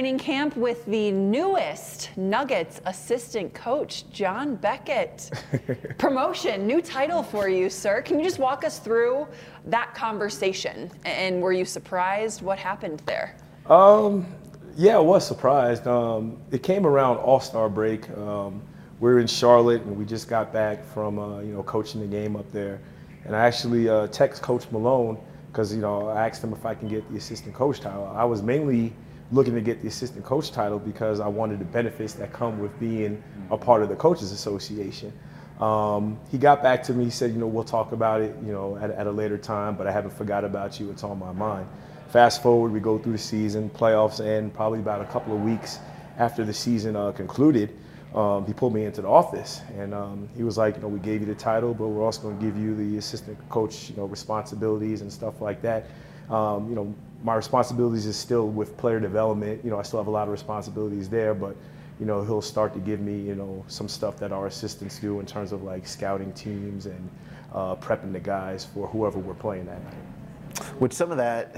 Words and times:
training 0.00 0.18
camp 0.18 0.56
with 0.56 0.86
the 0.86 1.12
newest 1.12 2.08
Nuggets 2.16 2.80
assistant 2.86 3.52
coach, 3.52 4.08
John 4.10 4.56
Beckett. 4.56 5.30
Promotion, 5.98 6.66
new 6.66 6.80
title 6.80 7.22
for 7.22 7.50
you, 7.50 7.68
sir. 7.68 8.00
Can 8.00 8.18
you 8.18 8.24
just 8.24 8.38
walk 8.38 8.64
us 8.64 8.78
through 8.78 9.26
that 9.66 9.94
conversation? 9.94 10.90
And 11.04 11.42
were 11.42 11.52
you 11.52 11.66
surprised? 11.66 12.40
What 12.40 12.58
happened 12.58 13.02
there? 13.04 13.36
Um, 13.66 14.26
yeah, 14.74 14.96
I 14.96 15.00
was 15.00 15.26
surprised. 15.26 15.86
Um, 15.86 16.38
it 16.50 16.62
came 16.62 16.86
around 16.86 17.18
All 17.18 17.38
Star 17.38 17.68
break. 17.68 18.08
Um, 18.16 18.62
we 19.00 19.10
are 19.10 19.18
in 19.18 19.26
Charlotte, 19.26 19.82
and 19.82 19.98
we 19.98 20.06
just 20.06 20.30
got 20.30 20.50
back 20.50 20.82
from 20.82 21.18
uh, 21.18 21.40
you 21.40 21.52
know 21.52 21.62
coaching 21.64 22.00
the 22.00 22.06
game 22.06 22.36
up 22.36 22.50
there. 22.52 22.80
And 23.26 23.36
I 23.36 23.40
actually 23.40 23.90
uh, 23.90 24.06
text 24.06 24.40
Coach 24.40 24.64
Malone 24.70 25.18
because 25.52 25.74
you 25.74 25.82
know 25.82 26.08
I 26.08 26.26
asked 26.26 26.42
him 26.42 26.54
if 26.54 26.64
I 26.64 26.74
can 26.74 26.88
get 26.88 27.06
the 27.10 27.18
assistant 27.18 27.54
coach 27.54 27.80
title. 27.80 28.10
I 28.16 28.24
was 28.24 28.40
mainly 28.40 28.94
looking 29.32 29.54
to 29.54 29.60
get 29.60 29.82
the 29.82 29.88
assistant 29.88 30.24
coach 30.24 30.50
title 30.50 30.78
because 30.78 31.20
I 31.20 31.28
wanted 31.28 31.60
the 31.60 31.64
benefits 31.64 32.14
that 32.14 32.32
come 32.32 32.58
with 32.58 32.78
being 32.80 33.22
a 33.50 33.56
part 33.56 33.82
of 33.82 33.88
the 33.88 33.96
coaches 33.96 34.32
association. 34.32 35.12
Um, 35.60 36.18
he 36.30 36.38
got 36.38 36.62
back 36.62 36.82
to 36.84 36.92
me. 36.94 37.04
He 37.04 37.10
said, 37.10 37.32
you 37.32 37.38
know, 37.38 37.46
we'll 37.46 37.64
talk 37.64 37.92
about 37.92 38.22
it, 38.22 38.34
you 38.44 38.52
know, 38.52 38.76
at, 38.78 38.90
at 38.90 39.06
a 39.06 39.10
later 39.10 39.38
time. 39.38 39.76
But 39.76 39.86
I 39.86 39.92
haven't 39.92 40.12
forgot 40.12 40.44
about 40.44 40.80
you. 40.80 40.90
It's 40.90 41.04
on 41.04 41.18
my 41.18 41.32
mind. 41.32 41.68
Fast 42.08 42.42
forward, 42.42 42.72
we 42.72 42.80
go 42.80 42.98
through 42.98 43.12
the 43.12 43.18
season, 43.18 43.70
playoffs 43.70 44.24
end. 44.24 44.54
Probably 44.54 44.80
about 44.80 45.00
a 45.00 45.04
couple 45.04 45.34
of 45.34 45.42
weeks 45.42 45.78
after 46.20 46.44
the 46.44 46.52
season 46.52 46.94
uh, 46.96 47.12
concluded, 47.12 47.76
um, 48.14 48.44
he 48.46 48.52
pulled 48.52 48.74
me 48.74 48.84
into 48.84 49.00
the 49.02 49.08
office 49.08 49.62
and 49.78 49.94
um, 49.94 50.28
he 50.36 50.42
was 50.42 50.58
like, 50.58 50.76
you 50.76 50.82
know, 50.82 50.88
we 50.88 50.98
gave 50.98 51.20
you 51.20 51.26
the 51.26 51.34
title, 51.34 51.72
but 51.72 51.88
we're 51.88 52.04
also 52.04 52.22
going 52.22 52.38
to 52.38 52.44
give 52.44 52.56
you 52.56 52.74
the 52.74 52.98
assistant 52.98 53.38
coach, 53.48 53.88
you 53.88 53.96
know, 53.96 54.04
responsibilities 54.04 55.00
and 55.00 55.12
stuff 55.12 55.40
like 55.40 55.62
that. 55.62 55.86
Um, 56.28 56.68
you 56.68 56.74
know, 56.74 56.94
my 57.22 57.34
responsibilities 57.34 58.06
is 58.06 58.16
still 58.16 58.48
with 58.48 58.76
player 58.76 59.00
development. 59.00 59.62
You 59.64 59.70
know, 59.70 59.78
I 59.78 59.82
still 59.82 60.00
have 60.00 60.06
a 60.06 60.10
lot 60.10 60.24
of 60.28 60.32
responsibilities 60.32 61.08
there, 61.08 61.34
but 61.34 61.56
you 61.98 62.06
know, 62.06 62.24
he'll 62.24 62.40
start 62.40 62.72
to 62.72 62.80
give 62.80 63.00
me, 63.00 63.20
you 63.20 63.34
know, 63.34 63.62
some 63.68 63.86
stuff 63.86 64.16
that 64.18 64.32
our 64.32 64.46
assistants 64.46 64.98
do 64.98 65.20
in 65.20 65.26
terms 65.26 65.52
of 65.52 65.62
like 65.62 65.86
scouting 65.86 66.32
teams 66.32 66.86
and 66.86 67.10
uh, 67.52 67.76
prepping 67.76 68.12
the 68.12 68.20
guys 68.20 68.64
for 68.64 68.86
whoever 68.88 69.18
we're 69.18 69.34
playing 69.34 69.66
that 69.66 69.84
night. 69.84 70.72
With 70.80 70.94
some 70.94 71.10
of 71.10 71.18
that, 71.18 71.54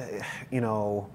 you 0.50 0.60
know, 0.60 1.08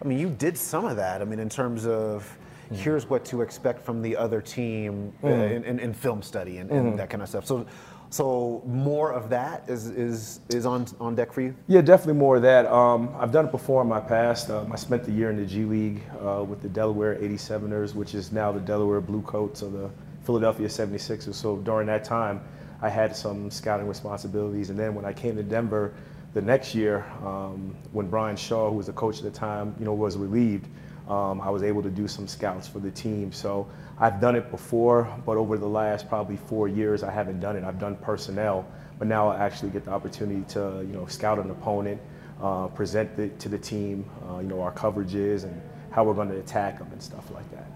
I 0.00 0.06
mean, 0.06 0.18
you 0.18 0.30
did 0.30 0.56
some 0.56 0.84
of 0.84 0.96
that. 0.96 1.20
I 1.20 1.24
mean, 1.24 1.40
in 1.40 1.48
terms 1.48 1.84
of 1.84 2.38
mm-hmm. 2.66 2.76
here's 2.76 3.10
what 3.10 3.24
to 3.26 3.42
expect 3.42 3.84
from 3.84 4.02
the 4.02 4.16
other 4.16 4.40
team 4.40 5.12
mm-hmm. 5.22 5.26
in, 5.26 5.64
in, 5.64 5.78
in, 5.80 5.92
film 5.92 6.22
study 6.22 6.58
and, 6.58 6.70
and 6.70 6.86
mm-hmm. 6.86 6.96
that 6.96 7.10
kind 7.10 7.22
of 7.22 7.28
stuff. 7.28 7.46
So 7.46 7.66
so 8.10 8.62
more 8.66 9.12
of 9.12 9.30
that 9.30 9.62
is 9.68 9.86
is 9.86 10.40
is 10.48 10.66
on 10.66 10.86
on 11.00 11.14
deck 11.14 11.32
for 11.32 11.42
you. 11.42 11.54
Yeah, 11.68 11.80
definitely 11.80 12.14
more 12.14 12.36
of 12.36 12.42
that. 12.42 12.66
Um, 12.66 13.14
I've 13.16 13.30
done 13.30 13.46
it 13.46 13.52
before 13.52 13.82
in 13.82 13.88
my 13.88 14.00
past. 14.00 14.50
Um, 14.50 14.72
I 14.72 14.76
spent 14.76 15.04
the 15.04 15.12
year 15.12 15.30
in 15.30 15.36
the 15.36 15.46
G 15.46 15.64
League 15.64 16.02
uh, 16.20 16.42
with 16.42 16.60
the 16.60 16.68
Delaware 16.68 17.14
87ers, 17.16 17.94
which 17.94 18.16
is 18.16 18.32
now 18.32 18.50
the 18.50 18.60
Delaware 18.60 19.00
Bluecoats 19.00 19.62
of 19.62 19.72
the 19.72 19.90
Philadelphia 20.24 20.66
76ers. 20.66 21.34
So 21.34 21.58
during 21.58 21.86
that 21.86 22.04
time, 22.04 22.40
I 22.82 22.88
had 22.88 23.14
some 23.14 23.48
scouting 23.48 23.86
responsibilities, 23.86 24.70
and 24.70 24.78
then 24.78 24.94
when 24.94 25.04
I 25.04 25.12
came 25.12 25.36
to 25.36 25.42
Denver 25.44 25.94
the 26.34 26.42
next 26.42 26.74
year, 26.74 27.04
um, 27.24 27.76
when 27.92 28.08
Brian 28.08 28.36
Shaw, 28.36 28.70
who 28.70 28.76
was 28.76 28.86
the 28.86 28.92
coach 28.92 29.18
at 29.18 29.24
the 29.24 29.30
time, 29.30 29.74
you 29.78 29.84
know, 29.84 29.94
was 29.94 30.16
relieved, 30.16 30.66
um, 31.08 31.40
I 31.40 31.50
was 31.50 31.62
able 31.62 31.82
to 31.82 31.90
do 31.90 32.06
some 32.06 32.28
scouts 32.28 32.68
for 32.68 32.78
the 32.78 32.90
team. 32.90 33.32
So 33.32 33.68
I've 33.98 34.20
done 34.20 34.36
it 34.36 34.50
before, 34.50 35.12
but 35.26 35.36
over 35.36 35.58
the 35.58 35.68
last 35.68 36.08
probably 36.08 36.36
four 36.36 36.68
years, 36.68 37.02
I 37.02 37.10
haven't 37.10 37.40
done 37.40 37.56
it. 37.56 37.64
I've 37.64 37.78
done 37.78 37.96
personnel, 37.96 38.66
but 38.98 39.08
now 39.08 39.28
I 39.28 39.38
actually 39.38 39.70
get 39.70 39.84
the 39.84 39.90
opportunity 39.90 40.42
to, 40.52 40.84
you 40.86 40.92
know, 40.92 41.06
scout 41.06 41.38
an 41.38 41.50
opponent, 41.50 42.00
uh, 42.40 42.68
present 42.68 43.18
it 43.18 43.38
to 43.40 43.48
the 43.48 43.58
team, 43.58 44.04
uh, 44.28 44.38
you 44.38 44.48
know, 44.48 44.60
our 44.62 44.72
coverages 44.72 45.44
and 45.44 45.60
how 45.90 46.04
we're 46.04 46.14
going 46.14 46.28
to 46.28 46.38
attack 46.38 46.78
them 46.78 46.88
and 46.92 47.02
stuff 47.02 47.30
like 47.32 47.50
that. 47.50 47.66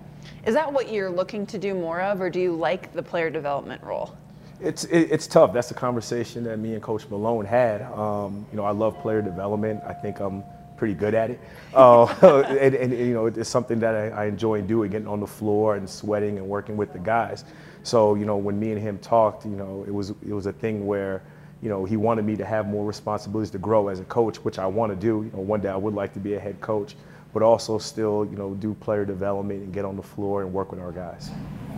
Is 0.47 0.55
that 0.55 0.73
what 0.73 0.93
you're 0.93 1.11
looking 1.11 1.47
to 1.47 1.59
do 1.59 1.75
more 1.75 2.01
of, 2.01 2.21
or 2.21 2.31
do 2.31 2.41
you 2.41 2.55
like 2.55 2.93
the 2.93 3.03
player 3.03 3.31
development 3.31 3.83
role? 3.83 4.17
It's 4.61 4.85
it, 4.85 5.11
it's 5.11 5.27
tough. 5.27 5.53
That's 5.53 5.71
a 5.71 5.75
conversation 5.75 6.45
that 6.45 6.59
me 6.59 6.75
and 6.75 6.83
Coach 6.83 7.09
Malone 7.11 7.45
had. 7.45 7.83
Um, 7.83 8.47
you 8.51 8.57
know, 8.57 8.65
I 8.65 8.71
love 8.71 8.99
player 9.01 9.21
development. 9.21 9.83
I 9.87 9.93
think 9.93 10.21
I'm 10.21 10.45
pretty 10.77 10.95
good 10.95 11.15
at 11.15 11.31
it. 11.31 11.41
Uh, 11.73 12.05
and, 12.61 12.75
and, 12.75 12.93
you 12.93 13.15
know, 13.15 13.27
it's 13.27 13.49
something 13.49 13.79
that 13.81 13.95
I, 13.95 14.09
I, 14.09 14.25
enjoy 14.27 14.61
doing, 14.63 14.91
getting 14.91 15.09
on 15.09 15.21
the 15.21 15.27
floor 15.27 15.77
and 15.77 15.89
sweating 15.89 16.39
and 16.39 16.49
working 16.49 16.77
with 16.77 16.93
the 16.93 16.99
guys. 16.99 17.45
So, 17.83 18.15
you 18.15 18.25
know, 18.25 18.37
when 18.37 18.59
me 18.59 18.73
and 18.73 18.81
him 18.81 18.99
talked, 18.99 19.45
you 19.45 19.57
know, 19.57 19.85
it 19.87 19.93
was 19.93 20.11
it 20.11 20.33
was 20.33 20.47
a 20.47 20.53
thing 20.53 20.87
where, 20.87 21.23
you 21.63 21.69
know, 21.69 21.85
he 21.85 21.97
wanted 21.97 22.25
me 22.25 22.37
to 22.37 22.45
have 22.45 22.67
more 22.67 22.87
responsibilities 22.87 23.51
to 23.51 23.59
grow 23.59 23.89
as 23.89 24.01
a 24.01 24.05
coach, 24.05 24.39
which 24.39 24.59
I 24.59 24.67
want 24.67 24.91
to 24.91 24.97
do. 24.97 25.25
You 25.25 25.31
know, 25.35 25.41
one 25.41 25.61
day 25.61 25.69
I 25.69 25.77
would 25.77 25.95
like 25.95 26.13
to 26.15 26.21
be 26.21 26.35
a 26.35 26.41
head 26.41 26.61
coach, 26.61 26.97
but 27.33 27.43
also 27.43 27.79
still, 27.79 28.27
you 28.31 28.37
know, 28.37 28.55
do 28.55 28.75
player 28.75 29.05
development 29.05 29.65
and 29.65 29.73
get 29.73 29.85
on 29.85 29.97
the 29.97 30.03
floor 30.03 30.43
and 30.43 30.53
work 30.53 30.71
with 30.71 30.81
our 30.81 30.93
guys. 30.93 31.31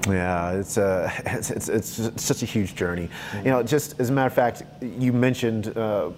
Yeah, 0.06 0.52
it's, 0.52 0.76
a, 0.76 1.12
it's, 1.26 1.50
it's, 1.50 1.68
it's, 1.68 2.22
such 2.22 2.42
a 2.42 2.46
huge 2.46 2.74
journey. 2.74 3.08
You 3.38 3.50
know, 3.50 3.62
just 3.62 3.98
as 3.98 4.10
a 4.10 4.12
matter 4.12 4.28
of 4.28 4.34
fact, 4.34 4.62
you 4.80 5.12
mentioned 5.12 5.76
uh, 5.76 6.10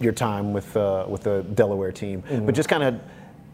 your 0.00 0.12
time 0.12 0.52
with 0.52 0.76
uh, 0.76 1.06
with 1.08 1.22
the 1.22 1.42
Delaware 1.54 1.92
team, 1.92 2.22
mm-hmm. 2.22 2.46
but 2.46 2.54
just 2.54 2.68
kind 2.68 2.82
of 2.82 3.00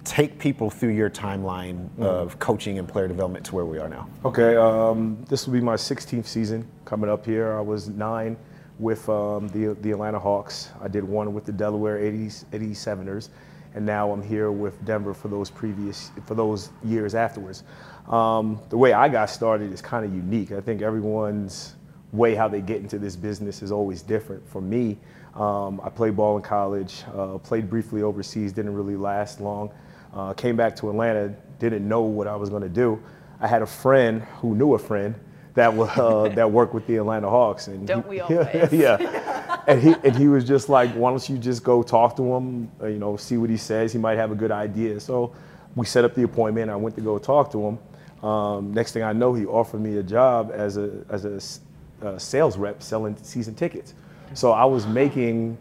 take 0.05 0.39
people 0.39 0.71
through 0.71 0.91
your 0.91 1.11
timeline 1.11 1.77
mm-hmm. 1.77 2.03
of 2.03 2.39
coaching 2.39 2.79
and 2.79 2.89
player 2.89 3.09
development 3.09 3.45
to 3.47 3.55
where 3.55 3.67
we 3.67 3.79
are 3.79 3.89
now. 3.89 4.09
Okay, 4.25 4.56
um, 4.56 5.23
this 5.29 5.47
will 5.47 5.53
be 5.53 5.61
my 5.61 5.75
16th 5.75 6.27
season 6.27 6.67
coming 6.84 7.11
up 7.11 7.27
here. 7.27 7.53
I 7.53 7.61
was 7.61 7.89
nine 7.89 8.37
with 8.79 9.09
um, 9.09 9.49
the 9.49 9.77
the 9.83 9.93
Atlanta 9.93 10.19
Hawks. 10.19 10.71
I 10.81 10.89
did 10.89 11.05
one 11.05 11.33
with 11.34 11.45
the 11.45 11.53
Delaware 11.53 11.99
80s, 11.99 12.45
87ers, 12.47 13.29
and 13.75 13.85
now 13.85 14.11
I'm 14.11 14.23
here 14.23 14.50
with 14.50 14.85
Denver 14.85 15.15
for 15.15 15.29
those 15.29 15.50
previous 15.50 16.11
for 16.27 16.35
those 16.35 16.71
years 16.85 17.15
afterwards. 17.15 17.65
Um, 18.09 18.59
the 18.71 18.79
way 18.79 18.95
I 18.95 19.09
got 19.09 19.29
started 19.31 19.73
is 19.73 19.83
kind 19.83 20.05
of 20.05 20.15
unique. 20.15 20.53
I 20.53 20.61
think 20.61 20.81
everyone's 20.81 21.75
way 22.12 22.35
how 22.35 22.49
they 22.49 22.62
get 22.62 22.81
into 22.81 22.99
this 22.99 23.17
business 23.17 23.62
is 23.62 23.71
always 23.71 24.03
different. 24.03 24.49
For 24.49 24.62
me, 24.62 24.97
um, 25.38 25.81
I 25.84 25.88
played 25.88 26.16
ball 26.16 26.37
in 26.37 26.43
college, 26.43 27.04
uh, 27.16 27.38
played 27.38 27.71
briefly 27.71 28.03
overseas, 28.03 28.53
didn't 28.53 28.75
really 28.75 28.97
last 28.97 29.41
long. 29.41 29.71
Uh, 30.12 30.32
came 30.32 30.56
back 30.56 30.75
to 30.76 30.91
Atlanta, 30.91 31.28
didn't 31.60 31.87
know 31.87 32.03
what 32.03 32.26
I 32.26 32.34
was 32.34 32.50
going 32.50 32.62
to 32.62 32.69
do. 32.69 33.00
I 33.41 33.47
had 33.47 33.62
a 33.62 33.66
friend 33.66 34.22
who 34.41 34.56
knew 34.56 34.75
a 34.75 34.78
friend 34.78 35.15
that 35.54 35.72
was, 35.72 35.91
uh, 35.97 36.34
that 36.34 36.50
worked 36.50 36.75
with 36.75 36.87
the 36.88 36.97
Atlanta 36.97 37.31
Hawks, 37.31 37.69
and 37.69 37.87
don't 37.87 38.03
he, 38.04 38.10
we 38.10 38.21
always? 38.21 38.72
yeah, 38.72 39.62
and 39.69 39.81
he 39.81 39.94
and 40.03 40.16
he 40.16 40.26
was 40.26 40.44
just 40.44 40.69
like, 40.69 40.91
why 40.94 41.10
don't 41.10 41.28
you 41.28 41.38
just 41.38 41.62
go 41.62 41.84
talk 41.84 42.16
to 42.16 42.34
him, 42.34 42.70
uh, 42.82 42.87
you 42.87 42.99
know, 42.99 43.16
see 43.16 43.37
what 43.37 43.50
he 43.50 43.56
says. 43.56 43.93
He 43.93 43.99
might 43.99 44.16
have 44.16 44.32
a 44.32 44.37
good 44.37 44.50
idea. 44.50 44.99
So 44.99 45.34
we 45.76 45.87
set 45.87 46.05
up 46.05 46.15
the 46.15 46.25
appointment. 46.25 46.69
I 46.69 46.76
went 46.76 46.97
to 46.97 47.00
go 47.00 47.16
talk 47.19 47.53
to 47.53 47.69
him. 47.69 48.28
Um, 48.28 48.75
next 48.75 48.91
thing 48.91 49.05
I 49.05 49.12
know, 49.12 49.34
he 49.34 49.47
offered 49.47 49.81
me 49.81 49.99
a 49.99 50.03
job 50.03 50.50
as 50.53 50.76
a 50.78 51.05
as 51.09 51.25
a 51.25 52.06
uh, 52.06 52.19
sales 52.19 52.59
rep 52.59 52.82
selling 52.82 53.16
season 53.22 53.55
tickets. 53.55 53.94
So 54.34 54.53
I 54.53 54.65
was 54.65 54.87
making 54.87 55.59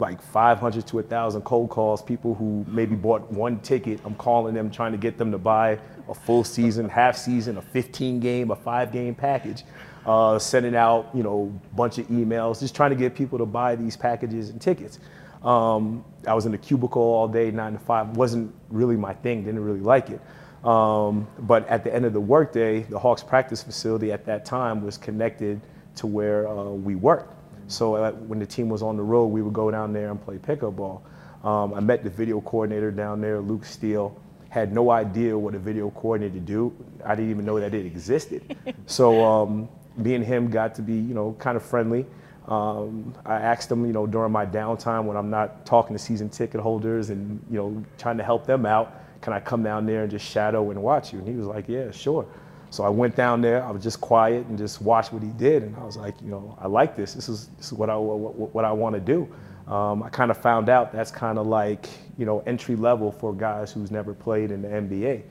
like 0.00 0.22
500 0.22 0.86
to 0.86 0.96
1,000 0.96 1.42
cold 1.42 1.70
calls, 1.70 2.02
people 2.02 2.34
who 2.34 2.64
maybe 2.68 2.94
bought 2.94 3.30
one 3.32 3.58
ticket. 3.60 4.00
I'm 4.04 4.14
calling 4.14 4.54
them, 4.54 4.70
trying 4.70 4.92
to 4.92 4.98
get 4.98 5.18
them 5.18 5.32
to 5.32 5.38
buy 5.38 5.78
a 6.08 6.14
full 6.14 6.44
season, 6.44 6.88
half 6.88 7.16
season, 7.16 7.58
a 7.58 7.62
15 7.62 8.20
game, 8.20 8.50
a 8.50 8.56
five 8.56 8.92
game 8.92 9.14
package. 9.14 9.64
Uh, 10.06 10.38
sending 10.38 10.74
out, 10.74 11.10
you 11.12 11.22
know, 11.22 11.52
a 11.72 11.76
bunch 11.76 11.98
of 11.98 12.06
emails, 12.06 12.60
just 12.60 12.74
trying 12.74 12.90
to 12.90 12.96
get 12.96 13.14
people 13.14 13.36
to 13.36 13.44
buy 13.44 13.76
these 13.76 13.94
packages 13.94 14.48
and 14.48 14.60
tickets. 14.60 15.00
Um, 15.42 16.02
I 16.26 16.32
was 16.34 16.46
in 16.46 16.52
the 16.52 16.58
cubicle 16.58 17.02
all 17.02 17.28
day, 17.28 17.50
nine 17.50 17.74
to 17.74 17.78
five. 17.78 18.16
wasn't 18.16 18.54
really 18.70 18.96
my 18.96 19.12
thing. 19.12 19.44
Didn't 19.44 19.62
really 19.62 19.80
like 19.80 20.08
it. 20.08 20.20
Um, 20.64 21.28
but 21.40 21.68
at 21.68 21.84
the 21.84 21.94
end 21.94 22.04
of 22.04 22.12
the 22.12 22.20
workday, 22.20 22.80
the 22.84 22.98
Hawks 22.98 23.22
practice 23.22 23.62
facility 23.62 24.10
at 24.10 24.24
that 24.26 24.44
time 24.44 24.82
was 24.82 24.96
connected 24.96 25.60
to 25.96 26.06
where 26.06 26.48
uh, 26.48 26.70
we 26.70 26.94
worked. 26.94 27.37
So 27.68 27.94
uh, 27.94 28.12
when 28.12 28.38
the 28.38 28.46
team 28.46 28.68
was 28.68 28.82
on 28.82 28.96
the 28.96 29.02
road, 29.02 29.26
we 29.26 29.42
would 29.42 29.52
go 29.52 29.70
down 29.70 29.92
there 29.92 30.10
and 30.10 30.22
play 30.22 30.38
pickup 30.38 30.76
ball. 30.76 31.02
Um, 31.44 31.74
I 31.74 31.80
met 31.80 32.02
the 32.02 32.10
video 32.10 32.40
coordinator 32.40 32.90
down 32.90 33.20
there, 33.20 33.40
Luke 33.40 33.64
Steele. 33.64 34.18
Had 34.48 34.72
no 34.72 34.90
idea 34.90 35.38
what 35.38 35.54
a 35.54 35.58
video 35.58 35.90
coordinator 35.90 36.40
do. 36.40 36.74
I 37.04 37.14
didn't 37.14 37.30
even 37.30 37.44
know 37.44 37.60
that 37.60 37.74
it 37.74 37.86
existed. 37.86 38.56
so 38.86 39.22
um, 39.24 39.68
me 39.96 40.14
and 40.14 40.24
him 40.24 40.50
got 40.50 40.74
to 40.76 40.82
be, 40.82 40.94
you 40.94 41.14
know, 41.14 41.36
kind 41.38 41.56
of 41.56 41.62
friendly. 41.62 42.06
Um, 42.48 43.14
I 43.26 43.34
asked 43.34 43.70
him, 43.70 43.84
you 43.84 43.92
know, 43.92 44.06
during 44.06 44.32
my 44.32 44.46
downtime 44.46 45.04
when 45.04 45.18
I'm 45.18 45.28
not 45.28 45.66
talking 45.66 45.94
to 45.94 46.02
season 46.02 46.30
ticket 46.30 46.60
holders 46.60 47.10
and, 47.10 47.44
you 47.50 47.58
know, 47.58 47.84
trying 47.98 48.16
to 48.16 48.24
help 48.24 48.46
them 48.46 48.64
out, 48.64 48.94
can 49.20 49.34
I 49.34 49.40
come 49.40 49.62
down 49.62 49.84
there 49.84 50.02
and 50.02 50.10
just 50.10 50.24
shadow 50.24 50.70
and 50.70 50.82
watch 50.82 51.12
you? 51.12 51.18
And 51.18 51.28
he 51.28 51.34
was 51.34 51.46
like, 51.46 51.68
yeah, 51.68 51.90
sure. 51.90 52.26
So 52.70 52.84
I 52.84 52.88
went 52.88 53.16
down 53.16 53.40
there. 53.40 53.64
I 53.64 53.70
was 53.70 53.82
just 53.82 54.00
quiet 54.00 54.46
and 54.46 54.58
just 54.58 54.82
watched 54.82 55.12
what 55.12 55.22
he 55.22 55.30
did, 55.30 55.62
and 55.62 55.76
I 55.76 55.84
was 55.84 55.96
like, 55.96 56.20
you 56.20 56.30
know, 56.30 56.56
I 56.60 56.66
like 56.66 56.96
this. 56.96 57.14
This 57.14 57.28
is 57.28 57.48
this 57.56 57.66
is 57.66 57.72
what 57.72 57.88
I 57.90 57.96
what, 57.96 58.54
what 58.54 58.64
I 58.64 58.72
want 58.72 58.94
to 58.94 59.00
do. 59.00 59.28
Um, 59.72 60.02
I 60.02 60.08
kind 60.08 60.30
of 60.30 60.38
found 60.38 60.68
out 60.68 60.92
that's 60.92 61.10
kind 61.10 61.38
of 61.38 61.46
like 61.46 61.88
you 62.18 62.26
know 62.26 62.42
entry 62.46 62.76
level 62.76 63.10
for 63.10 63.32
guys 63.32 63.72
who's 63.72 63.90
never 63.90 64.14
played 64.14 64.50
in 64.50 64.62
the 64.62 64.68
NBA. 64.68 65.22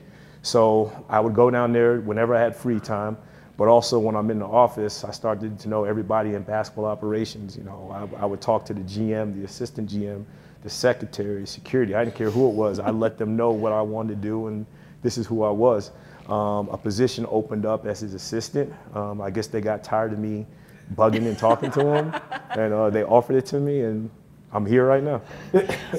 So 0.42 0.92
I 1.08 1.20
would 1.20 1.34
go 1.34 1.50
down 1.50 1.72
there 1.72 2.00
whenever 2.00 2.34
I 2.34 2.40
had 2.40 2.54
free 2.56 2.80
time, 2.80 3.16
but 3.56 3.68
also 3.68 3.98
when 3.98 4.14
I'm 4.16 4.30
in 4.30 4.38
the 4.38 4.46
office, 4.46 5.04
I 5.04 5.10
started 5.10 5.58
to 5.60 5.68
know 5.68 5.84
everybody 5.84 6.34
in 6.34 6.42
basketball 6.42 6.86
operations. 6.86 7.56
You 7.56 7.64
know, 7.64 8.10
I, 8.16 8.22
I 8.22 8.24
would 8.24 8.40
talk 8.40 8.64
to 8.66 8.74
the 8.74 8.82
GM, 8.82 9.34
the 9.34 9.44
assistant 9.44 9.90
GM, 9.90 10.24
the 10.62 10.70
secretary, 10.70 11.46
security. 11.46 11.94
I 11.94 12.04
didn't 12.04 12.16
care 12.16 12.30
who 12.30 12.48
it 12.48 12.54
was. 12.54 12.78
I 12.78 12.90
let 12.90 13.18
them 13.18 13.36
know 13.36 13.50
what 13.50 13.72
I 13.72 13.82
wanted 13.82 14.22
to 14.22 14.28
do 14.28 14.46
and 14.46 14.66
this 15.02 15.18
is 15.18 15.26
who 15.26 15.42
I 15.42 15.50
was. 15.50 15.90
Um, 16.28 16.68
a 16.68 16.76
position 16.76 17.26
opened 17.30 17.64
up 17.64 17.86
as 17.86 18.00
his 18.00 18.14
assistant. 18.14 18.72
Um, 18.94 19.20
I 19.20 19.30
guess 19.30 19.46
they 19.46 19.60
got 19.60 19.82
tired 19.82 20.12
of 20.12 20.18
me 20.18 20.46
bugging 20.94 21.26
and 21.26 21.38
talking 21.38 21.70
to 21.72 21.94
him, 21.94 22.14
and 22.50 22.72
uh, 22.72 22.90
they 22.90 23.04
offered 23.04 23.36
it 23.36 23.46
to 23.46 23.60
me, 23.60 23.80
and 23.80 24.10
I'm 24.50 24.64
here 24.64 24.86
right 24.86 25.02
now. 25.02 25.20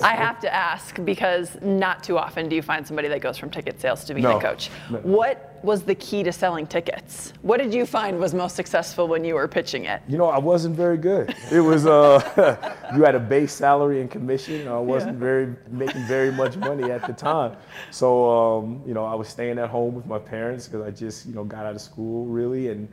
I 0.03 0.15
have 0.15 0.39
to 0.39 0.51
ask 0.51 1.03
because 1.05 1.55
not 1.61 2.03
too 2.03 2.17
often 2.17 2.49
do 2.49 2.55
you 2.55 2.63
find 2.63 2.85
somebody 2.85 3.07
that 3.07 3.21
goes 3.21 3.37
from 3.37 3.51
ticket 3.51 3.79
sales 3.79 4.03
to 4.05 4.15
being 4.15 4.23
No. 4.23 4.37
a 4.37 4.41
coach. 4.41 4.71
No. 4.89 4.97
What 4.99 5.59
was 5.61 5.83
the 5.83 5.93
key 5.93 6.23
to 6.23 6.31
selling 6.31 6.65
tickets? 6.65 7.33
What 7.43 7.57
did 7.57 7.71
you 7.75 7.85
find 7.85 8.17
was 8.17 8.33
most 8.33 8.55
successful 8.55 9.07
when 9.07 9.23
you 9.23 9.35
were 9.35 9.47
pitching 9.47 9.85
it? 9.85 10.01
You 10.07 10.17
know, 10.17 10.29
I 10.29 10.39
wasn't 10.39 10.75
very 10.75 10.97
good. 10.97 11.35
It 11.51 11.59
was 11.59 11.85
uh, 11.85 12.75
you 12.95 13.03
had 13.03 13.13
a 13.13 13.19
base 13.19 13.53
salary 13.53 14.01
and 14.01 14.09
commission. 14.09 14.67
I 14.67 14.79
wasn't 14.79 15.13
Yeah. 15.13 15.19
very 15.19 15.55
making 15.69 16.03
very 16.07 16.31
much 16.31 16.57
money 16.57 16.89
at 16.91 17.05
the 17.05 17.13
time. 17.13 17.55
So 17.91 18.29
um, 18.57 18.81
you 18.87 18.95
know, 18.95 19.05
I 19.05 19.13
was 19.13 19.27
staying 19.27 19.59
at 19.59 19.69
home 19.69 19.93
with 19.93 20.07
my 20.07 20.17
parents 20.19 20.67
because 20.67 20.87
I 20.87 20.89
just 20.89 21.27
you 21.27 21.35
know 21.35 21.43
got 21.43 21.67
out 21.67 21.75
of 21.75 21.81
school 21.81 22.25
really, 22.25 22.69
and 22.69 22.87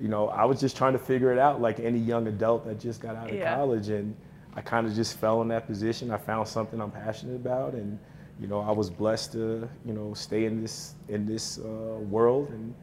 you 0.00 0.08
know, 0.08 0.28
I 0.30 0.46
was 0.46 0.58
just 0.58 0.74
trying 0.74 0.94
to 0.94 0.98
figure 0.98 1.32
it 1.32 1.38
out 1.38 1.60
like 1.60 1.80
any 1.80 1.98
young 1.98 2.28
adult 2.28 2.64
that 2.66 2.80
just 2.80 3.02
got 3.02 3.14
out 3.14 3.28
of 3.28 3.36
Yeah. 3.36 3.54
college, 3.56 3.88
and 3.90 4.16
I 4.54 4.60
kind 4.60 4.86
of 4.86 4.94
just 4.94 5.18
fell 5.18 5.40
in 5.42 5.48
that 5.48 5.66
position. 5.66 6.10
I 6.10 6.16
found 6.18 6.46
something 6.46 6.80
I'm 6.80 6.90
passionate 6.90 7.36
about, 7.36 7.72
and 7.74 7.98
you 8.40 8.46
know, 8.46 8.60
I 8.60 8.70
was 8.70 8.90
blessed 8.90 9.32
to 9.32 9.68
you 9.84 9.92
know 9.94 10.14
stay 10.14 10.44
in 10.44 10.60
this 10.60 10.94
in 11.08 11.26
this 11.26 11.58
uh, 11.58 11.62
world 12.08 12.50
and 12.50 12.74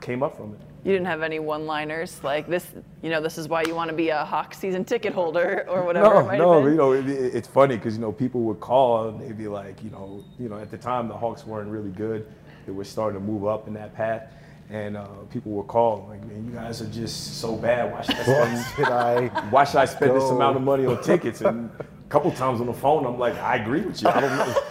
came 0.00 0.22
up 0.22 0.36
from 0.36 0.54
it. 0.54 0.60
You 0.84 0.92
didn't 0.92 1.06
have 1.06 1.22
any 1.22 1.40
one-liners 1.40 2.22
like 2.22 2.46
this. 2.46 2.66
You 3.02 3.10
know, 3.10 3.20
this 3.20 3.38
is 3.38 3.48
why 3.48 3.62
you 3.62 3.74
want 3.74 3.90
to 3.90 3.96
be 3.96 4.10
a 4.10 4.24
Hawk 4.24 4.54
season 4.54 4.84
ticket 4.84 5.12
holder 5.12 5.66
or 5.70 5.84
whatever. 5.84 6.14
No, 6.14 6.20
it 6.20 6.26
might 6.26 6.38
no, 6.38 6.66
you 6.66 6.74
know, 6.74 6.92
it, 6.92 7.08
it- 7.08 7.34
it's 7.34 7.48
funny 7.48 7.76
because 7.76 7.94
you 7.96 8.00
know 8.00 8.12
people 8.12 8.42
would 8.42 8.60
call 8.60 9.08
and 9.08 9.20
they'd 9.20 9.36
be 9.36 9.48
like, 9.48 9.82
you 9.82 9.90
know, 9.90 10.22
you 10.38 10.48
know, 10.48 10.58
at 10.58 10.70
the 10.70 10.78
time 10.78 11.08
the 11.08 11.14
Hawks 11.16 11.44
weren't 11.46 11.70
really 11.70 11.90
good. 11.90 12.26
They 12.66 12.72
were 12.72 12.84
starting 12.84 13.18
to 13.20 13.24
move 13.26 13.46
up 13.46 13.66
in 13.68 13.74
that 13.74 13.94
path, 13.94 14.32
and 14.70 14.96
uh, 14.96 15.06
people 15.30 15.52
would 15.52 15.68
call 15.68 16.06
like, 16.08 16.24
man, 16.26 16.44
you 16.44 16.52
guys 16.52 16.82
are 16.82 16.86
just 16.86 17.40
so 17.40 17.56
bad. 17.56 17.92
Why 17.92 18.02
should 18.02 18.16
I 18.16 18.54
spend? 18.72 18.88
I? 18.88 19.28
why 19.50 19.64
should 19.64 19.78
I 19.78 19.84
spend 19.84 20.16
this 20.16 20.30
amount 20.30 20.56
of 20.56 20.62
money 20.62 20.86
on 20.86 21.02
tickets? 21.02 21.40
And 21.40 21.70
a 21.78 22.08
couple 22.08 22.30
times 22.32 22.60
on 22.60 22.66
the 22.66 22.72
phone, 22.72 23.06
I'm 23.06 23.18
like, 23.18 23.36
I 23.36 23.56
agree 23.56 23.82
with 23.82 24.02
you. 24.02 24.08
I 24.08 24.20
don't 24.20 24.36
know. 24.36 24.54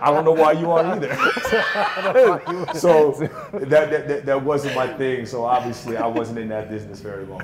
I 0.00 0.10
don't 0.10 0.24
know 0.24 0.32
why 0.32 0.52
you 0.52 0.70
are 0.70 0.84
either. 0.84 1.14
so 2.78 3.12
that, 3.52 3.90
that, 3.90 4.08
that 4.08 4.26
that 4.26 4.42
wasn't 4.42 4.74
my 4.74 4.88
thing. 4.96 5.26
So 5.26 5.44
obviously, 5.44 5.96
I 5.96 6.06
wasn't 6.06 6.38
in 6.38 6.48
that 6.48 6.70
business 6.70 7.00
very 7.00 7.26
long. 7.26 7.42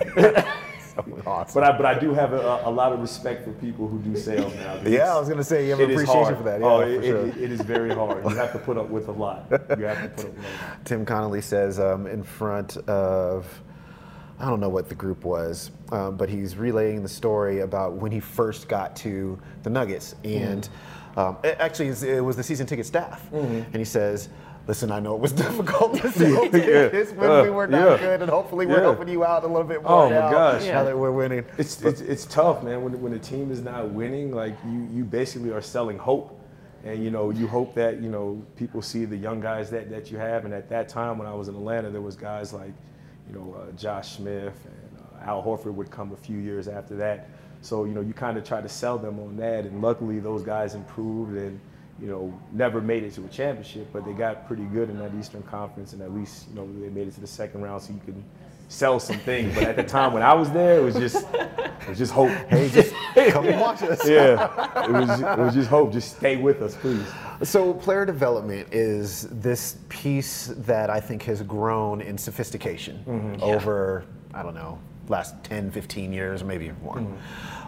Awesome. 1.26 1.61
But 1.61 1.64
I, 1.75 1.76
but 1.76 1.87
I 1.87 1.99
do 1.99 2.12
have 2.14 2.32
a, 2.32 2.62
a 2.64 2.70
lot 2.70 2.93
of 2.93 3.00
respect 3.00 3.44
for 3.44 3.52
people 3.52 3.87
who 3.88 3.99
do 4.00 4.17
sales 4.17 4.55
now. 4.55 4.81
Yeah, 4.87 5.14
I 5.14 5.19
was 5.20 5.29
gonna 5.29 5.44
say 5.44 5.64
you 5.67 5.70
have 5.76 5.81
appreciation 5.81 6.37
for 6.37 6.43
that. 6.44 6.61
Yeah, 6.61 6.67
oh, 6.67 6.81
for 6.81 6.87
it, 6.88 7.05
sure. 7.05 7.26
it- 7.26 7.37
it 7.37 7.52
is 7.52 7.61
very 7.61 7.91
hard. 7.94 8.25
You 8.25 8.37
have 8.37 8.52
to 8.52 8.58
put 8.58 8.76
up 8.79 8.88
with 8.91 9.08
a 9.08 9.12
lot. 9.12 9.47
You 9.50 9.56
have 9.56 9.69
to 9.76 9.76
put 9.76 9.85
up 9.87 10.37
with 10.37 10.44
a 10.44 10.67
lot. 10.67 10.85
Tim 10.85 11.05
Connelly 11.05 11.41
says 11.41 11.79
um, 11.81 12.06
in 12.06 12.23
front 12.23 12.76
of, 12.88 13.47
I 14.38 14.47
don't 14.49 14.61
know 14.61 14.69
what 14.69 14.88
the 14.88 14.94
group 14.94 15.25
was, 15.25 15.70
um, 15.93 16.17
but 16.17 16.29
he's 16.29 16.56
relaying 16.56 17.02
the 17.02 17.08
story 17.08 17.61
about 17.61 17.94
when 17.94 18.11
he 18.12 18.20
first 18.20 18.69
got 18.69 18.97
to 18.97 19.38
the 19.62 19.70
Nuggets. 19.70 20.14
And 20.25 20.69
um, 21.17 21.37
it- 21.44 21.56
actually, 21.61 21.88
it 21.88 22.25
was 22.25 22.37
the 22.37 22.43
season 22.43 22.67
ticket 22.67 22.87
staff. 22.87 23.31
And 23.32 23.75
he 23.76 23.85
says, 23.85 24.29
Listen, 24.70 24.93
I 24.93 25.00
know 25.00 25.17
it 25.17 25.20
was 25.20 25.32
difficult 25.46 25.96
to 26.00 26.12
sell 26.12 26.44
Yeah. 26.44 26.50
tickets 26.50 27.11
when 27.11 27.28
Uh, 27.28 27.43
we 27.43 27.50
were 27.50 27.67
not 27.67 27.90
yeah. 27.90 28.06
good, 28.06 28.22
and 28.22 28.31
hopefully 28.31 28.67
we're 28.67 28.76
Yeah. 28.76 28.82
helping 28.82 29.08
you 29.08 29.25
out 29.25 29.43
a 29.43 29.46
little 29.49 29.64
bit 29.67 29.82
more 29.82 29.90
Oh, 30.02 30.05
my 30.08 30.14
now, 30.14 30.31
gosh. 30.31 30.64
now 30.64 30.84
that 30.84 30.96
we're 30.96 31.11
winning. 31.11 31.44
It's, 31.58 31.82
it's 31.82 32.00
it's 32.00 32.25
tough, 32.25 32.62
man. 32.62 32.84
When 32.84 33.02
when 33.02 33.12
a 33.14 33.19
team 33.19 33.50
is 33.50 33.62
not 33.62 33.90
winning, 33.90 34.31
like 34.32 34.55
you 34.64 34.87
you 34.93 35.02
basically 35.02 35.50
are 35.50 35.61
selling 35.61 35.99
hope, 35.99 36.38
and 36.84 37.02
you 37.02 37.11
know 37.11 37.31
you 37.31 37.49
hope 37.49 37.75
that 37.75 38.00
you 38.00 38.11
know 38.11 38.40
people 38.55 38.81
see 38.81 39.05
the 39.06 39.17
young 39.17 39.40
guys 39.40 39.70
that 39.70 39.90
that 39.90 40.12
you 40.12 40.19
have. 40.19 40.44
And 40.44 40.55
at 40.55 40.69
that 40.69 40.88
time, 40.88 41.19
when 41.19 41.26
I 41.26 41.34
was 41.34 41.49
in 41.49 41.56
Atlanta, 41.56 41.90
there 41.90 42.00
was 42.00 42.14
guys 42.14 42.52
like, 42.52 42.73
you 43.28 43.34
know, 43.34 43.56
uh, 43.58 43.73
Josh 43.73 44.19
Smith 44.19 44.55
and 44.66 44.99
uh, 45.02 45.28
Al 45.31 45.43
Horford 45.43 45.75
would 45.75 45.90
come 45.90 46.12
a 46.12 46.16
few 46.16 46.38
years 46.38 46.69
after 46.69 46.94
that. 46.99 47.28
So 47.61 47.87
you 47.87 47.93
know 47.93 48.02
you 48.02 48.14
kind 48.14 48.38
of 48.38 48.44
try 48.44 48.61
to 48.61 48.69
sell 48.69 48.99
them 48.99 49.19
on 49.19 49.37
that, 49.38 49.64
and 49.66 49.82
luckily 49.82 50.20
those 50.20 50.44
guys 50.44 50.76
improved 50.76 51.37
and. 51.37 51.58
You 52.00 52.06
know, 52.08 52.41
never 52.52 52.81
made 52.81 53.02
it 53.05 53.12
to 53.14 53.25
a 53.25 53.29
championship, 53.29 53.88
but 53.93 54.05
they 54.06 54.12
got 54.12 54.47
pretty 54.47 54.64
good 54.64 54.88
in 54.91 54.99
that 55.00 55.12
Eastern 55.19 55.43
Conference, 55.43 55.93
and 55.93 56.00
at 56.02 56.12
least 56.14 56.49
you 56.49 56.55
know 56.55 56.67
they 56.81 56.88
made 56.88 57.08
it 57.08 57.14
to 57.14 57.20
the 57.20 57.26
second 57.26 57.61
round, 57.62 57.82
so 57.82 57.93
you 57.93 58.00
can 58.05 58.25
sell 58.69 58.99
some 59.00 59.19
things. 59.19 59.55
But 59.55 59.64
at 59.64 59.76
the 59.76 59.82
time 59.82 60.12
when 60.12 60.23
I 60.23 60.32
was 60.32 60.50
there, 60.50 60.79
it 60.79 60.82
was 60.82 60.94
just 60.94 61.26
it 61.35 61.88
was 61.88 61.99
just 61.99 62.12
hope. 62.12 62.31
Hey, 62.49 62.70
just 62.70 62.94
come 63.32 63.47
and 63.47 63.61
watch 63.61 63.82
us. 63.82 64.08
yeah, 64.08 64.85
it 64.87 64.91
was 64.93 65.20
it 65.20 65.38
was 65.38 65.55
just 65.55 65.69
hope. 65.69 65.93
Just 65.93 66.17
stay 66.17 66.37
with 66.37 66.62
us, 66.62 66.75
please. 66.76 67.05
So, 67.43 67.73
player 67.75 68.05
development 68.05 68.69
is 68.73 69.26
this 69.31 69.79
piece 69.88 70.49
that 70.58 70.91
I 70.91 71.00
think 71.00 71.23
has 71.25 71.43
grown 71.43 72.00
in 72.02 72.17
sophistication 72.19 73.02
Mm-hmm. 73.06 73.43
over, 73.43 74.05
I 74.35 74.43
don't 74.43 74.55
know, 74.55 74.79
last 75.11 75.35
10, 75.45 75.71
15 75.73 76.12
years, 76.12 76.43
maybe 76.45 76.67
even 76.67 76.81
more. 76.83 76.97
Mm-hmm. 76.97 77.12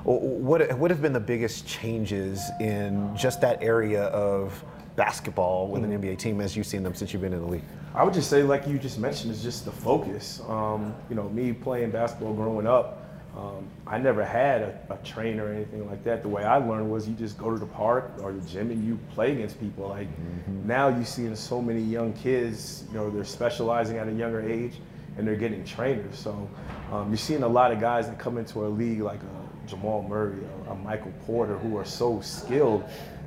What, 0.05 0.79
what 0.79 0.91
have 0.91 1.03
been 1.03 1.13
the 1.13 1.21
biggest 1.21 1.67
changes 1.67 2.41
in 2.61 3.15
just 3.17 3.41
that 3.43 3.63
area 3.63 4.05
of 4.05 4.65
basketball 4.97 5.69
with 5.69 5.83
Mm-hmm. 5.83 5.93
an 5.93 6.03
NBA 6.03 6.19
team 6.19 6.41
as 6.41 6.57
you've 6.57 6.67
seen 6.67 6.83
them 6.83 6.95
since 6.95 7.13
you've 7.13 7.23
been 7.23 7.33
in 7.33 7.41
the 7.41 7.47
league? 7.47 7.63
I 7.95 8.05
would 8.05 8.15
just 8.15 8.31
say, 8.31 8.43
like 8.43 8.67
you 8.67 8.79
just 8.79 8.99
mentioned, 8.99 9.33
is 9.33 9.43
just 9.43 9.65
the 9.65 9.71
focus. 9.73 10.41
Um, 10.49 10.95
you 11.11 11.15
know, 11.17 11.29
me 11.29 11.53
playing 11.53 11.91
basketball 11.91 12.33
growing 12.33 12.67
up, 12.67 12.99
um, 13.37 13.67
I 13.87 13.99
never 13.99 14.25
had 14.25 14.63
a, 14.63 14.79
a 14.91 14.97
trainer 15.05 15.47
or 15.47 15.53
anything 15.53 15.89
like 15.89 16.05
that. 16.05 16.23
The 16.23 16.29
way 16.29 16.45
I 16.45 16.57
learned 16.57 16.91
was 16.91 17.09
you 17.09 17.15
just 17.15 17.39
go 17.39 17.51
to 17.51 17.59
the 17.59 17.67
park 17.67 18.13
or 18.23 18.33
the 18.33 18.47
gym 18.49 18.71
and 18.71 18.85
you 18.87 18.99
play 19.15 19.33
against 19.33 19.59
people. 19.61 19.89
Like 19.89 20.09
now, 20.65 20.89
you 20.89 21.05
see 21.05 21.25
in 21.27 21.37
so 21.37 21.61
many 21.63 21.81
young 21.81 22.13
kids. 22.13 22.85
You 22.89 22.99
know, 22.99 23.11
they're 23.11 23.25
specializing 23.25 23.97
at 23.99 24.09
a 24.09 24.13
younger 24.13 24.41
age 24.43 24.75
and 25.17 25.27
they're 25.27 25.37
getting 25.37 25.65
trainers. 25.65 26.19
So 26.19 26.49
um, 26.91 27.09
you're 27.09 27.17
seeing 27.17 27.43
a 27.43 27.49
lot 27.49 27.73
of 27.73 27.81
guys 27.81 28.09
that 28.09 28.19
come 28.19 28.39
into 28.39 28.61
our 28.61 28.69
league, 28.69 29.01
like 29.01 29.21
a 29.21 29.69
Jamal 29.69 30.03
Murray, 30.03 30.39
a, 30.67 30.73
a 30.73 30.75
Michael 30.75 31.13
Porter, 31.27 31.59
who 31.59 31.77
are 31.77 31.85
so 31.85 32.21
skilled 32.21 32.85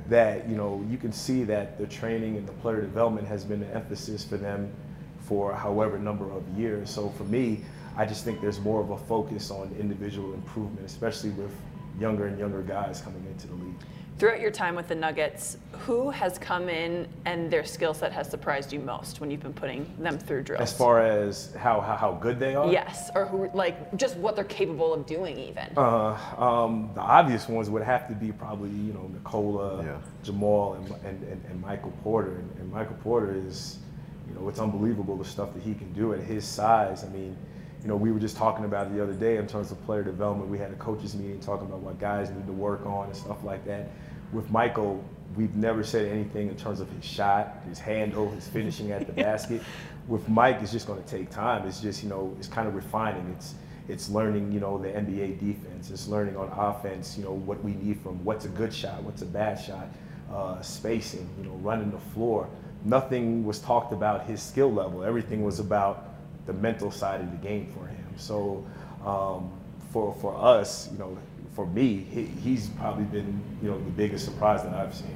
that 0.08 0.48
you 0.48 0.56
know 0.56 0.84
you 0.88 0.98
can 0.98 1.12
see 1.12 1.44
that 1.44 1.78
the 1.78 1.86
training 1.86 2.36
and 2.36 2.46
the 2.46 2.52
player 2.52 2.80
development 2.80 3.26
has 3.26 3.44
been 3.44 3.62
an 3.62 3.72
emphasis 3.72 4.24
for 4.24 4.36
them 4.36 4.72
for 5.20 5.52
however 5.52 5.98
number 5.98 6.30
of 6.30 6.46
years. 6.56 6.90
So 6.90 7.08
for 7.10 7.24
me, 7.24 7.64
I 7.96 8.04
just 8.04 8.24
think 8.24 8.40
there's 8.40 8.60
more 8.60 8.80
of 8.80 8.90
a 8.90 8.98
focus 8.98 9.50
on 9.50 9.74
individual 9.80 10.34
improvement, 10.34 10.86
especially 10.86 11.30
with 11.30 11.50
younger 11.98 12.26
and 12.26 12.38
younger 12.38 12.62
guys 12.62 13.00
coming 13.00 13.24
into 13.26 13.48
the 13.48 13.54
league. 13.54 13.74
Throughout 14.18 14.40
your 14.40 14.50
time 14.50 14.74
with 14.74 14.88
the 14.88 14.94
Nuggets, 14.94 15.58
who 15.72 16.08
has 16.08 16.38
come 16.38 16.70
in 16.70 17.06
and 17.26 17.50
their 17.50 17.64
skill 17.66 17.92
set 17.92 18.12
has 18.12 18.30
surprised 18.30 18.72
you 18.72 18.80
most 18.80 19.20
when 19.20 19.30
you've 19.30 19.42
been 19.42 19.52
putting 19.52 19.94
them 19.98 20.18
through 20.18 20.44
drills? 20.44 20.62
As 20.62 20.72
far 20.72 21.02
as 21.02 21.52
how 21.58 21.82
how, 21.82 21.96
how 21.96 22.12
good 22.12 22.38
they 22.38 22.54
are, 22.54 22.72
yes, 22.72 23.10
or 23.14 23.26
who 23.26 23.50
like 23.52 23.94
just 23.98 24.16
what 24.16 24.34
they're 24.34 24.44
capable 24.44 24.94
of 24.94 25.04
doing 25.04 25.38
even. 25.38 25.66
Uh, 25.76 26.16
um, 26.38 26.90
the 26.94 27.02
obvious 27.02 27.46
ones 27.46 27.68
would 27.68 27.82
have 27.82 28.08
to 28.08 28.14
be 28.14 28.32
probably 28.32 28.70
you 28.70 28.94
know 28.94 29.06
Nikola, 29.12 29.84
Yeah. 29.84 29.98
Jamal, 30.22 30.74
and, 30.74 30.90
and, 31.04 31.22
and, 31.24 31.44
and 31.50 31.60
Michael 31.60 31.92
Porter. 32.02 32.36
And, 32.36 32.50
and 32.58 32.72
Michael 32.72 32.96
Porter 33.02 33.34
is, 33.36 33.80
you 34.26 34.34
know, 34.34 34.48
it's 34.48 34.58
unbelievable 34.60 35.18
the 35.18 35.26
stuff 35.26 35.52
that 35.52 35.62
he 35.62 35.74
can 35.74 35.92
do 35.92 36.14
at 36.14 36.20
his 36.20 36.46
size. 36.46 37.04
I 37.04 37.08
mean, 37.08 37.36
you 37.86 37.92
know, 37.92 37.96
we 37.96 38.10
were 38.10 38.18
just 38.18 38.36
talking 38.36 38.64
about 38.64 38.88
it 38.88 38.94
the 38.96 39.00
other 39.00 39.12
day 39.12 39.36
in 39.36 39.46
terms 39.46 39.70
of 39.70 39.80
player 39.86 40.02
development. 40.02 40.50
We 40.50 40.58
had 40.58 40.72
a 40.72 40.74
coaches 40.74 41.14
meeting 41.14 41.38
talking 41.38 41.68
about 41.68 41.82
what 41.82 42.00
guys 42.00 42.30
need 42.30 42.44
to 42.48 42.52
work 42.52 42.84
on 42.84 43.06
and 43.06 43.16
stuff 43.16 43.44
like 43.44 43.64
that. 43.66 43.90
With 44.32 44.50
Michael, 44.50 45.04
we've 45.36 45.54
never 45.54 45.84
said 45.84 46.08
anything 46.10 46.48
in 46.48 46.56
terms 46.56 46.80
of 46.80 46.90
his 46.90 47.04
shot, 47.04 47.60
his 47.68 47.78
handle, 47.78 48.28
his 48.32 48.48
finishing 48.48 48.90
at 48.90 49.06
the 49.06 49.12
basket. 49.22 49.62
With 50.08 50.28
Mike, 50.28 50.58
it's 50.62 50.72
just 50.72 50.88
going 50.88 51.00
to 51.00 51.08
take 51.08 51.30
time. 51.30 51.64
It's 51.64 51.80
just, 51.80 52.02
you 52.02 52.08
know, 52.08 52.34
it's 52.40 52.48
kind 52.48 52.66
of 52.66 52.74
refining. 52.74 53.32
It's 53.36 53.54
it's 53.86 54.08
learning, 54.10 54.50
you 54.50 54.58
know, 54.58 54.78
the 54.78 54.88
NBA 54.88 55.38
defense. 55.38 55.88
It's 55.92 56.08
learning 56.08 56.36
on 56.36 56.48
offense, 56.48 57.16
you 57.16 57.22
know, 57.22 57.34
what 57.34 57.62
we 57.62 57.74
need 57.74 58.00
from 58.00 58.24
what's 58.24 58.46
a 58.46 58.48
good 58.48 58.74
shot, 58.74 59.00
what's 59.04 59.22
a 59.22 59.26
bad 59.26 59.60
shot, 59.60 59.86
uh, 60.32 60.60
spacing, 60.60 61.30
you 61.38 61.44
know, 61.44 61.54
running 61.62 61.92
the 61.92 62.00
floor. 62.12 62.48
Nothing 62.84 63.44
was 63.44 63.60
talked 63.60 63.92
about 63.92 64.26
his 64.26 64.42
skill 64.42 64.72
level. 64.72 65.04
Everything 65.04 65.44
was 65.44 65.60
about 65.60 66.15
the 66.46 66.52
mental 66.52 66.90
side 66.90 67.20
of 67.20 67.30
the 67.30 67.36
game 67.38 67.66
for 67.72 67.86
him. 67.86 68.06
So 68.16 68.64
um, 69.04 69.50
for 69.92 70.14
for 70.14 70.36
us, 70.36 70.90
you 70.92 70.98
know, 70.98 71.16
for 71.54 71.66
me, 71.66 72.06
he, 72.10 72.24
he's 72.24 72.68
probably 72.68 73.04
been, 73.04 73.40
you 73.62 73.70
know, 73.70 73.78
the 73.78 73.90
biggest 73.90 74.24
surprise 74.24 74.62
that 74.62 74.74
I've 74.74 74.94
seen. 74.94 75.08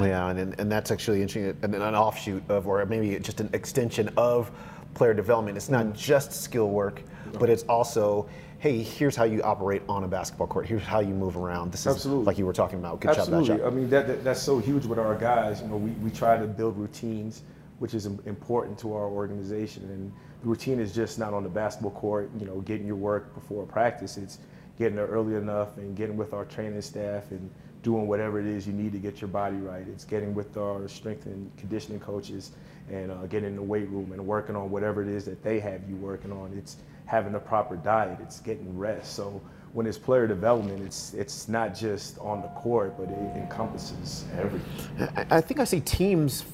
Yeah, 0.00 0.28
and, 0.28 0.58
and 0.60 0.70
that's 0.70 0.90
actually 0.90 1.22
interesting, 1.22 1.56
and 1.62 1.74
an 1.74 1.94
offshoot 1.94 2.42
of, 2.50 2.66
or 2.66 2.84
maybe 2.86 3.18
just 3.20 3.40
an 3.40 3.48
extension 3.52 4.10
of 4.16 4.50
player 4.94 5.14
development. 5.14 5.56
It's 5.56 5.68
not 5.68 5.94
just 5.94 6.32
skill 6.32 6.68
work, 6.68 7.02
but 7.38 7.48
it's 7.48 7.62
also, 7.64 8.28
hey, 8.58 8.82
here's 8.82 9.14
how 9.14 9.24
you 9.24 9.42
operate 9.42 9.82
on 9.88 10.04
a 10.04 10.08
basketball 10.08 10.48
court. 10.48 10.66
Here's 10.66 10.82
how 10.82 11.00
you 11.00 11.14
move 11.14 11.36
around. 11.36 11.72
This 11.72 11.80
is 11.80 11.94
Absolutely. 11.94 12.24
like 12.24 12.36
you 12.36 12.46
were 12.46 12.52
talking 12.52 12.78
about. 12.78 13.00
Good 13.00 13.14
shot, 13.14 13.20
Absolutely. 13.20 13.58
shot. 13.58 13.66
I 13.66 13.70
mean, 13.70 13.88
that, 13.90 14.06
that 14.06 14.24
that's 14.24 14.42
so 14.42 14.58
huge 14.58 14.84
with 14.86 14.98
our 14.98 15.14
guys. 15.14 15.62
You 15.62 15.68
know, 15.68 15.76
we, 15.76 15.90
we 15.92 16.10
try 16.10 16.36
to 16.36 16.46
build 16.46 16.76
routines, 16.76 17.42
which 17.78 17.94
is 17.94 18.06
important 18.06 18.78
to 18.80 18.94
our 18.94 19.08
organization. 19.08 19.84
And 19.84 20.12
the 20.42 20.48
routine 20.48 20.80
is 20.80 20.94
just 20.94 21.18
not 21.18 21.34
on 21.34 21.42
the 21.42 21.48
basketball 21.48 21.92
court, 21.92 22.30
you 22.38 22.46
know, 22.46 22.60
getting 22.60 22.86
your 22.86 22.96
work 22.96 23.34
before 23.34 23.64
practice. 23.64 24.16
It's 24.16 24.38
getting 24.78 24.96
there 24.96 25.06
early 25.06 25.34
enough 25.34 25.76
and 25.78 25.96
getting 25.96 26.16
with 26.16 26.32
our 26.32 26.44
training 26.44 26.82
staff 26.82 27.30
and 27.30 27.50
doing 27.82 28.06
whatever 28.08 28.40
it 28.40 28.46
is 28.46 28.66
you 28.66 28.72
need 28.72 28.92
to 28.92 28.98
get 28.98 29.20
your 29.20 29.28
body 29.28 29.56
right. 29.56 29.86
It's 29.88 30.04
getting 30.04 30.34
with 30.34 30.56
our 30.56 30.88
strength 30.88 31.26
and 31.26 31.56
conditioning 31.56 32.00
coaches 32.00 32.50
and 32.90 33.10
uh, 33.10 33.26
getting 33.26 33.50
in 33.50 33.56
the 33.56 33.62
weight 33.62 33.88
room 33.88 34.12
and 34.12 34.26
working 34.26 34.56
on 34.56 34.70
whatever 34.70 35.02
it 35.02 35.08
is 35.08 35.24
that 35.24 35.42
they 35.42 35.60
have 35.60 35.88
you 35.88 35.96
working 35.96 36.32
on. 36.32 36.52
It's 36.56 36.76
having 37.06 37.34
a 37.34 37.38
proper 37.38 37.76
diet. 37.76 38.18
It's 38.20 38.40
getting 38.40 38.76
rest. 38.76 39.14
So 39.14 39.40
when 39.72 39.86
it's 39.86 39.98
player 39.98 40.26
development, 40.26 40.82
it's 40.82 41.14
it's 41.14 41.48
not 41.48 41.74
just 41.74 42.18
on 42.18 42.42
the 42.42 42.48
court, 42.48 42.96
but 42.98 43.08
it 43.08 43.36
encompasses 43.36 44.24
everything. 44.36 45.08
I, 45.16 45.36
I 45.36 45.40
think 45.40 45.60
I 45.60 45.64
see 45.64 45.80
teams. 45.80 46.44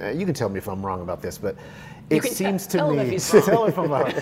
Uh, 0.00 0.08
You 0.08 0.24
can 0.24 0.34
tell 0.34 0.48
me 0.48 0.58
if 0.58 0.68
I'm 0.68 0.84
wrong 0.84 1.00
about 1.02 1.22
this, 1.22 1.38
but 1.38 1.56
it 2.10 2.24
seems 2.24 2.66
to 2.68 2.78
tell 2.78 2.90
him 2.90 2.96
me. 2.96 3.02
if 3.04 3.10
he's 3.10 3.34
wrong. 3.34 3.42
tell 3.44 3.64
if 3.66 3.78
I'm 3.78 3.90
wrong. 3.90 4.10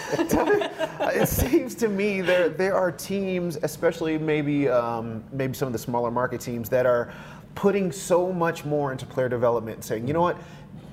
it 1.14 1.28
seems 1.28 1.74
to 1.76 1.88
me 1.88 2.20
there 2.20 2.48
there 2.48 2.74
are 2.74 2.90
teams, 2.90 3.56
especially 3.62 4.18
maybe 4.18 4.68
um, 4.68 5.22
maybe 5.32 5.54
some 5.54 5.66
of 5.68 5.72
the 5.72 5.78
smaller 5.78 6.10
market 6.10 6.40
teams, 6.40 6.68
that 6.70 6.86
are 6.86 7.12
putting 7.54 7.90
so 7.92 8.32
much 8.32 8.64
more 8.64 8.92
into 8.92 9.06
player 9.06 9.28
development, 9.28 9.82
saying, 9.84 10.06
you 10.06 10.12
know 10.14 10.20
what, 10.20 10.36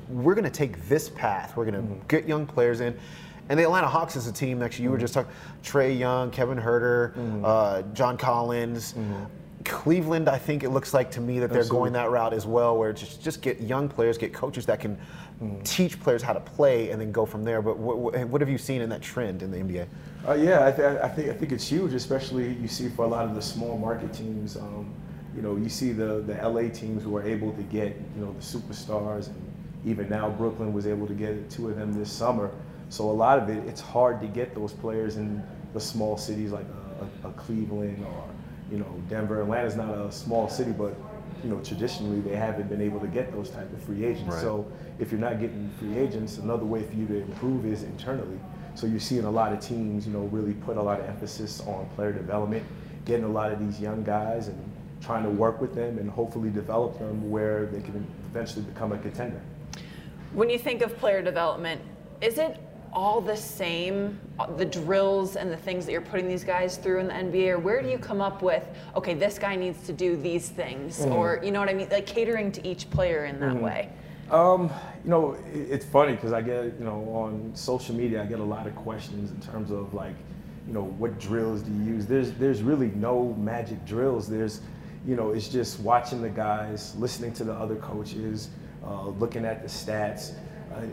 we're 0.10 0.36
going 0.36 0.44
to 0.46 0.50
take 0.50 0.88
this 0.88 1.10
path. 1.10 1.56
We're 1.58 1.66
going 1.66 1.76
to 1.76 1.82
Mm-hmm. 1.82 2.08
get 2.08 2.28
young 2.28 2.46
players 2.46 2.80
in. 2.82 2.98
And 3.50 3.60
the 3.60 3.64
Atlanta 3.64 3.88
Hawks 3.88 4.16
is 4.16 4.28
a 4.28 4.32
team. 4.32 4.62
Actually, 4.64 4.86
you 4.86 4.92
were 4.92 4.98
just 4.98 5.14
talking 5.14 5.30
Trae 5.64 5.98
Young, 6.00 6.32
Kevin 6.32 6.58
Huerter, 6.58 7.14
Mm-hmm. 7.14 7.44
uh, 7.44 7.82
John 7.94 8.18
Collins. 8.18 8.96
Cleveland, 9.64 10.30
I 10.30 10.38
think 10.38 10.64
it 10.64 10.70
looks 10.70 10.94
like 10.94 11.12
to 11.12 11.22
me 11.22 11.40
that 11.40 11.52
they're 11.52 11.66
going 11.66 11.94
that 11.94 12.10
route 12.12 12.34
as 12.34 12.46
well, 12.46 12.78
where 12.78 12.94
just 12.94 13.24
just 13.24 13.42
get 13.42 13.62
young 13.62 13.90
players, 13.90 14.18
get 14.18 14.34
coaches 14.34 14.66
that 14.68 14.80
can 14.80 14.98
Mm-hmm. 15.42 15.62
teach 15.64 16.00
players 16.00 16.22
how 16.22 16.32
to 16.32 16.40
play, 16.40 16.92
and 16.92 17.02
then 17.02 17.12
go 17.12 17.26
from 17.26 17.44
there. 17.44 17.62
But 17.62 17.78
what, 17.78 17.98
what, 17.98 18.28
what 18.30 18.40
have 18.42 18.50
you 18.50 18.58
seen 18.58 18.82
in 18.82 18.90
that 18.90 19.02
trend 19.02 19.42
in 19.42 19.52
the 19.52 19.58
NBA? 19.58 19.88
Uh, 20.28 20.34
yeah, 20.34 20.66
I, 20.66 20.72
th- 20.72 21.00
I 21.02 21.08
think 21.10 21.30
I 21.30 21.34
think 21.34 21.52
it's 21.52 21.68
huge, 21.68 21.94
especially 21.94 22.54
you 22.54 22.68
see 22.68 22.88
for 22.88 23.04
a 23.04 23.08
lot 23.08 23.26
of 23.26 23.36
the 23.36 23.42
small 23.42 23.78
market 23.78 24.14
teams. 24.14 24.56
Um, 24.56 24.94
you 25.36 25.42
know, 25.42 25.58
you 25.58 25.70
see 25.70 25.92
the 25.92 26.22
the 26.22 26.36
LA 26.36 26.70
teams 26.70 27.04
who 27.04 27.18
are 27.18 27.24
able 27.24 27.52
to 27.54 27.64
get 27.64 27.98
you 28.16 28.22
know 28.24 28.32
the 28.34 28.42
superstars, 28.42 29.28
and 29.28 29.54
even 29.86 30.08
now 30.08 30.30
Brooklyn 30.30 30.72
was 30.72 30.88
able 30.88 31.08
to 31.08 31.14
get 31.14 31.50
two 31.50 31.70
of 31.70 31.78
them 31.78 31.92
this 31.94 32.12
summer. 32.12 32.52
So 32.90 33.10
a 33.10 33.12
lot 33.12 33.40
of 33.40 33.50
it, 33.50 33.68
it's 33.68 33.82
hard 33.82 34.22
to 34.22 34.28
get 34.28 34.54
those 34.54 34.72
players 34.72 35.18
in 35.18 35.44
the 35.74 35.80
small 35.80 36.16
cities 36.16 36.52
like 36.52 36.68
a, 37.24 37.28
a, 37.28 37.32
a 37.32 37.34
Cleveland 37.34 38.06
or 38.06 38.24
you 38.74 38.80
know 38.80 39.02
Denver. 39.08 39.44
Atlanta's 39.44 39.76
not 39.76 39.96
a 39.96 40.12
small 40.12 40.50
city, 40.50 40.72
but 40.72 40.96
you 41.44 41.50
know 41.50 41.60
traditionally 41.60 42.20
they 42.22 42.36
haven't 42.36 42.68
been 42.70 42.82
able 42.82 43.00
to 43.00 43.08
get 43.08 43.32
those 43.32 43.52
type 43.52 43.72
of 43.72 43.82
free 43.84 44.04
agents. 44.04 44.34
Right. 44.34 44.42
So 44.42 44.66
if 44.98 45.12
you're 45.12 45.22
not 45.22 45.40
getting 45.40 45.70
free 45.80 45.96
agents, 45.96 46.40
another 46.40 46.66
way 46.66 46.82
for 46.82 46.94
you 46.94 47.06
to 47.06 47.22
improve 47.22 47.68
is 47.68 47.84
internally. 47.84 48.40
So 48.74 48.88
you're 48.88 49.00
seeing 49.00 49.26
a 49.26 49.32
lot 49.32 49.54
of 49.54 49.60
teams, 49.60 50.08
you 50.08 50.14
know, 50.14 50.22
really 50.22 50.54
put 50.54 50.78
a 50.78 50.82
lot 50.82 51.00
of 51.00 51.06
emphasis 51.06 51.62
on 51.62 51.88
player 51.96 52.12
development, 52.12 52.66
getting 53.06 53.26
a 53.26 53.30
lot 53.30 53.52
of 53.52 53.60
these 53.60 53.80
young 53.80 54.04
guys 54.04 54.48
and 54.48 54.72
trying 55.00 55.22
to 55.22 55.30
work 55.30 55.62
with 55.62 55.76
them 55.76 56.00
and 56.00 56.10
hopefully 56.10 56.50
develop 56.50 56.98
them 56.98 57.30
where 57.30 57.68
they 57.68 57.82
can 57.82 58.08
eventually 58.32 58.66
become 58.66 58.92
a 58.92 58.98
contender. 58.98 59.40
When 60.32 60.50
you 60.50 60.58
think 60.58 60.82
of 60.82 60.98
player 60.98 61.22
development, 61.22 61.82
is 62.22 62.40
it 62.40 62.58
all 62.94 63.20
the 63.22 63.36
same, 63.36 64.20
uh, 64.40 64.46
the 64.56 64.66
drills 64.66 65.36
and 65.36 65.52
the 65.52 65.58
things 65.58 65.86
that 65.86 65.92
you're 65.92 66.02
putting 66.02 66.28
these 66.28 66.44
guys 66.44 66.78
through 66.78 67.00
in 67.00 67.08
the 67.08 67.14
NBA, 67.14 67.50
or 67.50 67.60
where 67.60 67.82
do 67.82 67.90
you 67.90 67.98
come 67.98 68.22
up 68.22 68.42
with, 68.42 68.66
okay, 68.96 69.14
this 69.14 69.38
guy 69.40 69.56
needs 69.56 69.86
to 69.88 69.94
do 69.94 70.16
these 70.16 70.50
things, 70.50 71.00
Mm-hmm. 71.00 71.12
or 71.14 71.42
you 71.44 71.52
know 71.52 71.60
what 71.60 71.70
I 71.70 71.74
mean, 71.74 71.90
like 71.90 72.06
catering 72.06 72.52
to 72.54 72.68
each 72.68 72.90
player 72.90 73.26
in 73.26 73.40
that 73.40 73.56
way? 73.56 73.90
Um, 74.32 74.72
you 75.04 75.10
know, 75.10 75.34
it, 75.54 75.58
it's 75.72 75.86
funny 75.86 76.14
because 76.14 76.34
I 76.34 76.42
get, 76.42 76.66
you 76.80 76.86
know, 76.86 77.02
on 77.14 77.52
social 77.56 77.96
media, 77.96 78.22
I 78.22 78.26
get 78.26 78.40
a 78.40 78.44
lot 78.44 78.68
of 78.68 78.76
questions 78.76 79.32
in 79.32 79.40
terms 79.42 79.70
of 79.72 79.94
like, 79.94 80.16
you 80.68 80.74
know, 80.74 80.84
what 80.84 81.20
drills 81.20 81.62
do 81.62 81.72
you 81.74 81.96
use? 81.96 82.06
There's, 82.06 82.32
there's 82.34 82.62
really 82.64 82.88
no 82.96 83.34
magic 83.38 83.84
drills. 83.86 84.30
There's, 84.30 84.62
you 85.06 85.16
know, 85.18 85.32
it's 85.32 85.50
just 85.50 85.80
watching 85.82 86.22
the 86.22 86.30
guys, 86.30 86.96
listening 86.96 87.34
to 87.34 87.44
the 87.44 87.52
other 87.54 87.76
coaches, 87.76 88.50
uh, 88.86 89.08
looking 89.10 89.44
at 89.46 89.62
the 89.62 89.68
stats, 89.68 90.34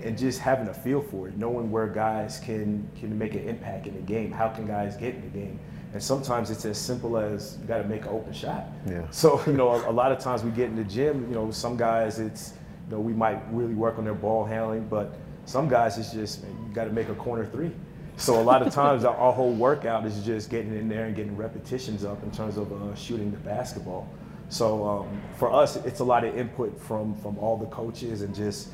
and 0.02 0.16
just 0.18 0.40
having 0.40 0.68
a 0.68 0.75
feel 0.75 1.00
for 1.00 1.28
it, 1.28 1.37
knowing 1.37 1.70
where 1.70 1.87
guys 1.87 2.40
can 2.40 2.88
can 2.99 3.16
make 3.16 3.34
an 3.34 3.49
impact 3.49 3.87
in 3.87 3.94
the 3.94 4.00
game. 4.00 4.30
How 4.30 4.49
can 4.49 4.66
guys 4.66 4.96
get 4.96 5.14
in 5.14 5.22
the 5.22 5.28
game? 5.28 5.58
And 5.92 6.02
sometimes 6.02 6.50
it's 6.50 6.64
as 6.64 6.78
simple 6.78 7.16
as 7.16 7.58
you 7.60 7.66
got 7.66 7.78
to 7.78 7.84
make 7.84 8.02
an 8.02 8.08
open 8.08 8.32
shot. 8.32 8.66
Yeah. 8.87 9.06
So 9.10 9.42
you 9.46 9.54
know, 9.54 9.70
a, 9.70 9.90
a 9.90 9.92
lot 9.92 10.12
of 10.12 10.18
times 10.18 10.42
we 10.42 10.50
get 10.50 10.66
in 10.66 10.76
the 10.76 10.84
gym. 10.84 11.28
You 11.28 11.34
know, 11.34 11.50
some 11.50 11.76
guys 11.76 12.18
it's 12.18 12.54
you 12.87 12.96
know 12.96 13.00
we 13.00 13.12
might 13.12 13.40
really 13.52 13.75
work 13.75 13.99
on 13.99 14.04
their 14.04 14.14
ball 14.14 14.44
handling, 14.44 14.87
but 14.88 15.14
some 15.46 15.68
guys 15.68 15.99
it's 15.99 16.12
just 16.12 16.42
man, 16.42 16.56
you 16.68 16.75
got 16.75 16.84
to 16.84 16.92
make 16.92 17.08
a 17.08 17.14
corner 17.14 17.46
three. 17.46 17.72
So 18.16 18.38
a 18.38 18.42
lot 18.42 18.60
of 18.60 18.72
times 18.75 19.04
our, 19.04 19.16
our 19.16 19.32
whole 19.32 19.52
workout 19.52 20.04
is 20.04 20.22
just 20.25 20.50
getting 20.50 20.76
in 20.76 20.88
there 20.88 21.06
and 21.06 21.16
getting 21.16 21.37
repetitions 21.37 22.04
up 22.04 22.22
in 22.22 22.30
terms 22.30 22.58
of 22.58 22.70
uh, 22.70 22.94
shooting 22.94 23.30
the 23.30 23.38
basketball. 23.38 24.06
So 24.50 24.87
um, 24.87 25.22
for 25.37 25.50
us, 25.52 25.76
it's 25.76 26.00
a 26.00 26.04
lot 26.04 26.25
of 26.25 26.37
input 26.37 26.78
from 26.80 27.14
from 27.14 27.38
all 27.38 27.56
the 27.56 27.66
coaches 27.66 28.22
and 28.22 28.34
just 28.34 28.68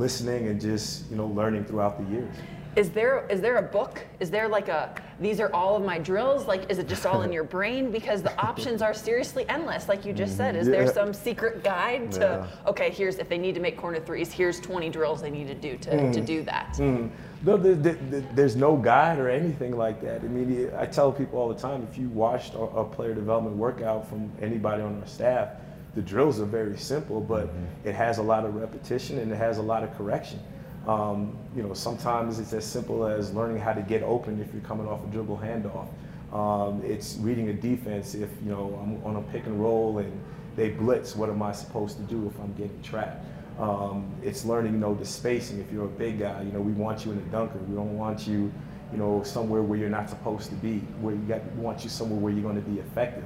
listening 0.00 0.48
and 0.48 0.60
just 0.60 1.10
you 1.10 1.16
know 1.16 1.26
learning 1.28 1.64
throughout 1.64 1.98
the 1.98 2.10
years. 2.12 2.34
Is 2.76 2.90
there 2.90 3.26
is 3.30 3.40
there 3.40 3.56
a 3.56 3.62
book? 3.62 4.04
Is 4.20 4.30
there 4.30 4.48
like 4.48 4.68
a 4.68 4.94
these 5.18 5.40
are 5.40 5.50
all 5.54 5.76
of 5.76 5.82
my 5.82 5.98
drills? 5.98 6.46
Like 6.46 6.70
is 6.70 6.78
it 6.78 6.86
just 6.86 7.06
all 7.06 7.22
in 7.22 7.32
your 7.38 7.44
brain? 7.44 7.90
Because 7.90 8.22
the 8.22 8.38
options 8.38 8.82
are 8.82 8.92
seriously 8.92 9.48
endless, 9.48 9.88
like 9.88 10.04
you 10.04 10.12
just 10.12 10.36
said. 10.36 10.54
Is 10.56 10.66
there 10.66 10.86
some 10.92 11.14
secret 11.14 11.64
guide 11.64 12.12
to 12.12 12.20
Yeah. 12.20 12.68
okay, 12.70 12.90
here's 12.90 13.16
if 13.18 13.30
they 13.30 13.38
need 13.38 13.54
to 13.54 13.60
make 13.62 13.78
corner 13.78 13.98
threes, 13.98 14.30
here's 14.30 14.60
20 14.60 14.90
drills 14.90 15.22
they 15.22 15.30
need 15.30 15.46
to 15.48 15.54
do 15.54 15.78
to, 15.78 16.12
to 16.12 16.20
do 16.20 16.42
that. 16.42 16.74
Mm. 16.76 17.10
No, 17.44 17.56
there, 17.56 17.74
there, 17.74 17.94
there- 17.94 18.24
there's 18.34 18.56
no 18.56 18.76
guide 18.76 19.18
or 19.18 19.30
anything 19.30 19.76
like 19.78 20.02
that. 20.02 20.20
I 20.20 20.24
mean, 20.28 20.70
I 20.76 20.84
tell 20.84 21.10
people 21.12 21.38
all 21.38 21.48
the 21.48 21.58
time 21.60 21.86
if 21.90 21.96
you 21.96 22.08
watched 22.10 22.54
a, 22.54 22.58
a 22.60 22.84
player 22.84 23.14
development 23.14 23.56
workout 23.56 24.06
from 24.08 24.30
anybody 24.42 24.82
on 24.82 25.00
our 25.00 25.06
staff, 25.06 25.48
the 25.96 26.02
drills 26.02 26.38
are 26.38 26.44
very 26.44 26.76
simple, 26.76 27.22
but 27.22 27.48
it 27.82 27.94
has 27.94 28.18
a 28.18 28.22
lot 28.22 28.44
of 28.44 28.54
repetition 28.54 29.18
and 29.18 29.32
it 29.32 29.36
has 29.36 29.56
a 29.56 29.62
lot 29.62 29.82
of 29.82 29.96
correction. 29.96 30.38
Um, 30.86 31.36
you 31.56 31.62
know, 31.62 31.72
sometimes 31.72 32.38
it's 32.38 32.52
as 32.52 32.66
simple 32.66 33.06
as 33.06 33.32
learning 33.32 33.58
how 33.58 33.72
to 33.72 33.80
get 33.80 34.02
open 34.02 34.40
if 34.40 34.52
you're 34.52 34.62
coming 34.62 34.86
off 34.86 35.02
a 35.02 35.06
dribble 35.06 35.38
handoff. 35.38 35.88
Um, 36.36 36.82
it's 36.84 37.16
reading 37.16 37.48
a 37.48 37.54
defense 37.54 38.14
if 38.14 38.28
you 38.44 38.50
know 38.50 38.78
I'm 38.82 39.02
on 39.04 39.16
a 39.16 39.22
pick 39.32 39.46
and 39.46 39.60
roll 39.60 39.98
and 39.98 40.12
they 40.54 40.68
blitz. 40.68 41.16
What 41.16 41.30
am 41.30 41.42
I 41.42 41.52
supposed 41.52 41.96
to 41.96 42.02
do 42.02 42.26
if 42.26 42.38
I'm 42.40 42.52
getting 42.54 42.80
trapped? 42.82 43.24
Um, 43.58 44.14
it's 44.22 44.44
learning, 44.44 44.74
you 44.74 44.78
know, 44.78 44.94
the 44.94 45.06
spacing. 45.06 45.60
If 45.60 45.72
you're 45.72 45.86
a 45.86 45.88
big 45.88 46.18
guy, 46.18 46.42
you 46.42 46.52
know, 46.52 46.60
we 46.60 46.72
want 46.72 47.06
you 47.06 47.12
in 47.12 47.18
a 47.18 47.22
dunker. 47.32 47.58
We 47.58 47.74
don't 47.74 47.96
want 47.96 48.26
you, 48.26 48.52
you 48.92 48.98
know, 48.98 49.22
somewhere 49.22 49.62
where 49.62 49.78
you're 49.78 49.88
not 49.88 50.10
supposed 50.10 50.50
to 50.50 50.56
be. 50.56 50.80
Where 51.00 51.14
you 51.14 51.22
got, 51.22 51.40
we 51.54 51.62
want 51.62 51.84
you 51.84 51.88
somewhere 51.88 52.20
where 52.20 52.32
you're 52.34 52.42
going 52.42 52.62
to 52.62 52.70
be 52.70 52.80
effective. 52.80 53.24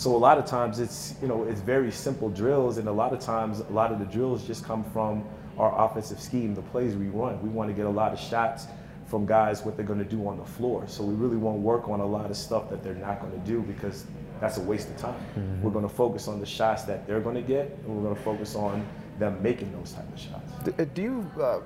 So 0.00 0.16
a 0.16 0.16
lot 0.16 0.38
of 0.38 0.46
times 0.46 0.80
it's, 0.80 1.14
you 1.20 1.28
know, 1.28 1.44
it's 1.44 1.60
very 1.60 1.92
simple 1.92 2.30
drills, 2.30 2.78
and 2.78 2.88
a 2.88 2.92
lot 2.92 3.12
of 3.12 3.20
times 3.20 3.60
a 3.60 3.70
lot 3.70 3.92
of 3.92 3.98
the 3.98 4.06
drills 4.06 4.46
just 4.46 4.64
come 4.64 4.82
from 4.82 5.22
our 5.58 5.78
offensive 5.84 6.18
scheme, 6.18 6.54
the 6.54 6.62
plays 6.62 6.96
we 6.96 7.08
run. 7.08 7.38
We 7.42 7.50
want 7.50 7.68
to 7.68 7.74
get 7.74 7.84
a 7.84 7.90
lot 7.90 8.14
of 8.14 8.18
shots 8.18 8.66
from 9.08 9.26
guys 9.26 9.62
what 9.62 9.76
they're 9.76 9.84
going 9.84 9.98
to 9.98 10.10
do 10.16 10.26
on 10.26 10.38
the 10.38 10.44
floor. 10.46 10.84
So 10.86 11.04
we 11.04 11.12
really 11.12 11.36
want 11.36 11.58
to 11.58 11.60
work 11.60 11.86
on 11.90 12.00
a 12.00 12.06
lot 12.06 12.30
of 12.30 12.38
stuff 12.38 12.70
that 12.70 12.82
they're 12.82 12.94
not 12.94 13.20
going 13.20 13.38
to 13.38 13.46
do 13.46 13.60
because 13.60 14.06
that's 14.40 14.56
a 14.56 14.62
waste 14.62 14.88
of 14.88 14.96
time. 14.96 15.60
We're 15.62 15.70
going 15.70 15.86
to 15.86 15.94
focus 15.94 16.28
on 16.28 16.40
the 16.40 16.46
shots 16.46 16.84
that 16.84 17.06
they're 17.06 17.20
going 17.20 17.36
to 17.36 17.42
get, 17.42 17.66
and 17.84 17.94
we're 17.94 18.02
going 18.02 18.16
to 18.16 18.22
focus 18.22 18.54
on 18.54 18.86
them 19.18 19.42
making 19.42 19.70
those 19.72 19.92
type 19.92 20.10
of 20.10 20.18
shots. 20.18 20.50
Do, 20.64 20.74
uh, 20.78 20.84
do 20.94 21.02
you 21.02 21.30
uh, 21.38 21.60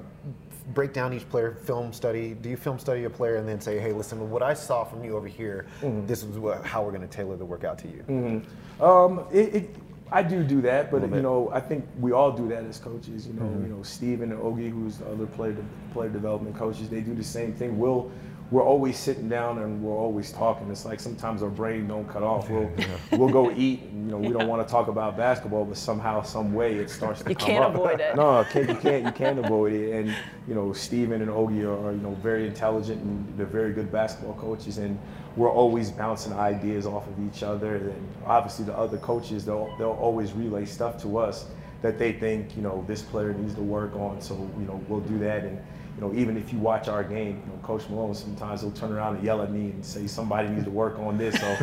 break 0.73 0.92
down 0.94 1.12
each 1.12 1.28
player, 1.28 1.52
film 1.52 1.92
study? 1.92 2.35
Do 2.35 2.49
you 2.49 2.56
film 2.56 2.78
study 2.78 3.04
a 3.04 3.11
player 3.11 3.37
and 3.37 3.47
then 3.49 3.61
say, 3.61 3.78
hey, 3.78 3.92
listen, 3.92 4.30
what 4.30 4.42
I 4.42 4.54
saw 4.54 4.85
from 4.85 5.04
you 5.04 5.16
over 5.16 5.28
here, 5.28 5.66
Mm-hmm. 5.83 6.06
this 6.06 6.23
is 6.23 6.38
what, 6.38 6.64
how 6.64 6.83
we're 6.83 6.92
going 6.92 7.06
to 7.06 7.14
tailor 7.14 7.37
the 7.37 7.44
workout 7.44 7.78
to 7.80 7.88
you? 7.88 8.42
Um, 8.80 9.25
it, 9.33 9.54
it, 9.54 9.76
I 10.11 10.23
do 10.23 10.42
do 10.44 10.61
that, 10.62 10.90
but 10.90 11.02
you 11.02 11.23
know, 11.23 11.50
I 11.52 11.61
think 11.61 11.85
we 11.99 12.12
all 12.12 12.30
do 12.33 12.49
that 12.49 12.64
as 12.64 12.78
coaches. 12.78 13.26
You 13.26 13.35
know, 13.35 13.42
Mm-hmm. 13.42 13.62
you 13.66 13.68
know, 13.76 13.83
Steven 13.83 14.33
and 14.33 14.40
Ogie, 14.40 14.71
who's 14.71 14.99
the 14.99 15.06
other 15.11 15.26
player 15.26 15.52
de- 15.52 15.64
player 15.92 16.09
development 16.09 16.56
coaches, 16.56 16.88
they 16.88 17.00
do 17.00 17.14
the 17.14 17.25
same 17.25 17.52
thing. 17.52 17.78
We'll 17.78 18.11
we're 18.51 18.63
always 18.63 18.99
sitting 18.99 19.29
down 19.29 19.59
and 19.59 19.83
we're 19.83 19.97
always 19.97 20.31
talking. 20.31 20.71
It's 20.71 20.85
like 20.85 21.01
sometimes 21.01 21.43
our 21.43 21.49
brain 21.49 21.89
don't 21.89 22.07
cut 22.09 22.23
off. 22.23 22.49
We'll 22.51 22.71
we'll 23.13 23.31
go 23.31 23.51
eat. 23.51 23.83
And, 23.83 24.05
you 24.07 24.13
know, 24.13 24.19
we 24.19 24.29
don't 24.29 24.47
want 24.49 24.67
to 24.67 24.71
talk 24.71 24.89
about 24.89 25.17
basketball, 25.17 25.65
but 25.65 25.77
somehow, 25.77 26.23
some 26.23 26.53
way, 26.53 26.75
it 26.75 26.91
starts 26.91 27.23
to 27.23 27.31
You 27.31 27.37
come 27.37 27.47
can't 27.47 27.65
up. 27.65 27.75
avoid 27.75 28.01
it. 28.01 28.15
No, 28.17 28.45
can't, 28.45 28.69
you 28.69 28.75
can't 28.77 29.05
you 29.07 29.13
can't 29.13 29.39
avoid 29.39 29.73
it. 29.73 29.93
And 29.93 30.15
you 30.47 30.55
know, 30.55 30.73
Steven 30.73 31.23
and 31.23 31.31
Ogie 31.31 31.65
are, 31.65 31.89
are 31.89 31.93
you 31.93 32.01
know 32.01 32.15
very 32.23 32.47
intelligent 32.47 33.03
and 33.03 33.27
they're 33.37 33.47
very 33.47 33.73
good 33.73 33.91
basketball 33.91 34.35
coaches, 34.35 34.79
and 34.79 34.99
we're 35.37 35.51
always 35.51 35.91
bouncing 35.91 36.33
ideas 36.35 36.87
off 36.87 37.09
of 37.09 37.27
each 37.27 37.43
other. 37.43 37.77
And 37.77 38.09
obviously, 38.27 38.67
the 38.67 38.77
other 38.77 38.99
coaches 38.99 39.45
they'll 39.45 39.75
they'll 39.79 39.99
always 40.01 40.33
relay 40.33 40.65
stuff 40.67 41.01
to 41.03 41.19
us 41.19 41.47
that 41.83 41.99
they 41.99 42.13
think 42.13 42.57
you 42.57 42.63
know 42.63 42.85
this 42.87 43.03
player 43.03 43.33
needs 43.33 43.55
to 43.55 43.63
work 43.63 43.95
on. 43.97 44.21
So 44.21 44.35
you 44.59 44.67
know 44.67 44.81
we'll 44.89 45.01
do 45.01 45.19
that. 45.21 45.45
And 45.45 45.59
you 45.95 46.01
know 46.01 46.13
even 46.15 46.37
if 46.37 46.53
you 46.53 46.59
watch 46.59 46.89
our 46.89 47.05
game, 47.05 47.43
you 47.45 47.53
know 47.53 47.59
Coach 47.63 47.89
Malone 47.89 48.15
sometimes 48.15 48.63
he'll 48.63 48.71
turn 48.73 48.93
around 48.93 49.17
and 49.17 49.25
yell 49.25 49.43
at 49.43 49.51
me 49.51 49.71
and 49.71 49.85
say 49.85 50.07
somebody 50.07 50.49
needs 50.49 50.65
to 50.65 50.71
work 50.71 50.99
on 50.99 51.17
this. 51.17 51.39
So 51.41 51.57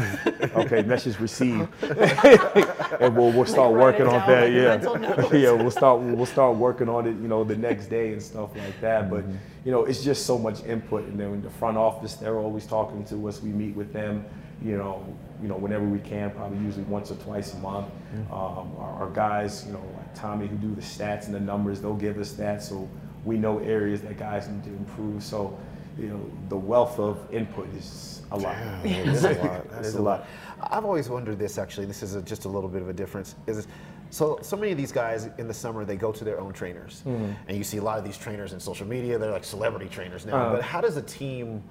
okay, 0.62 0.82
message 0.84 1.20
received, 1.20 1.68
and 1.84 3.16
we'll 3.16 3.32
we'll 3.32 3.46
start 3.46 3.74
it 3.74 3.78
working 3.78 4.08
on 4.08 4.28
that. 4.28 4.52
like 4.52 5.32
Yeah, 5.34 5.38
yeah, 5.38 5.52
we'll 5.52 5.72
start 5.72 6.02
we'll 6.02 6.26
start 6.26 6.56
working 6.58 6.90
on 6.90 7.08
it, 7.08 7.12
you 7.22 7.28
know, 7.28 7.44
the 7.44 7.56
next 7.56 7.88
day 7.88 8.14
and 8.14 8.22
stuff 8.22 8.56
like 8.56 8.80
that. 8.82 9.10
But 9.10 9.26
you 9.66 9.72
know, 9.72 9.86
it's 9.86 10.04
just 10.04 10.26
so 10.26 10.38
much 10.38 10.64
input. 10.64 11.06
And 11.06 11.20
then 11.20 11.34
in 11.34 11.42
the 11.42 11.50
front 11.50 11.78
office, 11.78 12.16
they're 12.16 12.38
always 12.38 12.66
talking 12.66 13.04
to 13.06 13.28
us. 13.28 13.42
We 13.42 13.50
meet 13.50 13.76
with 13.76 13.94
them, 13.94 14.26
you 14.64 14.78
know, 14.78 15.06
you 15.42 15.48
know, 15.48 15.58
whenever 15.58 15.86
we 15.86 16.00
can, 16.00 16.32
probably 16.32 16.60
usually 16.60 16.84
once 16.86 17.12
or 17.12 17.16
twice 17.16 17.54
a 17.54 17.58
month. 17.58 17.88
Um, 18.32 18.72
our, 18.78 19.04
our 19.04 19.10
guys, 19.10 19.66
you 19.66 19.74
know, 19.74 19.84
like 19.98 20.14
Tommy, 20.14 20.48
who 20.48 20.56
do 20.58 20.74
the 20.76 20.82
stats 20.82 21.26
and 21.26 21.34
the 21.34 21.40
numbers, 21.40 21.82
they'll 21.82 21.94
give 21.96 22.18
us 22.20 22.34
that, 22.34 22.62
so 22.62 22.90
we 23.26 23.38
know 23.38 23.60
areas 23.60 24.02
that 24.02 24.18
guys 24.18 24.48
need 24.48 24.64
to 24.64 24.70
improve. 24.72 25.24
So, 25.24 25.58
you 25.98 26.08
know, 26.08 26.20
the 26.50 26.58
wealth 26.58 27.00
of 27.00 27.20
input 27.32 27.68
is 27.76 28.22
a 28.32 28.38
lot. 28.38 28.56
Yeah, 28.56 28.84
it 28.84 29.08
is 29.08 29.24
a 29.24 29.34
lot. 29.34 29.70
That 29.70 29.80
It's 29.86 29.96
a 29.96 30.02
lot. 30.02 30.26
I've 30.62 30.86
always 30.86 31.10
wondered 31.10 31.38
this 31.38 31.58
actually. 31.58 31.86
This 31.86 32.02
is 32.04 32.16
a, 32.16 32.22
just 32.22 32.46
a 32.46 32.50
little 32.50 32.70
bit 32.70 32.82
of 32.82 32.90
a 32.90 32.94
difference. 32.94 33.36
Is 33.48 33.68
so 34.10 34.40
so 34.42 34.58
many 34.58 34.72
of 34.72 34.78
these 34.78 34.92
guys 34.92 35.30
in 35.38 35.48
the 35.48 35.54
summer 35.54 35.86
they 35.86 35.96
go 35.96 36.12
to 36.12 36.24
their 36.24 36.40
own 36.40 36.54
trainers, 36.54 37.04
Mm-hmm. 37.06 37.32
and 37.48 37.58
you 37.58 37.64
see 37.64 37.78
a 37.78 37.84
lot 37.84 37.98
of 37.98 38.04
these 38.04 38.18
trainers 38.18 38.54
in 38.54 38.60
social 38.60 38.88
media. 38.88 39.18
They're 39.18 39.32
like 39.32 39.44
celebrity 39.44 39.88
trainers 39.90 40.26
now. 40.26 40.36
Uh-huh. 40.38 40.56
but 40.56 40.62
how 40.64 40.82
does 40.82 40.98
a 40.98 41.02
team 41.02 41.64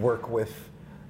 work 0.00 0.28
with 0.30 0.52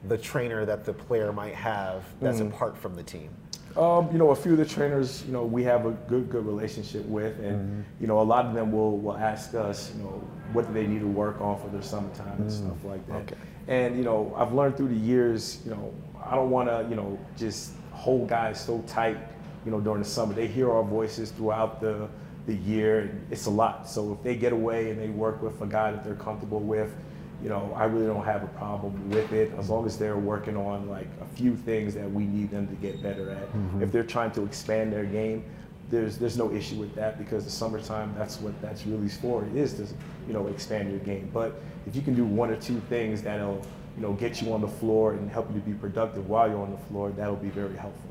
the 0.08 0.16
trainer 0.18 0.64
that 0.64 0.84
the 0.84 0.92
player 0.92 1.32
might 1.32 1.54
have 1.54 2.04
that's 2.20 2.38
Mm-hmm. 2.38 2.48
apart 2.54 2.76
from 2.76 2.94
the 2.94 3.02
team? 3.02 3.30
Um, 3.76 4.10
you 4.10 4.18
know, 4.18 4.30
a 4.30 4.36
few 4.36 4.52
of 4.52 4.58
the 4.58 4.64
trainers, 4.64 5.22
you 5.26 5.32
know, 5.32 5.44
we 5.44 5.62
have 5.64 5.84
a 5.84 5.90
good, 5.90 6.30
good 6.30 6.46
relationship 6.46 7.04
with, 7.06 7.38
and 7.40 7.84
you 8.00 8.06
know, 8.06 8.20
a 8.20 8.22
lot 8.22 8.46
of 8.46 8.54
them 8.54 8.72
will 8.72 8.98
will 8.98 9.16
ask 9.16 9.54
us, 9.54 9.92
you 9.94 10.02
know, 10.02 10.22
what 10.52 10.66
do 10.66 10.72
they 10.72 10.86
need 10.86 11.00
to 11.00 11.06
work 11.06 11.40
on 11.40 11.60
for 11.60 11.68
their 11.68 11.82
summertime 11.82 12.40
and 12.40 12.50
stuff 12.50 12.84
like 12.84 13.06
that. 13.08 13.22
Okay. 13.22 13.36
And 13.68 13.96
you 13.96 14.04
know, 14.04 14.34
I've 14.36 14.54
learned 14.54 14.76
through 14.76 14.88
the 14.88 14.94
years, 14.94 15.60
you 15.64 15.72
know, 15.72 15.92
I 16.24 16.34
don't 16.34 16.50
want 16.50 16.68
to, 16.68 16.86
you 16.88 16.96
know, 16.96 17.18
just 17.36 17.72
hold 17.92 18.28
guys 18.28 18.64
so 18.64 18.82
tight, 18.86 19.18
you 19.64 19.70
know, 19.70 19.80
during 19.80 20.02
the 20.02 20.08
summer. 20.08 20.32
They 20.32 20.46
hear 20.46 20.70
our 20.70 20.82
voices 20.82 21.30
throughout 21.30 21.80
the 21.80 22.08
the 22.46 22.54
year, 22.54 23.00
and 23.00 23.26
it's 23.30 23.46
a 23.46 23.50
lot. 23.50 23.88
So 23.88 24.12
if 24.12 24.22
they 24.22 24.36
get 24.36 24.52
away 24.52 24.90
and 24.90 25.00
they 25.00 25.08
work 25.08 25.42
with 25.42 25.60
a 25.60 25.66
guy 25.66 25.90
that 25.90 26.04
they're 26.04 26.14
comfortable 26.14 26.60
with, 26.60 26.94
you 27.42 27.48
know, 27.48 27.72
I 27.76 27.84
really 27.84 28.06
don't 28.06 28.24
have 28.24 28.42
a 28.42 28.48
problem 28.48 29.10
with 29.10 29.32
it 29.32 29.52
as 29.58 29.68
long 29.68 29.86
as 29.86 29.98
they're 29.98 30.16
working 30.16 30.56
on 30.56 30.88
like 30.88 31.08
a 31.20 31.26
few 31.36 31.56
things 31.56 31.94
that 31.94 32.10
we 32.10 32.24
need 32.24 32.50
them 32.50 32.66
to 32.68 32.74
get 32.76 33.02
better 33.02 33.30
at. 33.30 33.52
Mm-hmm. 33.52 33.82
If 33.82 33.92
they're 33.92 34.04
trying 34.04 34.30
to 34.32 34.44
expand 34.44 34.92
their 34.92 35.04
game, 35.04 35.44
there's 35.90 36.18
there's 36.18 36.36
no 36.36 36.52
issue 36.52 36.76
with 36.76 36.94
that 36.94 37.18
because 37.18 37.44
the 37.44 37.50
summertime 37.50 38.14
that's 38.16 38.40
what 38.40 38.60
that's 38.60 38.86
really 38.86 39.08
for. 39.08 39.44
It 39.44 39.56
is 39.56 39.74
to 39.74 39.86
you 40.26 40.32
know 40.32 40.46
expand 40.48 40.90
your 40.90 41.00
game. 41.00 41.30
But 41.32 41.60
if 41.86 41.94
you 41.94 42.02
can 42.02 42.14
do 42.14 42.24
one 42.24 42.50
or 42.50 42.56
two 42.56 42.80
things 42.88 43.22
that'll 43.22 43.64
you 43.96 44.02
know 44.02 44.12
get 44.14 44.42
you 44.42 44.52
on 44.52 44.60
the 44.60 44.68
floor 44.68 45.12
and 45.12 45.30
help 45.30 45.48
you 45.52 45.60
to 45.60 45.66
be 45.66 45.74
productive 45.74 46.28
while 46.28 46.48
you're 46.48 46.60
on 46.60 46.72
the 46.72 46.84
floor, 46.88 47.10
that'll 47.10 47.36
be 47.36 47.50
very 47.50 47.76
helpful. 47.76 48.10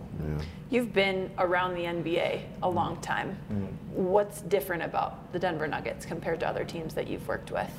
You've 0.69 0.93
been 0.93 1.29
around 1.37 1.75
the 1.75 1.81
NBA 1.81 2.41
a 2.63 2.69
long 2.69 2.99
time. 3.01 3.37
Mm-hmm. 3.51 3.65
What's 4.05 4.41
different 4.41 4.83
about 4.83 5.31
the 5.33 5.39
Denver 5.39 5.67
Nuggets 5.67 6.05
compared 6.05 6.39
to 6.39 6.47
other 6.47 6.63
teams 6.63 6.93
that 6.93 7.07
you've 7.07 7.27
worked 7.27 7.51
with? 7.51 7.69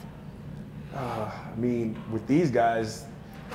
I 0.97 1.55
mean, 1.57 2.01
with 2.11 2.27
these 2.27 2.51
guys, 2.51 3.05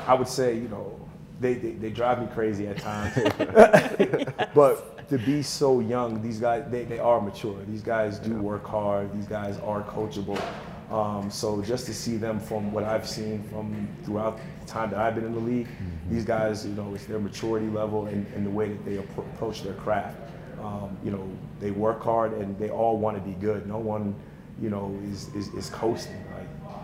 I 0.08 0.14
would 0.14 0.28
say, 0.28 0.56
you 0.56 0.68
know, 0.68 1.00
they, 1.40 1.56
they, 1.56 1.72
they 1.72 1.90
drive 1.90 2.22
me 2.22 2.28
crazy 2.34 2.68
at 2.68 2.78
times. 2.78 3.16
but 4.56 5.08
to 5.10 5.18
be 5.18 5.42
so 5.42 5.80
young, 5.80 6.22
these 6.22 6.40
guys, 6.40 6.64
they, 6.70 6.86
they 6.86 7.00
are 7.00 7.20
mature. 7.20 7.58
These 7.68 7.82
guys 7.82 8.20
do 8.20 8.34
work 8.36 8.66
hard. 8.66 9.12
These 9.14 9.28
guys 9.28 9.58
are 9.60 9.84
coachable. 9.84 10.42
Um, 10.92 11.32
so 11.32 11.62
just 11.62 11.86
to 11.86 11.94
see 11.94 12.18
them 12.18 12.40
from 12.40 12.72
what 12.72 12.84
I've 12.84 13.08
seen 13.08 13.44
from 13.44 13.88
throughout 14.04 14.40
the 14.60 14.68
time 14.68 14.90
that 14.92 15.00
I've 15.00 15.16
been 15.16 15.26
in 15.26 15.34
the 15.34 15.40
league, 15.40 15.68
these 16.10 16.26
guys, 16.26 16.66
you 16.66 16.74
know, 16.74 16.94
it's 16.94 17.06
their 17.06 17.20
maturity 17.20 17.68
level 17.68 18.08
and, 18.08 18.28
and 18.36 18.46
the 18.46 18.50
way 18.50 18.70
that 18.70 18.86
they 18.86 18.98
approach 18.98 19.64
their 19.64 19.74
craft. 19.74 20.18
Um, 20.62 20.96
you 21.04 21.10
know, 21.12 21.28
they 21.60 21.72
work 21.72 22.04
hard 22.04 22.34
and 22.34 22.58
they 22.60 22.70
all 22.70 22.98
want 22.98 23.18
to 23.18 23.24
be 23.24 23.36
good. 23.36 23.68
No 23.68 23.78
one, 23.78 24.14
you 24.62 24.70
know, 24.70 24.98
is, 25.06 25.34
is, 25.34 25.48
is 25.54 25.70
coasting. 25.70 26.24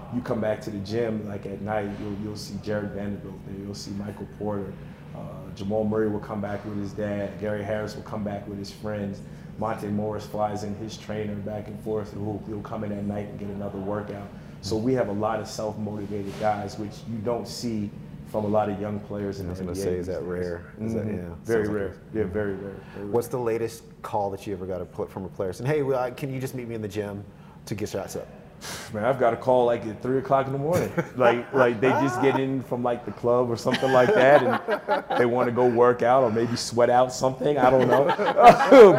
Like 0.08 0.16
you 0.16 0.22
come 0.22 0.40
back 0.42 0.62
to 0.62 0.70
the 0.70 0.80
gym, 0.80 1.28
like 1.28 1.46
at 1.46 1.62
night, 1.62 1.90
you'll, 2.02 2.16
you'll 2.24 2.36
see 2.38 2.56
Jarred 2.64 2.92
Vanderbilt 2.92 3.36
there, 3.48 3.58
you'll 3.66 3.76
see 3.76 3.92
Michael 3.92 4.28
Porter. 4.40 4.72
Uh, 5.16 5.20
Jamal 5.56 5.84
Murray 5.84 6.10
will 6.10 6.20
come 6.20 6.42
back 6.42 6.64
with 6.66 6.78
his 6.80 6.92
dad. 6.94 7.40
Gary 7.42 7.64
Harris 7.64 7.96
will 7.96 8.04
come 8.04 8.24
back 8.24 8.48
with 8.48 8.58
his 8.60 8.72
friends. 8.72 9.20
Monte 9.58 9.88
Morris 9.88 10.26
flies 10.26 10.64
in 10.64 10.76
his 10.76 10.96
trainer 10.98 11.34
back 11.36 11.68
and 11.68 11.80
forth, 11.82 12.14
and 12.14 12.22
he'll, 12.24 12.42
he'll 12.48 12.62
come 12.62 12.84
in 12.84 12.92
at 12.92 13.04
night 13.06 13.28
and 13.28 13.40
get 13.40 13.48
another 13.50 13.80
workout. 13.80 14.28
So 14.62 14.76
we 14.78 14.94
have 14.94 15.08
a 15.10 15.14
lot 15.14 15.40
of 15.40 15.48
self-motivated 15.48 16.40
guys, 16.40 16.78
which 16.78 16.92
you 17.10 17.18
don't 17.26 17.48
see 17.48 17.90
from 18.28 18.46
a 18.46 18.48
lot 18.48 18.70
of 18.70 18.80
young 18.80 19.00
players 19.00 19.40
in 19.40 19.48
I 19.48 19.52
was 19.52 19.60
gonna 19.60 19.74
say, 19.76 19.96
is 19.96 20.08
that 20.08 20.22
rare? 20.24 20.66
Is 20.82 20.94
that- 20.94 21.06
Mhm. 21.08 21.18
yeah, 21.30 21.36
very 21.44 21.66
like 21.68 21.76
rare. 21.76 21.88
it. 21.88 21.98
Yeah, 22.14 22.24
very 22.26 22.54
rare. 22.54 22.76
very 22.94 23.06
rare. 23.06 23.14
What's 23.14 23.28
the 23.30 23.40
latest 23.40 23.84
call 24.04 24.30
that 24.32 24.46
you 24.46 24.54
ever 24.54 24.66
got 24.66 24.80
to 24.80 24.86
put 24.86 25.10
from 25.10 25.24
a 25.24 25.30
player 25.30 25.54
saying, 25.54 25.70
"Hey, 25.70 25.82
well, 25.82 26.12
can 26.12 26.32
you 26.32 26.40
just 26.40 26.54
meet 26.54 26.68
me 26.68 26.76
in 26.76 26.82
the 26.82 26.88
gym 26.90 27.24
to 27.66 27.74
get 27.76 27.88
shots 27.90 28.16
up"? 28.18 28.28
Man, 28.94 29.04
I've 29.04 29.20
got 29.20 29.34
a 29.34 29.38
call 29.38 29.66
like 29.66 29.86
at 29.86 30.02
three 30.02 30.18
o'clock 30.18 30.48
in 30.48 30.54
the 30.54 30.60
morning. 30.60 30.92
like, 31.16 31.54
like 31.54 31.80
they 31.80 31.90
just 31.90 32.22
get 32.22 32.40
in 32.40 32.64
from 32.64 32.84
like 32.84 33.06
the 33.06 33.12
club 33.12 33.50
or 33.50 33.58
something 33.58 33.92
like 33.92 34.14
that, 34.14 34.44
and 34.44 35.20
they 35.20 35.26
want 35.26 35.48
to 35.48 35.52
go 35.52 35.68
work 35.68 36.02
out 36.02 36.24
or 36.24 36.32
maybe 36.32 36.56
sweat 36.56 36.90
out 36.90 37.12
something. 37.14 37.58
I 37.58 37.70
don't 37.70 37.88
know, 37.88 38.06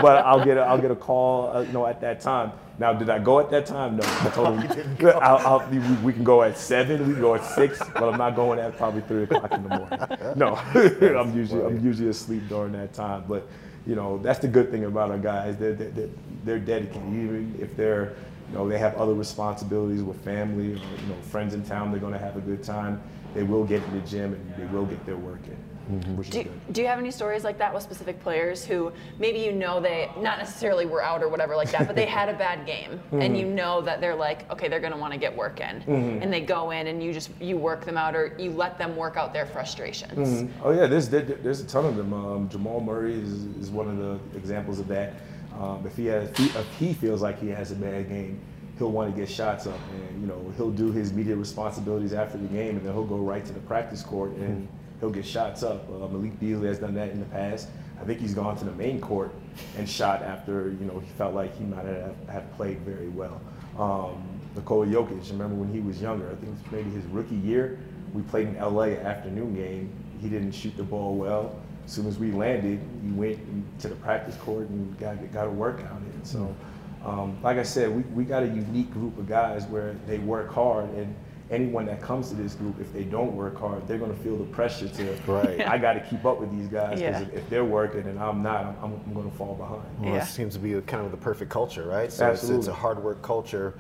but 0.03 0.25
I'll 0.25 0.45
get 0.45 0.57
a, 0.57 0.61
I'll 0.61 0.81
get 0.81 0.91
a 0.91 0.97
call, 0.97 1.57
uh, 1.57 1.61
you 1.63 1.73
know, 1.73 1.87
at 1.87 2.01
that 2.03 2.21
time. 2.21 2.53
Now, 2.79 2.93
did 2.93 3.11
I 3.11 3.19
go 3.19 3.41
at 3.41 3.51
that 3.51 3.67
time? 3.67 3.97
No, 3.97 4.03
I 4.05 4.31
told 4.33 4.61
them 4.61 4.97
I'll, 5.21 5.39
I'll, 5.39 5.69
we, 5.69 5.79
we 5.97 6.13
can 6.13 6.23
go 6.23 6.43
at 6.43 6.57
seven, 6.57 7.07
we 7.09 7.15
can 7.15 7.21
go 7.21 7.35
at 7.35 7.45
six, 7.45 7.79
but 7.79 8.05
I'm 8.05 8.19
not 8.19 8.37
going 8.37 8.61
at 8.61 8.77
probably 8.77 9.01
three 9.03 9.25
o'clock 9.25 9.53
in 9.53 9.65
the 9.65 9.69
morning. 9.69 10.37
No, 10.37 10.55
I'm 10.55 11.37
usually 11.37 11.65
I'm 11.65 11.85
usually 11.85 12.11
asleep 12.11 12.49
during 12.49 12.73
that 12.73 12.93
time. 12.93 13.25
But 13.27 13.49
you 13.87 13.97
know, 13.97 14.19
that's 14.19 14.39
the 14.39 14.49
good 14.49 14.71
thing 14.71 14.85
about 14.85 15.11
our 15.11 15.19
guys. 15.19 15.57
They're, 15.57 15.73
they're, 15.73 16.11
they're 16.45 16.59
dedicated, 16.59 17.03
even 17.09 17.57
if 17.59 17.75
they're 17.75 18.15
you 18.51 18.57
know, 18.57 18.69
they 18.69 18.79
have 18.79 18.95
other 18.97 19.15
responsibilities 19.15 20.03
with 20.03 20.23
family 20.25 20.73
or, 20.73 20.77
you 20.77 21.07
know, 21.09 21.21
friends 21.31 21.55
in 21.55 21.63
town. 21.65 21.91
They're 21.91 22.01
going 22.01 22.15
to 22.15 22.19
have 22.19 22.37
a 22.37 22.41
good 22.41 22.63
time. 22.63 23.03
They 23.35 23.43
will 23.43 23.65
get 23.65 23.83
in 23.83 23.95
the 23.95 24.07
gym 24.07 24.33
and 24.33 24.55
they 24.57 24.65
will 24.73 24.87
get 24.87 25.05
their 25.05 25.19
work 25.19 25.41
in, 25.47 25.99
mm-hmm. 25.99 26.17
which 26.17 26.29
is 26.29 26.35
Do, 26.35 26.43
good. 26.45 26.73
do 26.73 26.81
you 26.81 26.87
have 26.87 26.99
any 26.99 27.11
stories 27.11 27.45
like 27.45 27.59
that 27.59 27.75
with 27.75 27.83
specific 27.83 28.21
players 28.21 28.65
who 28.65 28.91
maybe 29.19 29.39
you 29.41 29.53
know 29.53 29.81
they 29.81 30.11
not 30.19 30.39
necessarily 30.39 30.87
were 30.87 31.03
out 31.03 31.23
or 31.23 31.29
whatever 31.29 31.55
like 31.55 31.71
that, 31.73 31.87
but 31.87 31.95
they 31.95 32.07
had 32.19 32.31
a 32.31 32.33
bad 32.33 32.65
game 32.65 32.99
and 33.13 33.37
you 33.37 33.45
mm-hmm. 33.45 33.55
know 33.55 33.81
that 33.83 34.01
they're 34.01 34.15
like, 34.15 34.51
okay, 34.51 34.67
they're 34.67 34.81
going 34.81 34.95
to 34.95 34.99
want 34.99 35.13
to 35.13 35.19
get 35.19 35.37
work 35.37 35.61
in, 35.61 35.81
mm-hmm. 35.81 36.23
and 36.23 36.33
they 36.33 36.41
go 36.41 36.71
in 36.71 36.87
and 36.87 37.03
you 37.03 37.13
just 37.13 37.31
you 37.39 37.59
work 37.59 37.85
them 37.85 37.99
out 37.99 38.17
or 38.17 38.35
you 38.39 38.51
let 38.51 38.79
them 38.79 38.97
work 38.97 39.19
out 39.19 39.35
their 39.35 39.47
frustrations. 39.47 40.51
Oh 40.65 40.71
yeah, 40.71 40.87
there's 40.87 41.11
there, 41.11 41.23
there's 41.23 41.61
a 41.61 41.67
ton 41.67 41.85
of 41.85 41.97
them. 41.97 42.15
Um, 42.15 42.49
Jamal 42.49 42.81
Murray 42.81 43.15
is, 43.15 43.45
is 43.61 43.71
one 43.71 43.89
of 43.89 43.99
the 43.99 44.39
examples 44.39 44.81
of 44.81 44.89
that. 44.89 45.15
Um, 45.59 45.85
if 45.85 45.97
he 45.97 46.07
has, 46.07 46.31
if 46.39 46.79
he, 46.79 46.95
feels 46.95 47.21
like 47.21 47.41
he 47.41 47.49
has 47.49 47.73
a 47.73 47.75
bad 47.75 48.09
game, 48.09 48.41
he'll 48.79 48.93
want 48.93 49.13
to 49.13 49.21
get 49.21 49.29
shots 49.29 49.67
up, 49.67 49.81
and 49.93 50.21
you 50.21 50.27
know 50.29 50.53
he'll 50.57 50.71
do 50.71 50.93
his 50.93 51.13
media 51.13 51.35
responsibilities 51.35 52.13
after 52.13 52.39
the 52.39 52.47
game, 52.47 52.77
and 52.77 52.87
then 52.87 52.93
he'll 52.93 53.05
go 53.05 53.17
right 53.17 53.45
to 53.45 53.53
the 53.53 53.61
practice 53.61 54.03
court 54.03 54.31
and 54.33 54.69
he'll 55.01 55.11
get 55.11 55.27
shots 55.27 55.63
up. 55.63 55.89
Uh, 55.89 56.07
Malik 56.09 56.39
Beasley 56.39 56.69
has 56.69 56.79
done 56.79 56.95
that 56.95 57.11
in 57.11 57.19
the 57.19 57.27
past. 57.27 57.69
I 58.01 58.05
think 58.05 58.21
he's 58.21 58.35
gone 58.35 58.57
to 58.59 58.65
the 58.65 58.73
main 58.73 59.01
court 59.01 59.35
and 59.77 59.89
shot 59.89 60.23
after 60.23 60.71
you 60.79 60.87
know 60.87 61.01
he 61.01 61.09
felt 61.13 61.35
like 61.35 61.57
he 61.57 61.65
might 61.65 61.85
have, 61.87 62.15
have 62.29 62.57
played 62.57 62.79
very 62.81 63.09
well. 63.09 63.41
Um, 63.77 64.23
Nikola 64.55 64.87
Jokic, 64.87 65.31
remember 65.31 65.57
when 65.57 65.73
he 65.73 65.81
was 65.81 66.01
younger? 66.01 66.31
I 66.31 66.35
think 66.37 66.55
maybe 66.73 66.91
his 66.91 67.05
rookie 67.07 67.37
year. 67.37 67.79
We 68.13 68.23
played 68.23 68.49
in 68.49 68.57
LA 68.57 68.95
afternoon 69.03 69.55
game. 69.55 69.93
He 70.21 70.29
didn't 70.29 70.53
shoot 70.53 70.77
the 70.77 70.83
ball 70.83 71.15
well. 71.15 71.57
As 71.89 71.95
soon 71.95 72.07
as 72.07 72.19
we 72.19 72.33
landed, 72.33 72.79
he 73.03 73.11
went 73.13 73.39
to 73.81 73.89
the 73.89 73.95
practice 73.95 74.37
court 74.37 74.69
and 74.69 74.99
got 74.99 75.33
got 75.33 75.47
a 75.47 75.51
workout 75.51 76.03
in. 76.15 76.23
So, 76.23 76.55
um, 77.03 77.43
like 77.43 77.57
I 77.57 77.63
said, 77.63 77.89
we, 77.89 78.03
we 78.15 78.25
got 78.25 78.43
a 78.43 78.47
unique 78.47 78.93
group 78.93 79.17
of 79.17 79.27
guys 79.27 79.65
where 79.65 79.95
they 80.07 80.19
work 80.19 80.53
hard, 80.53 80.91
and 80.91 81.17
anyone 81.51 81.87
that 81.87 82.03
comes 82.03 82.29
to 82.29 82.35
this 82.35 82.53
group, 82.55 82.79
if 82.79 82.93
they 82.93 83.05
don't 83.05 83.35
work 83.35 83.59
hard, 83.59 83.89
they're 83.89 83.97
going 83.97 84.15
to 84.15 84.23
feel 84.23 84.37
the 84.37 84.45
pressure 84.45 84.87
to. 84.87 85.13
Right. 85.27 85.67
I 85.67 85.79
got 85.79 85.95
to 85.95 86.01
keep 86.01 86.27
up 86.27 86.39
with 86.39 86.51
these 86.51 86.69
guys 86.69 86.99
because 87.01 87.23
Yeah. 87.23 87.27
if, 87.29 87.33
if 87.33 87.49
they're 87.49 87.65
working 87.65 88.03
and 88.03 88.19
I'm 88.21 88.43
not, 88.43 88.67
I'm, 88.67 88.77
I'm, 88.85 89.01
I'm 89.07 89.15
going 89.15 89.31
to 89.31 89.35
fall 89.39 89.55
behind. 89.55 89.83
Well, 89.99 90.13
Yeah. 90.15 90.23
it 90.25 90.27
seems 90.27 90.53
to 90.57 90.61
be 90.61 90.79
kind 90.83 91.07
of 91.07 91.11
the 91.11 91.17
perfect 91.17 91.51
culture, 91.51 91.87
right? 91.87 92.13
So 92.13 92.29
it's, 92.31 92.45
it's 92.51 92.67
a 92.67 92.75
hard 92.75 93.03
work 93.03 93.23
culture, 93.23 93.73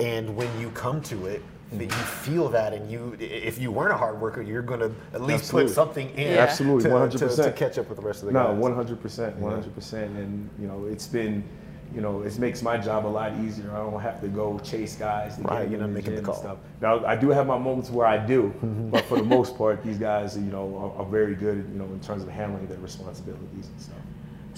and 0.00 0.34
when 0.34 0.48
you 0.58 0.70
come 0.70 1.02
to 1.02 1.26
it, 1.26 1.42
that 1.72 1.84
you 1.84 1.90
feel 1.90 2.48
that, 2.48 2.72
and 2.72 2.90
you 2.90 3.16
if 3.20 3.58
you 3.58 3.70
weren't 3.70 3.92
a 3.92 3.96
hard 3.96 4.20
worker, 4.20 4.40
you're 4.42 4.62
going 4.62 4.80
to 4.80 4.92
at 5.12 5.20
least 5.20 5.44
Absolutely. 5.44 5.68
put 5.68 5.74
something 5.74 6.10
in, 6.10 6.32
Yeah. 6.34 6.40
Absolutely, 6.42 6.84
to, 6.84 6.88
100%. 6.96 7.36
to, 7.36 7.42
to 7.42 7.52
catch 7.52 7.78
up 7.78 7.88
with 7.88 7.98
the 7.98 8.04
rest 8.06 8.22
of 8.22 8.26
the 8.26 8.32
guys. 8.32 8.46
No, 8.46 8.52
guys. 8.52 8.60
one 8.62 8.74
hundred 8.74 9.02
percent, 9.02 9.34
mm-hmm. 9.34 9.44
one 9.44 9.52
hundred 9.52 9.74
percent, 9.74 10.16
and 10.16 10.48
you 10.58 10.66
know 10.66 10.86
it's 10.90 11.06
been, 11.06 11.44
you 11.94 12.00
know, 12.00 12.22
it 12.22 12.38
makes 12.38 12.62
my 12.62 12.78
job 12.78 13.04
a 13.04 13.08
lot 13.08 13.32
easier. 13.40 13.70
I 13.72 13.78
don't 13.78 14.00
have 14.00 14.20
to 14.22 14.28
go 14.28 14.58
chase 14.60 14.94
guys 14.96 15.36
to 15.36 15.42
Right, 15.42 15.62
get 15.62 15.70
you're 15.72 15.80
not 15.80 15.90
making 15.90 16.14
the 16.16 16.22
call. 16.22 16.34
stuff. 16.36 16.58
Now 16.80 17.04
I 17.04 17.16
do 17.16 17.28
have 17.30 17.46
my 17.46 17.58
moments 17.58 17.90
where 17.90 18.06
I 18.06 18.16
do, 18.16 18.44
mm-hmm. 18.44 18.88
but 18.90 19.04
for 19.04 19.18
the 19.18 19.24
most 19.24 19.56
part, 19.58 19.82
these 19.82 19.98
guys, 19.98 20.36
you 20.36 20.44
know, 20.50 20.94
are, 20.96 21.02
are 21.02 21.06
very 21.10 21.34
good, 21.34 21.68
you 21.72 21.78
know, 21.78 21.84
in 21.86 22.00
terms 22.00 22.22
of 22.22 22.28
handling 22.30 22.66
their 22.66 22.78
responsibilities 22.78 23.66
and 23.68 23.80
stuff. 23.80 23.96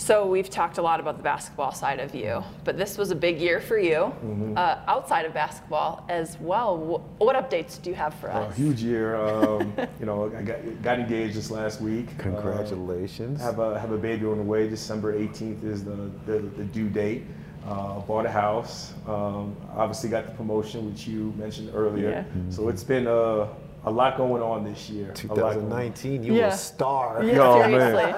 So 0.01 0.27
we've 0.27 0.49
talked 0.49 0.79
a 0.79 0.83
lot 0.83 0.99
about 0.99 1.19
the 1.19 1.23
basketball 1.23 1.73
side 1.73 2.01
of 2.01 2.15
you, 2.15 2.43
but 2.65 2.79
this 2.79 2.97
was 2.97 3.11
a 3.11 3.15
big 3.15 3.39
year 3.39 3.61
for 3.61 3.79
you 3.79 4.15
uh, 4.57 4.79
outside 4.89 5.27
of 5.27 5.35
basketball 5.35 6.07
as 6.09 6.39
well. 6.41 6.79
Wh- 6.79 7.21
What 7.21 7.37
updates 7.37 7.81
do 7.81 7.91
you 7.91 7.97
have 7.97 8.15
for 8.15 8.33
us? 8.33 8.51
A 8.51 8.55
huge 8.55 8.83
year. 8.83 9.15
Um, 9.17 9.75
you 10.01 10.07
know, 10.07 10.33
I 10.35 10.41
got, 10.41 10.83
got 10.83 10.99
engaged 11.01 11.35
just 11.35 11.51
last 11.51 11.83
week. 11.83 12.09
Uh, 12.19 12.23
Congratulations. 12.23 13.43
have 13.43 13.59
a 13.59 13.79
have 13.79 13.93
a 13.93 13.99
baby 13.99 14.25
on 14.25 14.39
the 14.39 14.43
way. 14.43 14.67
December 14.71 15.13
18th 15.19 15.63
is 15.65 15.85
the 15.85 16.11
the, 16.25 16.39
the 16.57 16.65
due 16.65 16.89
date. 16.89 17.25
uh, 17.69 18.01
bought 18.01 18.25
a 18.25 18.31
house. 18.31 18.95
Um, 19.07 19.55
obviously, 19.77 20.09
got 20.09 20.25
the 20.27 20.33
promotion, 20.33 20.87
which 20.91 21.07
you 21.07 21.35
mentioned 21.37 21.73
earlier. 21.75 22.11
Yeah. 22.11 22.25
So 22.49 22.71
it's 22.71 22.83
been 22.83 23.07
a, 23.07 23.49
a 23.85 23.91
lot 23.91 24.17
going 24.17 24.43
on 24.43 24.65
this 24.65 24.91
year. 24.91 25.07
A 25.07 25.27
lot 25.27 25.37
going 25.37 25.43
on. 25.43 25.55
2019, 25.55 26.23
you 26.23 26.35
were 26.35 26.45
a 26.45 26.53
star. 26.53 27.25
Yeah, 27.25 27.35
No, 27.35 27.63
seriously. 27.63 28.13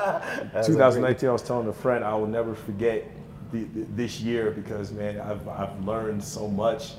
That's 0.53 0.67
2019, 0.67 1.29
I 1.29 1.33
was 1.33 1.43
telling 1.43 1.69
a 1.69 1.73
friend 1.73 2.05
I 2.05 2.15
will 2.15 2.27
never 2.27 2.55
forget 2.55 3.05
the, 3.53 3.65
the, 3.65 3.87
this 3.95 4.21
year 4.21 4.51
because 4.51 4.93
man, 4.93 5.21
I've, 5.21 5.47
I've 5.49 5.85
learned 5.85 6.23
so 6.25 6.49
much 6.49 6.95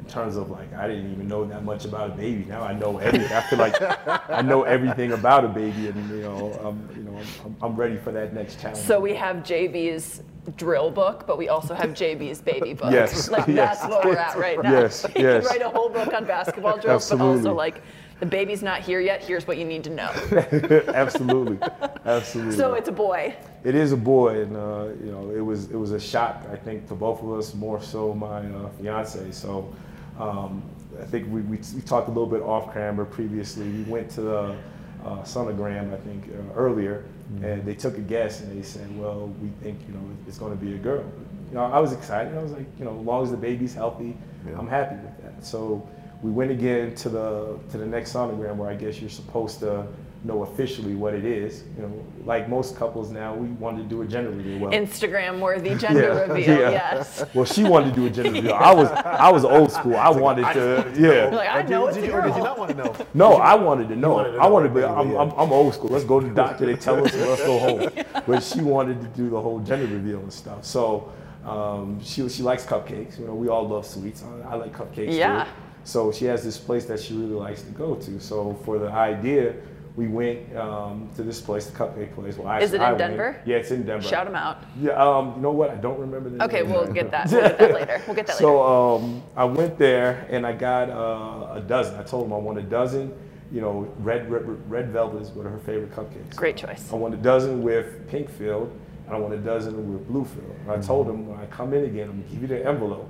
in 0.00 0.06
terms 0.06 0.36
of 0.36 0.50
like 0.50 0.72
I 0.74 0.86
didn't 0.88 1.12
even 1.12 1.28
know 1.28 1.44
that 1.44 1.64
much 1.64 1.84
about 1.84 2.10
a 2.10 2.14
baby. 2.14 2.44
Now 2.44 2.62
I 2.62 2.72
know 2.72 2.98
everything. 2.98 3.32
I 3.32 3.40
feel 3.42 3.58
like 3.58 3.74
I 4.30 4.42
know 4.42 4.62
everything 4.62 5.12
about 5.12 5.44
a 5.44 5.48
baby, 5.48 5.88
and 5.88 6.10
you 6.10 6.22
know, 6.22 6.52
I'm, 6.64 6.88
you 6.96 7.02
know, 7.02 7.18
I'm, 7.44 7.56
I'm 7.60 7.76
ready 7.76 7.96
for 7.96 8.10
that 8.12 8.32
next 8.32 8.60
challenge. 8.60 8.78
So 8.78 9.00
we 9.00 9.14
have 9.14 9.36
JB's 9.38 10.22
drill 10.56 10.90
book, 10.90 11.26
but 11.26 11.36
we 11.36 11.48
also 11.48 11.74
have 11.74 11.90
JB's 11.90 12.40
baby 12.40 12.72
book. 12.72 12.92
Yes, 12.92 13.28
Like 13.30 13.46
yes. 13.48 13.80
that's 13.80 13.90
where 13.90 14.00
we're 14.12 14.18
at 14.18 14.38
right 14.38 14.62
now. 14.62 14.72
Yes, 14.72 15.04
You 15.14 15.24
yes. 15.24 15.46
can 15.46 15.58
write 15.58 15.66
a 15.66 15.70
whole 15.70 15.90
book 15.90 16.12
on 16.14 16.24
basketball 16.24 16.78
drills, 16.78 17.10
but 17.10 17.20
also 17.20 17.52
like 17.54 17.82
the 18.20 18.26
baby's 18.26 18.62
not 18.62 18.80
here 18.80 19.00
yet. 19.00 19.22
Here's 19.22 19.46
what 19.46 19.58
you 19.58 19.64
need 19.64 19.84
to 19.84 19.90
know. 19.90 20.10
absolutely, 20.94 21.58
absolutely. 22.04 22.56
So 22.56 22.74
it's 22.74 22.88
a 22.88 22.92
boy. 22.92 23.34
It 23.64 23.74
is 23.74 23.92
a 23.92 23.96
boy, 23.96 24.42
and 24.42 24.56
uh, 24.56 24.88
you 25.04 25.12
know, 25.12 25.30
it 25.30 25.40
was 25.40 25.70
it 25.70 25.76
was 25.76 25.92
a 25.92 26.00
shock. 26.00 26.44
I 26.50 26.56
think 26.56 26.88
to 26.88 26.94
both 26.94 27.22
of 27.22 27.32
us, 27.32 27.54
more 27.54 27.80
so 27.80 28.14
my 28.14 28.40
uh, 28.40 28.68
fiance. 28.80 29.30
So 29.30 29.72
um, 30.18 30.62
I 31.00 31.04
think 31.04 31.26
we, 31.32 31.42
we, 31.42 31.58
we 31.74 31.80
talked 31.82 32.08
a 32.08 32.10
little 32.10 32.26
bit 32.26 32.42
off 32.42 32.72
camera 32.72 33.06
previously. 33.06 33.68
We 33.68 33.82
went 33.84 34.10
to 34.12 34.20
the 34.22 34.56
uh, 35.04 35.22
sonogram, 35.22 35.92
I 35.94 35.98
think, 35.98 36.24
uh, 36.28 36.54
earlier, 36.54 37.04
and 37.42 37.64
they 37.64 37.74
took 37.74 37.98
a 37.98 38.00
guess 38.00 38.40
and 38.40 38.56
they 38.56 38.62
said, 38.66 38.88
"Well, 38.98 39.28
we 39.40 39.50
think 39.62 39.78
you 39.86 39.94
know 39.94 40.02
it's 40.26 40.38
going 40.38 40.56
to 40.58 40.64
be 40.64 40.74
a 40.74 40.78
girl." 40.78 41.04
You 41.50 41.54
know, 41.54 41.64
I 41.64 41.78
was 41.78 41.92
excited. 41.92 42.36
I 42.36 42.42
was 42.42 42.52
like, 42.52 42.66
you 42.78 42.84
know, 42.84 42.98
as 42.98 43.06
long 43.06 43.22
as 43.22 43.30
the 43.30 43.36
baby's 43.36 43.74
healthy, 43.74 44.16
Yeah. 44.46 44.58
I'm 44.58 44.68
happy 44.68 44.96
with 44.96 45.22
that. 45.22 45.44
So 45.44 45.88
we 46.22 46.30
went 46.30 46.50
again 46.50 46.94
to 46.96 47.08
the 47.08 47.58
to 47.70 47.78
the 47.78 47.86
next 47.86 48.12
sonogram 48.12 48.56
where 48.56 48.68
I 48.70 48.74
guess 48.74 49.00
you're 49.00 49.10
supposed 49.10 49.60
to 49.60 49.86
know 50.24 50.42
officially 50.42 50.96
what 50.96 51.14
it 51.14 51.24
is. 51.24 51.62
You 51.76 51.82
know, 51.84 52.04
like 52.24 52.48
most 52.48 52.74
couples 52.74 53.12
now, 53.12 53.34
we 53.36 53.46
wanted 53.50 53.84
to 53.84 53.88
do 53.88 54.02
a 54.02 54.04
gender 54.04 54.30
reveal. 54.30 54.58
Well, 54.58 54.72
Instagram 54.72 55.38
worthy 55.38 55.74
gender 55.84 56.02
Yeah, 56.02 56.32
reveal. 56.32 56.58
yeah. 56.58 56.70
Yes. 56.72 57.24
well, 57.34 57.44
she 57.44 57.62
wanted 57.62 57.94
to 57.94 58.00
do 58.00 58.06
a 58.06 58.10
gender 58.10 58.32
reveal. 58.32 58.54
I 58.70 58.74
was 58.74 58.88
I 58.90 59.30
was 59.30 59.44
old 59.44 59.70
school. 59.70 59.94
I 59.94 60.08
wanted 60.10 60.42
to, 60.54 60.92
yeah. 60.98 61.36
Like 61.36 61.48
I 61.48 61.58
Or 61.60 61.62
did- 61.62 61.70
know 61.70 61.86
it's 61.86 61.96
did 61.96 62.04
a 62.04 62.06
you, 62.08 62.12
or 62.14 62.22
did 62.22 62.28
you 62.30 62.34
girl. 62.34 62.44
not 62.44 62.58
want 62.58 62.70
to 62.72 62.76
know? 62.78 62.94
No, 63.14 63.34
I 63.34 63.54
wanted 63.54 63.88
to 63.90 63.96
know. 63.96 64.14
wanted 64.14 64.32
to 64.32 64.38
I 64.38 64.46
wanted 64.48 64.68
to 64.70 64.74
be. 64.74 64.82
I'm, 64.84 65.12
yeah. 65.12 65.18
I'm, 65.20 65.30
I'm 65.30 65.52
old 65.52 65.72
school. 65.74 65.90
Let's 65.90 66.04
go 66.04 66.18
to 66.18 66.26
the 66.26 66.34
doctor. 66.34 66.66
They 66.66 66.74
tell 66.74 66.96
us, 67.04 67.14
let's 67.14 67.42
go 67.44 67.58
home. 67.60 67.90
But 68.26 68.42
she 68.42 68.60
wanted 68.60 69.00
to 69.02 69.06
do 69.08 69.30
the 69.30 69.40
whole 69.40 69.60
gender 69.60 69.86
reveal 69.86 70.18
and 70.18 70.32
stuff. 70.32 70.64
So 70.64 71.12
um, 71.46 72.00
she 72.02 72.28
she 72.28 72.42
likes 72.42 72.66
cupcakes. 72.66 73.20
You 73.20 73.26
know, 73.28 73.34
we 73.36 73.46
all 73.46 73.68
love 73.68 73.86
sweets. 73.86 74.24
I, 74.24 74.50
I 74.50 74.54
like 74.56 74.72
cupcakes 74.76 75.14
Yeah. 75.14 75.44
too. 75.44 75.50
So 75.88 76.12
she 76.12 76.26
has 76.26 76.44
this 76.44 76.58
place 76.58 76.84
that 76.84 77.00
she 77.00 77.14
really 77.14 77.32
likes 77.32 77.62
to 77.62 77.70
go 77.70 77.94
to. 77.94 78.20
So 78.20 78.52
for 78.62 78.78
the 78.78 78.90
idea, 78.90 79.54
we 79.96 80.06
went 80.06 80.54
um, 80.54 81.08
to 81.16 81.22
this 81.22 81.40
place, 81.40 81.64
the 81.64 81.72
cupcake 81.72 82.14
place. 82.14 82.36
Well, 82.36 82.62
Is 82.62 82.74
it 82.74 82.76
in 82.76 82.82
went. 82.82 82.98
Denver? 82.98 83.40
Yeah, 83.46 83.56
it's 83.56 83.70
in 83.70 83.86
Denver. 83.86 84.06
Shout 84.06 84.26
them 84.26 84.36
out. 84.36 84.58
Yeah. 84.78 84.90
Um, 84.92 85.32
you 85.36 85.40
know 85.40 85.50
what? 85.50 85.70
I 85.70 85.76
don't 85.76 85.98
remember 85.98 86.28
the 86.28 86.44
Okay, 86.44 86.60
name. 86.60 86.72
we'll 86.72 86.92
get 86.92 87.10
that. 87.10 87.30
We'll 87.32 87.40
get 87.40 87.58
that 87.58 87.72
later. 87.72 88.02
We'll 88.06 88.16
get 88.16 88.26
that 88.26 88.34
later. 88.34 88.38
So 88.38 88.62
um, 88.62 89.22
I 89.34 89.44
went 89.44 89.78
there 89.78 90.26
and 90.28 90.46
I 90.46 90.52
got 90.52 90.90
uh, 90.90 91.54
a 91.54 91.62
dozen. 91.66 91.98
I 91.98 92.02
told 92.02 92.26
them 92.26 92.34
I 92.34 92.36
want 92.36 92.58
a 92.58 92.62
dozen. 92.62 93.14
You 93.50 93.62
know, 93.62 93.90
red, 94.00 94.30
red 94.30 94.44
red 94.70 94.90
velvet 94.90 95.22
is 95.22 95.30
one 95.30 95.46
of 95.46 95.52
her 95.52 95.58
favorite 95.58 95.92
cupcakes. 95.92 96.36
Great 96.36 96.58
choice. 96.58 96.92
I 96.92 96.96
want 96.96 97.14
a 97.14 97.16
dozen 97.16 97.62
with 97.62 98.06
pink 98.08 98.28
field, 98.28 98.70
and 99.06 99.16
I 99.16 99.18
want 99.18 99.32
a 99.32 99.38
dozen 99.38 99.90
with 99.90 100.06
blue 100.06 100.26
field. 100.26 100.54
And 100.64 100.70
I 100.70 100.86
told 100.86 101.06
them 101.08 101.26
when 101.28 101.40
I 101.40 101.46
come 101.46 101.72
in 101.72 101.84
again, 101.86 102.10
I'm 102.10 102.20
gonna 102.20 102.30
give 102.30 102.42
you 102.42 102.48
the 102.48 102.66
envelope. 102.66 103.08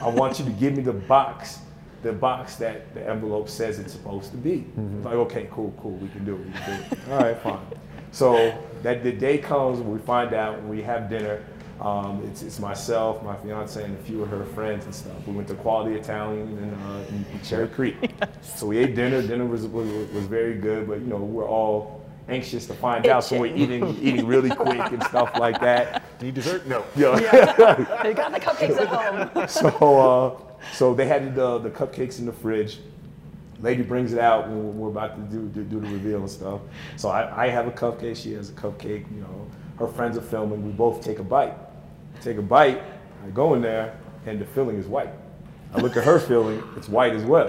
I 0.00 0.08
want 0.08 0.38
you 0.38 0.46
to 0.46 0.50
give 0.52 0.74
me 0.74 0.82
the 0.82 0.94
box, 0.94 1.58
the 2.04 2.12
box 2.12 2.56
that 2.56 2.94
the 2.94 3.08
envelope 3.08 3.48
says 3.48 3.78
it's 3.78 3.92
supposed 3.92 4.30
to 4.30 4.36
be. 4.36 4.64
Like, 5.02 5.14
okay, 5.14 5.48
cool, 5.50 5.74
cool, 5.80 5.92
we 5.92 6.08
can 6.10 6.24
do 6.24 6.34
it. 6.34 6.46
We 6.46 6.52
can 6.52 6.80
do 6.80 6.86
it. 6.92 6.98
All 7.10 7.18
right, 7.18 7.38
fine. 7.38 7.66
So 8.12 8.56
that 8.82 9.02
the 9.02 9.10
day 9.10 9.38
comes, 9.38 9.80
we 9.80 9.98
find 9.98 10.34
out, 10.34 10.58
and 10.58 10.68
we 10.70 10.82
have 10.82 11.08
dinner. 11.08 11.42
Um, 11.80 12.22
it's, 12.30 12.42
it's 12.42 12.60
myself, 12.60 13.22
my 13.24 13.34
fiance, 13.36 13.82
and 13.82 13.98
a 13.98 14.02
few 14.02 14.22
of 14.22 14.28
her 14.28 14.44
friends 14.44 14.84
and 14.84 14.94
stuff. 14.94 15.16
We 15.26 15.32
went 15.32 15.48
to 15.48 15.54
Quality 15.54 15.96
Italian 15.96 16.56
in, 16.58 16.74
uh, 16.74 17.04
in, 17.08 17.24
in 17.32 17.42
Cherry 17.42 17.66
Creek. 17.66 17.96
So 18.42 18.66
we 18.66 18.78
ate 18.78 18.94
dinner. 18.94 19.20
Dinner 19.22 19.46
was, 19.46 19.66
was 19.66 19.88
was 20.12 20.26
very 20.26 20.54
good, 20.54 20.86
but 20.86 21.00
you 21.00 21.06
know 21.06 21.16
we're 21.16 21.48
all 21.48 22.04
anxious 22.28 22.66
to 22.66 22.74
find 22.74 23.06
out, 23.06 23.24
so 23.24 23.40
we're 23.40 23.54
eating 23.56 23.98
eating 24.00 24.26
really 24.26 24.50
quick 24.50 24.92
and 24.92 25.02
stuff 25.04 25.36
like 25.38 25.60
that. 25.60 26.04
Do 26.18 26.26
you 26.26 26.32
dessert? 26.32 26.66
No. 26.66 26.84
Yeah. 26.94 27.14
They 28.04 28.14
got 28.14 28.32
the 28.32 28.40
cupcakes 28.40 28.78
at 28.78 28.88
home. 28.88 29.48
so 29.48 29.68
uh, 29.98 30.53
so 30.72 30.94
they 30.94 31.06
had 31.06 31.34
the 31.34 31.58
the 31.58 31.70
cupcakes 31.70 32.18
in 32.18 32.26
the 32.26 32.32
fridge. 32.32 32.78
Lady 33.60 33.82
brings 33.82 34.12
it 34.12 34.18
out 34.18 34.48
when 34.48 34.78
we're 34.78 34.88
about 34.88 35.16
to 35.16 35.22
do 35.36 35.48
do, 35.48 35.62
do 35.64 35.80
the 35.80 35.88
reveal 35.88 36.20
and 36.20 36.30
stuff. 36.30 36.60
So 36.96 37.08
I, 37.08 37.46
I 37.46 37.48
have 37.48 37.66
a 37.66 37.70
cupcake. 37.70 38.16
She 38.16 38.32
has 38.32 38.50
a 38.50 38.52
cupcake. 38.52 39.10
You 39.14 39.20
know, 39.20 39.46
her 39.78 39.88
friends 39.88 40.16
are 40.18 40.22
filming. 40.22 40.64
We 40.64 40.72
both 40.72 41.02
take 41.02 41.18
a 41.18 41.24
bite. 41.24 41.54
Take 42.20 42.38
a 42.38 42.42
bite. 42.42 42.82
I 43.24 43.30
go 43.30 43.54
in 43.54 43.62
there, 43.62 43.98
and 44.26 44.40
the 44.40 44.44
filling 44.44 44.76
is 44.76 44.86
white. 44.86 45.10
I 45.74 45.80
look 45.80 45.96
at 45.96 46.04
her 46.04 46.18
filling. 46.30 46.62
It's 46.76 46.88
white 46.88 47.14
as 47.14 47.24
well. 47.24 47.48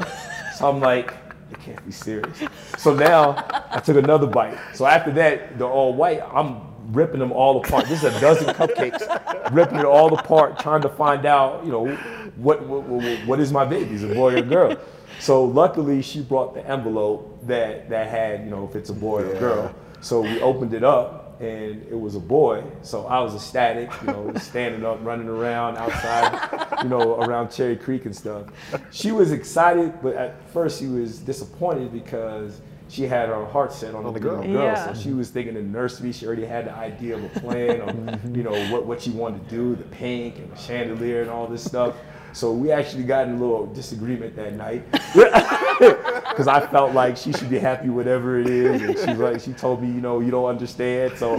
So 0.56 0.70
I'm 0.70 0.80
like, 0.80 1.14
it 1.52 1.60
can't 1.60 1.84
be 1.86 1.92
serious. 1.92 2.44
So 2.78 2.94
now 2.94 3.46
I 3.72 3.80
took 3.80 3.98
another 3.98 4.28
bite. 4.28 4.58
So 4.74 4.86
after 4.86 5.12
that, 5.14 5.58
they're 5.58 5.68
all 5.68 5.94
white. 5.94 6.22
I'm 6.34 6.62
ripping 6.94 7.20
them 7.20 7.32
all 7.32 7.58
apart. 7.64 7.88
This 7.88 8.04
is 8.04 8.16
a 8.16 8.20
dozen 8.22 8.54
cupcakes, 8.54 9.54
ripping 9.54 9.80
it 9.80 9.86
all 9.86 10.18
apart, 10.18 10.60
trying 10.60 10.82
to 10.82 10.90
find 10.90 11.26
out, 11.26 11.66
you 11.66 11.72
know, 11.72 12.25
what 12.38 12.66
what, 12.66 12.84
what, 12.84 13.28
what 13.28 13.40
is 13.40 13.52
my 13.52 13.66
baby? 13.66 13.96
Is 13.96 14.04
it 14.04 14.12
a 14.12 14.16
boy 14.16 14.34
or 14.34 14.38
a 14.38 14.42
girl? 14.42 14.78
So 15.20 15.44
luckily, 15.46 16.02
she 16.02 16.22
brought 16.22 16.54
the 16.54 16.68
envelope 16.68 17.46
that 17.48 17.90
that 17.90 18.08
had, 18.08 18.44
you 18.44 18.50
know, 18.50 18.68
if 18.68 18.76
it's 18.76 18.90
a 18.90 18.94
boy 18.94 19.24
or 19.24 19.36
a 19.36 19.40
girl. 19.40 19.76
So 20.02 20.22
we 20.22 20.40
opened 20.42 20.74
it 20.74 20.84
up, 20.84 21.26
and 21.42 21.86
it 21.90 22.00
was 22.00 22.16
a 22.16 22.20
boy. 22.20 22.64
So 22.82 23.08
I 23.08 23.20
was 23.20 23.36
ecstatic, 23.36 23.90
you 24.02 24.08
know, 24.08 24.34
standing 24.38 24.86
up, 24.86 25.00
running 25.04 25.28
around 25.28 25.78
outside, 25.78 26.84
you 26.84 26.90
know, 26.90 27.22
around 27.22 27.50
Cherry 27.50 27.76
Creek 27.76 28.06
and 28.06 28.16
stuff. 28.16 28.48
She 28.92 29.12
was 29.12 29.32
excited, 29.32 29.94
but 30.02 30.16
at 30.16 30.50
first 30.52 30.80
she 30.80 30.88
was 30.88 31.20
disappointed 31.20 31.92
because 31.92 32.62
she 32.88 33.04
had 33.04 33.30
her 33.30 33.46
heart 33.46 33.74
set 33.74 33.96
on, 33.96 34.04
the 34.04 34.12
the 34.12 34.20
girl. 34.20 34.42
girl. 34.44 34.52
Yeah. 34.52 34.94
So 34.94 35.00
she 35.00 35.12
was 35.12 35.30
thinking 35.30 35.56
in 35.56 35.72
nursery. 35.72 36.12
She 36.12 36.26
already 36.28 36.46
had 36.46 36.68
the 36.68 36.74
idea 36.74 37.16
of 37.16 37.24
a 37.24 37.40
plan 37.40 37.82
on, 37.82 38.36
you 38.36 38.44
know, 38.44 38.54
what, 38.72 38.86
what 38.86 39.02
she 39.02 39.10
wanted 39.10 39.48
to 39.50 39.56
do, 39.56 39.76
the 39.76 39.84
pink 39.86 40.38
and 40.38 40.52
the 40.52 40.58
chandelier 40.58 41.22
and 41.22 41.30
all 41.30 41.48
this 41.48 41.64
stuff. 41.64 41.96
So 42.36 42.52
we 42.52 42.70
actually 42.70 43.04
got 43.04 43.30
in 43.30 43.36
a 43.36 43.40
little 43.40 43.66
disagreement 43.68 44.36
that 44.36 44.54
night 44.56 44.84
because 46.36 46.50
I 46.50 46.66
felt 46.68 46.94
like 46.94 47.16
she 47.16 47.32
should 47.32 47.50
be 47.50 47.58
happy 47.60 47.88
whatever 47.88 48.38
it 48.40 48.50
is, 48.50 48.82
and 48.82 48.98
she's 49.00 49.18
like, 49.18 49.40
she 49.40 49.54
told 49.54 49.82
me, 49.82 49.88
you 49.88 50.02
know, 50.02 50.20
you 50.20 50.32
don't 50.32 50.46
understand. 50.46 51.18
So 51.18 51.38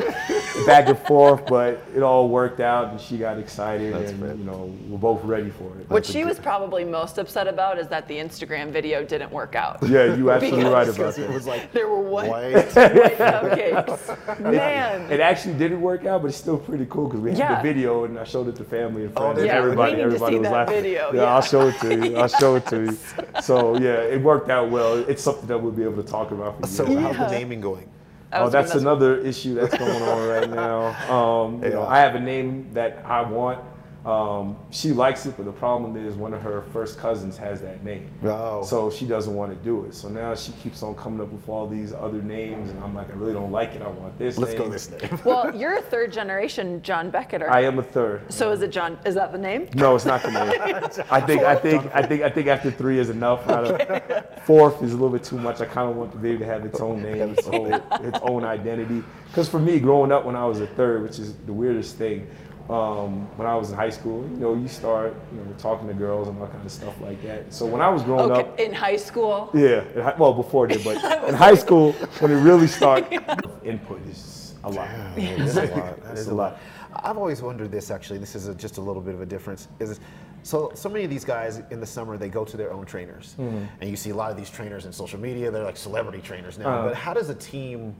back 0.64 0.88
and 0.88 0.98
forth, 1.00 1.44
but 1.46 1.82
it 1.94 2.02
all 2.02 2.30
worked 2.30 2.60
out, 2.60 2.88
and 2.92 2.98
she 3.00 3.18
got 3.18 3.38
excited, 3.38 3.92
That's 3.92 4.12
and 4.12 4.20
great. 4.20 4.36
you 4.38 4.44
know, 4.44 4.72
we're 4.88 4.96
both 4.96 5.22
ready 5.22 5.50
for 5.50 5.64
it. 5.78 5.90
What 5.90 6.06
she 6.06 6.24
was 6.24 6.38
probably 6.38 6.82
most 6.84 7.18
upset 7.18 7.46
about 7.46 7.78
is 7.78 7.88
that 7.88 8.08
the 8.08 8.14
Instagram 8.16 8.70
video 8.70 9.04
didn't 9.04 9.30
work 9.30 9.54
out. 9.54 9.82
yeah, 9.86 10.14
you 10.14 10.30
absolutely 10.36 10.64
right 10.64 10.84
about 10.88 10.96
Because 10.96 11.18
it 11.18 11.28
was 11.30 11.46
like 11.46 11.72
There 11.72 11.88
were 11.88 12.00
white, 12.00 12.30
white. 12.30 12.54
white 12.54 13.18
cupcakes. 13.18 14.40
Man. 14.40 15.10
It 15.10 15.20
actually 15.20 15.54
didn't 15.58 15.82
work 15.82 16.06
out, 16.06 16.22
but 16.22 16.28
it's 16.28 16.36
still 16.38 16.58
pretty 16.58 16.86
cool 16.86 17.08
because 17.08 17.20
we 17.20 17.30
had 17.30 17.38
Yeah. 17.38 17.56
the 17.56 17.62
video 17.62 18.04
and 18.04 18.18
I 18.18 18.24
showed 18.24 18.48
it 18.48 18.56
to 18.56 18.64
family 18.64 19.04
and 19.04 19.12
oh, 19.16 19.20
friends. 19.20 19.36
there 19.40 19.44
and 19.46 19.52
you 19.52 19.58
everybody, 19.62 19.90
We 19.92 19.96
need 19.96 20.02
to 20.02 20.06
everybody 20.06 20.34
see 20.34 20.38
was 20.38 20.48
that 20.48 20.54
laughing. 20.54 20.74
video, 20.82 21.10
Yeah, 21.12 21.20
yeah. 21.22 21.34
I'll 21.34 21.42
show 21.42 21.68
it 21.68 21.78
to 21.80 22.08
you. 22.08 22.16
I'll 22.16 22.28
show 22.28 22.54
it 22.56 22.66
to 22.66 22.82
you. 22.84 22.98
So 23.42 23.76
yeah, 23.78 24.00
it 24.14 24.20
worked 24.22 24.48
out 24.50 24.70
well. 24.70 24.85
It's 25.08 25.22
something 25.22 25.46
that 25.48 25.58
we'll 25.62 25.72
be 25.72 25.82
able 25.84 26.02
to 26.02 26.08
talk 26.08 26.30
about 26.30 26.60
for 26.60 26.66
So 26.66 26.86
years. 26.86 27.02
how's 27.02 27.16
the 27.30 27.38
naming 27.38 27.60
going? 27.60 27.88
Oh, 28.32 28.48
that's 28.50 28.74
another 28.74 29.18
issue 29.18 29.54
that's 29.54 29.76
going 29.76 30.02
on 30.02 30.28
right 30.28 30.50
now. 30.50 30.94
Um, 31.16 31.62
you 31.62 31.70
know, 31.70 31.86
I 31.86 31.98
have 32.00 32.14
a 32.16 32.20
name 32.20 32.68
that 32.74 33.02
I 33.04 33.22
want. 33.22 33.60
Um, 34.06 34.56
she 34.70 34.92
likes 34.92 35.26
it, 35.26 35.34
but 35.36 35.46
the 35.46 35.52
problem 35.52 35.96
is 35.96 36.14
one 36.14 36.32
of 36.32 36.40
her 36.40 36.62
first 36.72 36.96
cousins 36.96 37.36
has 37.38 37.60
that 37.62 37.82
name. 37.82 38.08
Oh. 38.22 38.62
So 38.62 38.88
she 38.88 39.04
doesn't 39.04 39.34
want 39.34 39.50
to 39.50 39.56
do 39.64 39.84
it. 39.84 39.94
So 39.94 40.08
now 40.08 40.32
she 40.36 40.52
keeps 40.52 40.80
on 40.84 40.94
coming 40.94 41.20
up 41.20 41.32
with 41.32 41.48
all 41.48 41.66
these 41.66 41.92
other 41.92 42.22
names, 42.22 42.70
and 42.70 42.82
I'm 42.84 42.94
like, 42.94 43.10
I 43.10 43.14
really 43.14 43.32
don't 43.32 43.50
like 43.50 43.74
it. 43.74 43.82
I 43.82 43.88
want 43.88 44.16
this 44.16 44.38
Let's 44.38 44.52
name. 44.52 44.62
go 44.62 44.68
this 44.68 44.90
name. 44.90 45.18
Well, 45.24 45.54
you're 45.56 45.78
a 45.78 45.82
third 45.82 46.12
generation 46.12 46.80
John 46.82 47.10
Becketer. 47.10 47.50
I 47.50 47.62
am 47.64 47.80
a 47.80 47.82
third. 47.82 48.32
so 48.32 48.52
is 48.52 48.62
it 48.62 48.70
John? 48.70 48.96
Is 49.04 49.16
that 49.16 49.32
the 49.32 49.38
name? 49.38 49.68
No, 49.74 49.96
it's 49.96 50.04
not 50.04 50.22
the 50.22 50.30
name. 50.30 50.84
I 51.10 51.20
think 51.20 51.42
I 51.42 51.56
think 51.56 51.92
I 51.92 52.02
think 52.02 52.22
I 52.22 52.30
think 52.30 52.46
after 52.46 52.70
three 52.70 53.00
is 53.00 53.10
enough. 53.10 53.48
I 53.48 53.62
don't- 53.62 54.40
Fourth 54.44 54.80
is 54.84 54.92
a 54.92 54.94
little 54.94 55.10
bit 55.10 55.24
too 55.24 55.38
much. 55.38 55.60
I 55.60 55.64
kind 55.64 55.90
of 55.90 55.96
want 55.96 56.12
the 56.12 56.18
baby 56.18 56.38
to 56.38 56.44
have 56.44 56.64
its 56.64 56.78
own 56.80 57.02
name, 57.02 57.30
its 57.36 57.48
own, 57.48 57.72
its 58.04 58.18
own 58.22 58.44
identity. 58.44 59.02
Because 59.26 59.48
for 59.48 59.58
me, 59.58 59.80
growing 59.80 60.12
up 60.12 60.24
when 60.24 60.36
I 60.36 60.44
was 60.44 60.60
a 60.60 60.68
third, 60.68 61.02
which 61.02 61.18
is 61.18 61.34
the 61.46 61.52
weirdest 61.52 61.96
thing, 61.96 62.28
um, 62.68 63.26
when 63.36 63.46
I 63.46 63.54
was 63.54 63.70
in 63.70 63.76
high 63.76 63.90
school, 63.90 64.22
you 64.30 64.36
know, 64.38 64.54
you 64.54 64.66
start, 64.68 65.14
you 65.32 65.38
know, 65.38 65.52
talking 65.58 65.86
to 65.88 65.94
girls 65.94 66.28
and 66.28 66.38
all 66.40 66.48
kind 66.48 66.64
of 66.64 66.72
stuff 66.72 67.00
like 67.00 67.22
that. 67.22 67.52
So 67.52 67.64
when 67.66 67.80
I 67.80 67.88
was 67.88 68.02
growing 68.02 68.30
up, 68.32 68.58
in 68.58 68.72
high 68.72 68.96
school. 68.96 69.50
yeah, 69.54 69.84
in 69.94 70.02
hi- 70.02 70.14
well 70.18 70.32
before 70.34 70.66
that, 70.68 70.82
but 70.82 70.96
in 71.28 71.34
high 71.34 71.54
school 71.54 71.92
when 72.20 72.32
it 72.32 72.40
really 72.40 72.66
started, 72.66 73.22
input 73.64 74.00
is 74.08 74.54
a 74.64 74.70
lot. 74.70 74.88
That 75.16 75.38
is 75.38 75.56
a 75.56 75.66
lot. 75.66 76.02
That 76.02 76.18
is 76.18 76.26
a 76.28 76.34
lot. 76.34 76.58
I've 77.04 77.18
always 77.18 77.40
wondered 77.42 77.70
this 77.70 77.90
actually. 77.90 78.18
This 78.18 78.34
is 78.34 78.48
a, 78.48 78.54
just 78.54 78.78
a 78.78 78.80
little 78.80 79.02
bit 79.02 79.14
of 79.14 79.20
a 79.20 79.26
difference. 79.26 79.68
Is 79.78 80.00
so 80.42 80.72
so 80.74 80.88
many 80.88 81.04
of 81.04 81.10
these 81.10 81.24
guys 81.24 81.62
in 81.70 81.78
the 81.78 81.86
summer 81.86 82.16
they 82.16 82.28
go 82.28 82.44
to 82.44 82.56
their 82.56 82.72
own 82.72 82.84
trainers, 82.86 83.36
Mm-hmm. 83.38 83.64
and 83.80 83.90
you 83.90 83.96
see 83.96 84.10
a 84.10 84.14
lot 84.14 84.30
of 84.32 84.36
these 84.36 84.50
trainers 84.50 84.86
in 84.86 84.92
social 84.92 85.20
media. 85.20 85.50
They're 85.52 85.62
like 85.64 85.76
celebrity 85.76 86.20
trainers 86.20 86.58
now. 86.58 86.68
Uh-huh. 86.68 86.88
But 86.88 86.96
how 86.96 87.14
does 87.14 87.28
a 87.30 87.34
team 87.34 87.94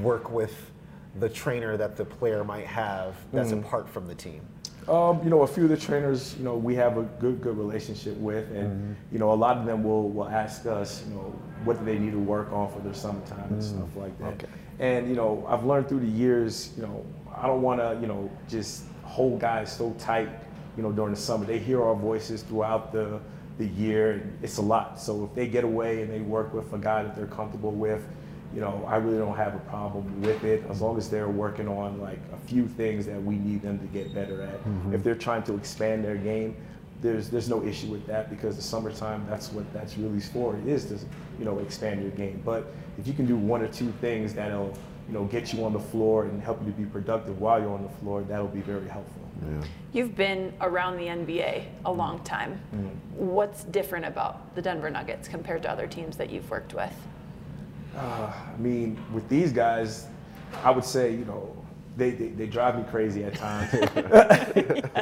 work 0.00 0.30
with 0.30 0.54
the 1.18 1.28
trainer 1.28 1.76
that 1.76 1.96
the 1.96 2.04
player 2.04 2.44
might 2.44 2.66
have 2.66 3.16
that's 3.32 3.50
Mm-hmm. 3.50 3.60
apart 3.66 3.88
from 3.88 4.06
the 4.06 4.14
team? 4.14 4.40
Um, 4.88 5.20
you 5.22 5.30
know, 5.30 5.42
a 5.42 5.46
few 5.46 5.64
of 5.64 5.68
the 5.68 5.76
trainers, 5.76 6.34
you 6.38 6.44
know, 6.44 6.56
we 6.56 6.74
have 6.76 6.96
a 6.96 7.02
good, 7.02 7.40
good 7.42 7.56
relationship 7.56 8.16
with, 8.16 8.50
and 8.52 8.96
you 9.12 9.18
know, 9.18 9.32
a 9.32 9.34
lot 9.34 9.56
of 9.58 9.66
them 9.66 9.84
will 9.84 10.08
will 10.08 10.28
ask 10.28 10.66
us, 10.66 11.04
you 11.06 11.14
know, 11.14 11.34
what 11.64 11.78
do 11.78 11.84
they 11.84 11.98
need 11.98 12.12
to 12.12 12.18
work 12.18 12.50
on 12.52 12.72
for 12.72 12.80
their 12.80 12.94
summertime 12.94 13.52
and 13.52 13.62
stuff 13.62 13.94
like 13.96 14.18
that. 14.18 14.32
Okay. 14.34 14.46
And 14.78 15.08
you 15.08 15.14
know, 15.14 15.44
I've 15.48 15.64
learned 15.64 15.88
through 15.88 16.00
the 16.00 16.06
years, 16.06 16.72
you 16.76 16.82
know, 16.82 17.04
I 17.36 17.46
don't 17.46 17.62
want 17.62 17.80
to, 17.80 17.98
you 18.00 18.06
know, 18.06 18.30
just 18.48 18.84
hold 19.04 19.38
guys 19.40 19.70
so 19.70 19.94
tight, 19.98 20.28
you 20.76 20.82
know, 20.82 20.90
during 20.90 21.12
the 21.12 21.20
summer. 21.20 21.44
They 21.44 21.58
hear 21.58 21.82
our 21.82 21.94
voices 21.94 22.42
throughout 22.42 22.90
the 22.92 23.20
the 23.58 23.66
year, 23.66 24.12
and 24.12 24.38
it's 24.42 24.56
a 24.56 24.62
lot. 24.62 24.98
So 24.98 25.24
if 25.24 25.34
they 25.34 25.46
get 25.46 25.64
away 25.64 26.00
and 26.02 26.10
they 26.10 26.20
work 26.20 26.54
with 26.54 26.72
a 26.72 26.78
guy 26.78 27.02
that 27.02 27.14
they're 27.14 27.26
comfortable 27.26 27.72
with, 27.72 28.02
you 28.54 28.60
know, 28.60 28.84
I 28.86 28.96
really 28.96 29.18
don't 29.18 29.36
have 29.36 29.54
a 29.54 29.60
problem 29.60 30.20
with 30.22 30.42
it 30.44 30.64
as 30.68 30.80
long 30.80 30.98
as 30.98 31.08
they're 31.08 31.28
working 31.28 31.68
on 31.68 32.00
like 32.00 32.18
a 32.32 32.48
few 32.48 32.66
things 32.66 33.06
that 33.06 33.22
we 33.22 33.36
need 33.36 33.62
them 33.62 33.78
to 33.78 33.86
get 33.86 34.12
better 34.12 34.42
at. 34.42 34.58
Mm-hmm. 34.64 34.94
If 34.94 35.04
they're 35.04 35.14
trying 35.14 35.44
to 35.44 35.54
expand 35.54 36.04
their 36.04 36.16
game, 36.16 36.56
there's 37.00 37.30
there's 37.30 37.48
no 37.48 37.64
issue 37.64 37.86
with 37.86 38.06
that 38.06 38.28
because 38.28 38.56
the 38.56 38.62
summertime 38.62 39.24
that's 39.28 39.52
what 39.52 39.72
that's 39.72 39.96
really 39.96 40.20
for. 40.20 40.56
It 40.56 40.66
is 40.66 40.84
to 40.86 40.98
you 41.38 41.44
know 41.44 41.58
expand 41.60 42.02
your 42.02 42.10
game. 42.10 42.42
But 42.44 42.72
if 42.98 43.06
you 43.06 43.12
can 43.12 43.26
do 43.26 43.36
one 43.36 43.62
or 43.62 43.68
two 43.68 43.92
things 44.00 44.34
that'll 44.34 44.76
you 45.06 45.14
know 45.14 45.24
get 45.24 45.52
you 45.52 45.64
on 45.64 45.72
the 45.72 45.80
floor 45.80 46.24
and 46.24 46.42
help 46.42 46.60
you 46.64 46.72
to 46.72 46.76
be 46.76 46.84
productive 46.84 47.40
while 47.40 47.60
you're 47.60 47.72
on 47.72 47.82
the 47.82 47.96
floor, 48.00 48.22
that'll 48.22 48.48
be 48.48 48.60
very 48.60 48.88
helpful. 48.88 49.20
You've 49.92 50.14
been 50.14 50.52
around 50.60 50.98
the 50.98 51.06
NBA 51.06 51.64
a 51.86 51.92
long 51.92 52.22
time. 52.24 52.60
Mm-hmm. 52.74 53.26
What's 53.26 53.64
different 53.64 54.04
about 54.04 54.54
the 54.54 54.62
Denver 54.62 54.90
Nuggets 54.90 55.28
compared 55.28 55.62
to 55.62 55.70
other 55.70 55.86
teams 55.86 56.16
that 56.18 56.30
you've 56.30 56.50
worked 56.50 56.74
with? 56.74 56.92
Uh, 57.96 58.32
I 58.54 58.56
mean, 58.58 59.02
with 59.12 59.28
these 59.28 59.52
guys, 59.52 60.06
I 60.62 60.70
would 60.70 60.84
say, 60.84 61.12
you 61.12 61.24
know, 61.24 61.56
they, 61.96 62.10
they, 62.10 62.28
they 62.28 62.46
drive 62.46 62.76
me 62.76 62.84
crazy 62.90 63.24
at 63.24 63.34
times. 63.34 63.70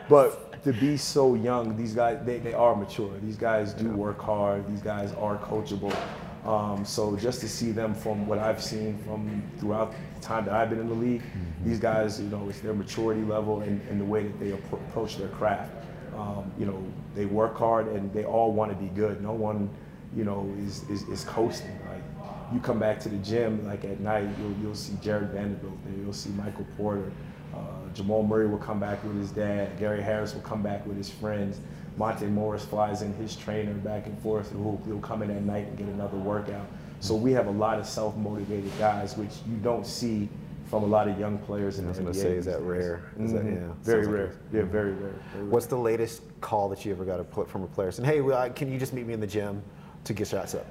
but 0.08 0.62
to 0.64 0.72
be 0.72 0.96
so 0.96 1.34
young, 1.34 1.76
these 1.76 1.94
guys, 1.94 2.18
they, 2.24 2.38
they 2.38 2.54
are 2.54 2.74
mature. 2.74 3.12
These 3.22 3.36
guys 3.36 3.72
do 3.72 3.88
work 3.90 4.20
hard. 4.20 4.66
These 4.68 4.82
guys 4.82 5.12
are 5.14 5.38
coachable. 5.38 5.96
Um, 6.44 6.84
so 6.84 7.14
just 7.16 7.40
to 7.40 7.48
see 7.48 7.72
them 7.72 7.94
from 7.94 8.26
what 8.26 8.38
I've 8.38 8.62
seen 8.62 8.96
from 8.98 9.42
throughout 9.58 9.92
the 10.14 10.20
time 10.20 10.44
that 10.46 10.54
I've 10.54 10.70
been 10.70 10.80
in 10.80 10.88
the 10.88 10.94
league, 10.94 11.22
these 11.64 11.78
guys, 11.78 12.20
you 12.20 12.28
know, 12.28 12.48
it's 12.48 12.60
their 12.60 12.74
maturity 12.74 13.22
level 13.22 13.60
and, 13.60 13.80
and 13.90 14.00
the 14.00 14.04
way 14.04 14.22
that 14.22 14.40
they 14.40 14.52
approach 14.52 15.18
their 15.18 15.28
craft. 15.28 15.72
Um, 16.16 16.50
you 16.58 16.66
know, 16.66 16.82
they 17.14 17.26
work 17.26 17.56
hard 17.56 17.88
and 17.88 18.12
they 18.12 18.24
all 18.24 18.52
want 18.52 18.70
to 18.72 18.76
be 18.76 18.88
good. 18.88 19.22
No 19.22 19.32
one, 19.32 19.68
you 20.16 20.24
know, 20.24 20.52
is, 20.58 20.88
is, 20.88 21.02
is 21.08 21.24
coasting. 21.24 21.78
Like 22.48 22.54
you 22.54 22.60
come 22.60 22.78
back 22.78 22.98
to 23.00 23.08
the 23.10 23.18
gym, 23.18 23.66
like 23.66 23.84
at 23.84 24.00
night, 24.00 24.26
you'll, 24.40 24.54
you'll 24.62 24.74
see 24.74 24.94
Jarred 25.02 25.28
Vanderbilt 25.30 25.74
there, 25.84 26.02
you'll 26.02 26.12
see 26.14 26.30
Michael 26.30 26.66
Porter. 26.78 27.10
Uh, 27.54 27.58
Jamal 27.94 28.22
Murray 28.22 28.46
will 28.46 28.58
come 28.58 28.80
back 28.80 29.02
with 29.04 29.16
his 29.18 29.30
dad. 29.30 29.78
Gary 29.78 30.00
Harris 30.02 30.34
will 30.34 30.40
come 30.42 30.62
back 30.62 30.86
with 30.86 30.96
his 30.96 31.10
friends. 31.10 31.60
Monte 31.98 32.26
Morris 32.26 32.64
flies 32.64 33.02
in 33.02 33.12
his 33.14 33.34
trainer 33.36 33.74
back 33.74 34.06
and 34.06 34.18
forth. 34.20 34.50
He'll, 34.52 34.80
he'll 34.86 35.00
come 35.00 35.22
in 35.22 35.30
at 35.30 35.42
night 35.42 35.66
and 35.66 35.76
get 35.76 35.88
another 35.88 36.16
workout. 36.16 36.66
So 37.00 37.14
we 37.14 37.32
have 37.32 37.48
a 37.48 37.50
lot 37.50 37.78
of 37.78 37.86
self-motivated 37.86 38.70
guys, 38.78 39.16
which 39.16 39.30
you 39.48 39.56
don't 39.58 39.86
see 39.86 40.28
from 40.66 40.82
a 40.84 40.86
lot 40.86 41.08
of 41.08 41.18
young 41.18 41.38
players 41.38 41.78
in 41.78 41.86
I 41.86 41.88
was 41.88 41.98
gonna 41.98 42.14
say, 42.14 42.32
is 42.32 42.44
that 42.46 42.60
rare? 42.62 43.02
Is 43.18 43.32
that- 43.32 43.44
Mhm. 43.44 43.54
yeah, 43.68 43.74
Very 43.82 44.04
like 44.06 44.14
rare. 44.14 44.24
it. 44.26 44.36
Yeah, 44.52 44.62
very 44.62 44.92
rare. 44.92 45.12
Very 45.32 45.42
rare. 45.44 45.50
What's 45.50 45.66
the 45.66 45.78
latest 45.78 46.22
call 46.40 46.68
that 46.68 46.84
you 46.84 46.92
ever 46.92 47.04
got 47.04 47.20
a 47.20 47.24
put 47.24 47.48
from 47.48 47.62
a 47.62 47.66
player 47.66 47.90
saying, 47.90 48.06
"Hey, 48.08 48.20
well, 48.20 48.38
I- 48.38 48.50
can 48.50 48.70
you 48.70 48.78
just 48.78 48.92
meet 48.92 49.06
me 49.06 49.14
in 49.14 49.20
the 49.20 49.26
gym 49.26 49.62
to 50.04 50.12
get 50.12 50.26
shots 50.28 50.54
up"? 50.54 50.66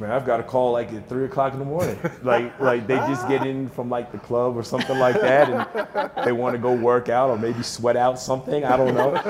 Man, 0.00 0.10
I've 0.10 0.26
got 0.26 0.40
a 0.40 0.42
call 0.42 0.72
like 0.72 0.92
at 0.92 1.08
three 1.08 1.24
o'clock 1.24 1.52
in 1.52 1.58
the 1.58 1.64
morning. 1.64 1.98
like, 2.22 2.58
like 2.60 2.86
they 2.86 2.96
just 2.96 3.26
get 3.28 3.46
in 3.46 3.68
from 3.70 3.88
like 3.88 4.12
the 4.12 4.18
club 4.18 4.56
or 4.56 4.62
something 4.62 4.98
like 4.98 5.20
that, 5.20 5.48
and 5.48 6.26
they 6.26 6.32
want 6.32 6.54
to 6.54 6.58
go 6.58 6.74
work 6.74 7.08
out 7.08 7.30
or 7.30 7.38
maybe 7.38 7.62
sweat 7.62 7.96
out 7.96 8.18
something. 8.18 8.64
I 8.64 8.76
don't 8.76 8.94
know, 8.94 9.12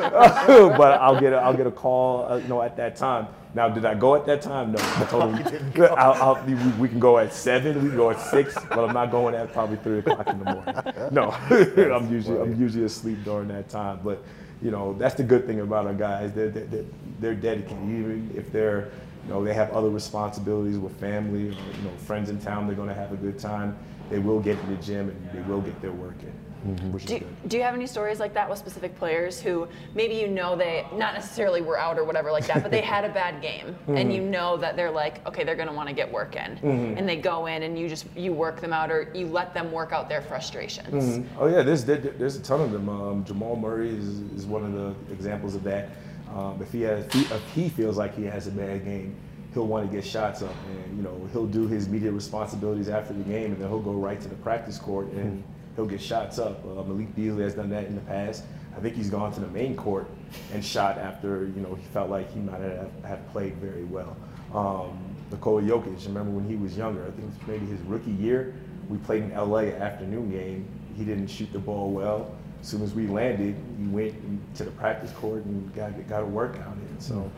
but 0.76 1.00
I'll 1.00 1.18
get 1.18 1.32
a, 1.32 1.36
I'll 1.36 1.56
get 1.56 1.66
a 1.66 1.70
call, 1.70 2.30
uh, 2.30 2.36
you 2.36 2.48
know, 2.48 2.62
at 2.62 2.76
that 2.76 2.96
time. 2.96 3.28
Now, 3.54 3.70
did 3.70 3.86
I 3.86 3.94
go 3.94 4.14
at 4.16 4.26
that 4.26 4.42
time? 4.42 4.72
No, 4.72 4.78
I 4.80 5.06
told 5.08 5.34
them 5.74 5.94
I'll, 5.96 6.12
I'll, 6.36 6.44
we, 6.44 6.54
we 6.54 6.88
can 6.88 7.00
go 7.00 7.16
at 7.18 7.32
seven, 7.32 7.82
we 7.82 7.88
can 7.88 7.96
go 7.96 8.10
at 8.10 8.20
six, 8.20 8.54
but 8.68 8.80
I'm 8.80 8.92
not 8.92 9.10
going 9.10 9.34
at 9.34 9.52
probably 9.52 9.76
three 9.78 10.00
o'clock 10.00 10.26
in 10.26 10.38
the 10.40 10.44
morning. 10.44 11.12
No, 11.12 11.30
I'm 11.94 12.12
usually 12.12 12.40
I'm 12.40 12.60
usually 12.60 12.84
asleep 12.84 13.24
during 13.24 13.48
that 13.48 13.68
time. 13.70 14.00
But 14.04 14.22
you 14.60 14.70
know, 14.70 14.94
that's 14.94 15.14
the 15.14 15.22
good 15.22 15.46
thing 15.46 15.60
about 15.60 15.86
our 15.86 15.94
guys. 15.94 16.32
They're, 16.32 16.50
they're, 16.50 16.84
they're 17.20 17.34
dedicated, 17.34 17.82
even 17.82 18.30
if 18.34 18.52
they're 18.52 18.90
you 19.26 19.32
know, 19.32 19.44
they 19.44 19.54
have 19.54 19.70
other 19.72 19.90
responsibilities 19.90 20.78
with 20.78 20.98
family 21.00 21.48
or, 21.48 21.52
you 21.52 21.82
know, 21.82 21.90
friends 21.98 22.30
in 22.30 22.38
town, 22.38 22.66
they're 22.66 22.76
going 22.76 22.88
to 22.88 22.94
have 22.94 23.12
a 23.12 23.16
good 23.16 23.38
time. 23.38 23.76
They 24.08 24.20
will 24.20 24.38
get 24.38 24.60
to 24.60 24.66
the 24.66 24.76
gym 24.76 25.08
and 25.08 25.30
they 25.32 25.40
will 25.50 25.60
get 25.60 25.80
their 25.82 25.90
work 25.90 26.14
in, 26.22 26.74
mm-hmm. 26.74 26.92
which 26.92 27.04
is 27.04 27.10
Do, 27.10 27.18
good. 27.18 27.48
do 27.48 27.56
you 27.56 27.64
have 27.64 27.74
any 27.74 27.88
stories 27.88 28.20
like 28.20 28.32
that 28.34 28.48
with 28.48 28.56
specific 28.56 28.96
players 28.96 29.40
who 29.40 29.66
maybe 29.96 30.14
you 30.14 30.28
know 30.28 30.54
they 30.54 30.86
not 30.94 31.14
necessarily 31.14 31.60
were 31.60 31.76
out 31.76 31.98
or 31.98 32.04
whatever 32.04 32.30
like 32.30 32.46
that, 32.46 32.62
but 32.62 32.70
they 32.70 32.80
had 32.94 33.04
a 33.04 33.08
bad 33.08 33.42
game 33.42 33.74
and 33.88 34.14
you 34.14 34.20
mm-hmm. 34.20 34.30
know 34.30 34.56
that 34.58 34.76
they're 34.76 34.92
like, 34.92 35.26
okay, 35.26 35.42
they're 35.42 35.56
going 35.56 35.66
to 35.66 35.74
want 35.74 35.88
to 35.88 35.94
get 35.94 36.10
work 36.10 36.36
in, 36.36 36.56
mm-hmm. 36.58 36.96
and 36.96 37.08
they 37.08 37.16
go 37.16 37.46
in 37.46 37.64
and 37.64 37.76
you 37.76 37.88
just 37.88 38.06
you 38.16 38.32
work 38.32 38.60
them 38.60 38.72
out 38.72 38.92
or 38.92 39.10
you 39.12 39.26
let 39.26 39.52
them 39.52 39.72
work 39.72 39.90
out 39.90 40.08
their 40.08 40.22
frustrations. 40.22 41.26
Oh 41.36 41.48
yeah, 41.48 41.62
there's 41.62 41.84
there, 41.84 41.96
there's 41.96 42.36
a 42.36 42.42
ton 42.42 42.60
of 42.60 42.70
them. 42.70 42.88
Um, 42.88 43.24
Jamal 43.24 43.56
Murray 43.56 43.88
is, 43.88 44.20
is 44.36 44.46
one 44.46 44.64
of 44.64 44.72
the 44.72 45.12
examples 45.12 45.56
of 45.56 45.64
that. 45.64 45.88
Um, 46.36 46.60
if 46.60 46.70
he 46.70 46.82
has 46.82 47.06
if 47.14 47.50
he, 47.54 47.70
feels 47.70 47.96
like 47.96 48.14
he 48.14 48.24
has 48.24 48.46
a 48.46 48.50
bad 48.50 48.84
game, 48.84 49.16
he'll 49.54 49.66
want 49.66 49.90
to 49.90 49.96
get 49.96 50.04
shots 50.04 50.42
up, 50.42 50.54
and 50.68 50.96
you 50.96 51.02
know 51.02 51.26
he'll 51.32 51.46
do 51.46 51.66
his 51.66 51.88
media 51.88 52.12
responsibilities 52.12 52.90
after 52.90 53.14
the 53.14 53.24
game, 53.24 53.52
and 53.52 53.56
then 53.56 53.68
he'll 53.68 53.80
go 53.80 53.92
right 53.92 54.20
to 54.20 54.28
the 54.28 54.34
practice 54.36 54.76
court 54.76 55.06
and 55.12 55.42
he'll 55.76 55.86
get 55.86 56.00
shots 56.00 56.38
up. 56.38 56.62
Uh, 56.64 56.82
Malik 56.82 57.14
Beasley 57.14 57.42
has 57.42 57.54
done 57.54 57.70
that 57.70 57.86
in 57.86 57.94
the 57.94 58.02
past. 58.02 58.44
I 58.76 58.80
think 58.80 58.96
he's 58.96 59.08
gone 59.08 59.32
to 59.32 59.40
the 59.40 59.46
main 59.46 59.74
court 59.74 60.10
and 60.52 60.62
shot 60.62 60.98
after 60.98 61.46
you 61.46 61.62
know 61.62 61.74
he 61.74 61.84
felt 61.86 62.10
like 62.10 62.30
he 62.34 62.40
might 62.40 62.60
have, 62.60 62.90
have 63.02 63.26
played 63.32 63.54
very 63.54 63.84
well. 63.84 64.14
Um, 64.52 64.98
Nikola 65.30 65.62
Jokic, 65.62 66.06
remember 66.06 66.32
when 66.32 66.46
he 66.46 66.56
was 66.56 66.76
younger? 66.76 67.02
I 67.02 67.10
think 67.12 67.22
it 67.22 67.26
was 67.26 67.48
maybe 67.48 67.64
his 67.64 67.80
rookie 67.80 68.10
year. 68.10 68.54
We 68.90 68.98
played 68.98 69.22
in 69.22 69.34
LA 69.34 69.72
afternoon 69.80 70.30
game. 70.30 70.68
He 70.98 71.04
didn't 71.04 71.28
shoot 71.28 71.50
the 71.52 71.58
ball 71.58 71.90
well. 71.90 72.34
As 72.66 72.70
soon 72.72 72.82
as 72.82 72.94
we 72.94 73.06
landed, 73.06 73.54
he 73.78 73.86
went 73.86 74.12
to 74.56 74.64
the 74.64 74.72
practice 74.72 75.12
court 75.12 75.44
and 75.44 75.72
got 75.72 75.92
got 76.08 76.24
a 76.24 76.26
workout 76.26 76.76
in. 76.90 77.00
So, 77.00 77.30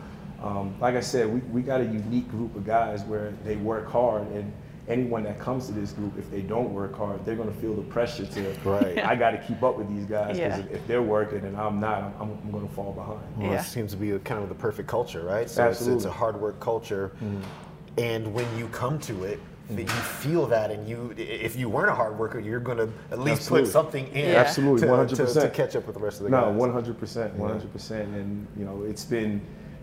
um, 0.43 0.75
like 0.81 0.95
I 0.95 1.01
said, 1.01 1.29
we, 1.31 1.41
we 1.51 1.61
got 1.61 1.83
a 1.83 1.85
unique 1.85 2.31
group 2.31 2.57
of 2.57 2.65
guys 2.65 3.03
where 3.03 3.35
they 3.45 3.57
work 3.57 3.91
hard, 3.91 4.27
and 4.29 4.51
anyone 4.89 5.25
that 5.25 5.39
comes 5.39 5.67
to 5.67 5.73
this 5.73 5.93
group, 5.93 6.17
if 6.19 6.31
they 6.31 6.41
don't 6.41 6.73
work 6.73 6.97
hard, 6.97 7.27
they're 7.27 7.37
going 7.37 7.53
to 7.53 7.61
feel 7.61 7.75
the 7.75 7.83
pressure 7.83 8.25
to. 8.25 8.55
Right. 8.65 9.05
I 9.05 9.17
got 9.17 9.33
to 9.33 9.39
keep 9.47 9.63
up 9.63 9.77
with 9.77 9.95
these 9.95 10.07
guys 10.07 10.39
because 10.39 10.61
Yeah. 10.61 10.65
if, 10.65 10.73
if 10.77 10.87
they're 10.87 11.03
working 11.03 11.45
and 11.45 11.59
I'm 11.59 11.79
not, 11.79 12.05
I'm, 12.05 12.15
I'm, 12.23 12.39
I'm 12.45 12.51
going 12.51 12.67
to 12.67 12.75
fall 12.75 12.95
behind. 12.95 13.21
Well, 13.37 13.53
Yeah. 13.53 13.61
it 13.61 13.65
seems 13.65 13.91
to 13.91 13.99
be 13.99 14.19
kind 14.21 14.43
of 14.43 14.49
the 14.49 14.55
perfect 14.55 14.89
culture, 14.89 15.25
right? 15.27 15.51
So 15.51 15.69
it's, 15.69 15.87
it's 15.87 16.07
a 16.07 16.11
hard 16.11 16.41
work 16.41 16.59
culture, 16.59 17.13
and 17.99 18.33
when 18.33 18.47
you 18.57 18.67
come 18.69 18.99
to 19.01 19.25
it, 19.25 19.41
that 19.71 19.87
mm-hmm. 19.87 19.97
you 19.97 20.03
feel 20.33 20.47
that, 20.47 20.71
and 20.71 20.89
you 20.89 21.15
if 21.17 21.57
you 21.57 21.69
weren't 21.69 21.91
a 21.91 21.95
hard 21.95 22.19
worker, 22.19 22.39
you're 22.41 22.61
going 22.61 22.79
to 22.79 22.91
at 23.11 23.19
least 23.19 23.43
Absolutely. 23.43 23.67
put 23.67 23.73
something 23.73 24.07
in, 24.09 24.31
Yeah. 24.31 24.41
Absolutely, 24.41 24.81
to, 24.87 24.87
100%. 24.87 25.35
to, 25.35 25.41
to 25.41 25.51
catch 25.51 25.77
up 25.77 25.87
with 25.87 25.95
the 25.95 26.01
rest 26.01 26.19
of 26.19 26.25
the 26.25 26.31
No, 26.31 26.47
guys. 26.47 26.57
one 26.57 26.73
hundred 26.73 26.99
percent, 26.99 27.35
one 27.35 27.51
hundred 27.51 27.73
percent, 27.73 28.09
and 28.15 28.47
you 28.57 28.65
know 28.65 28.83
it's 28.85 29.05
been, 29.05 29.43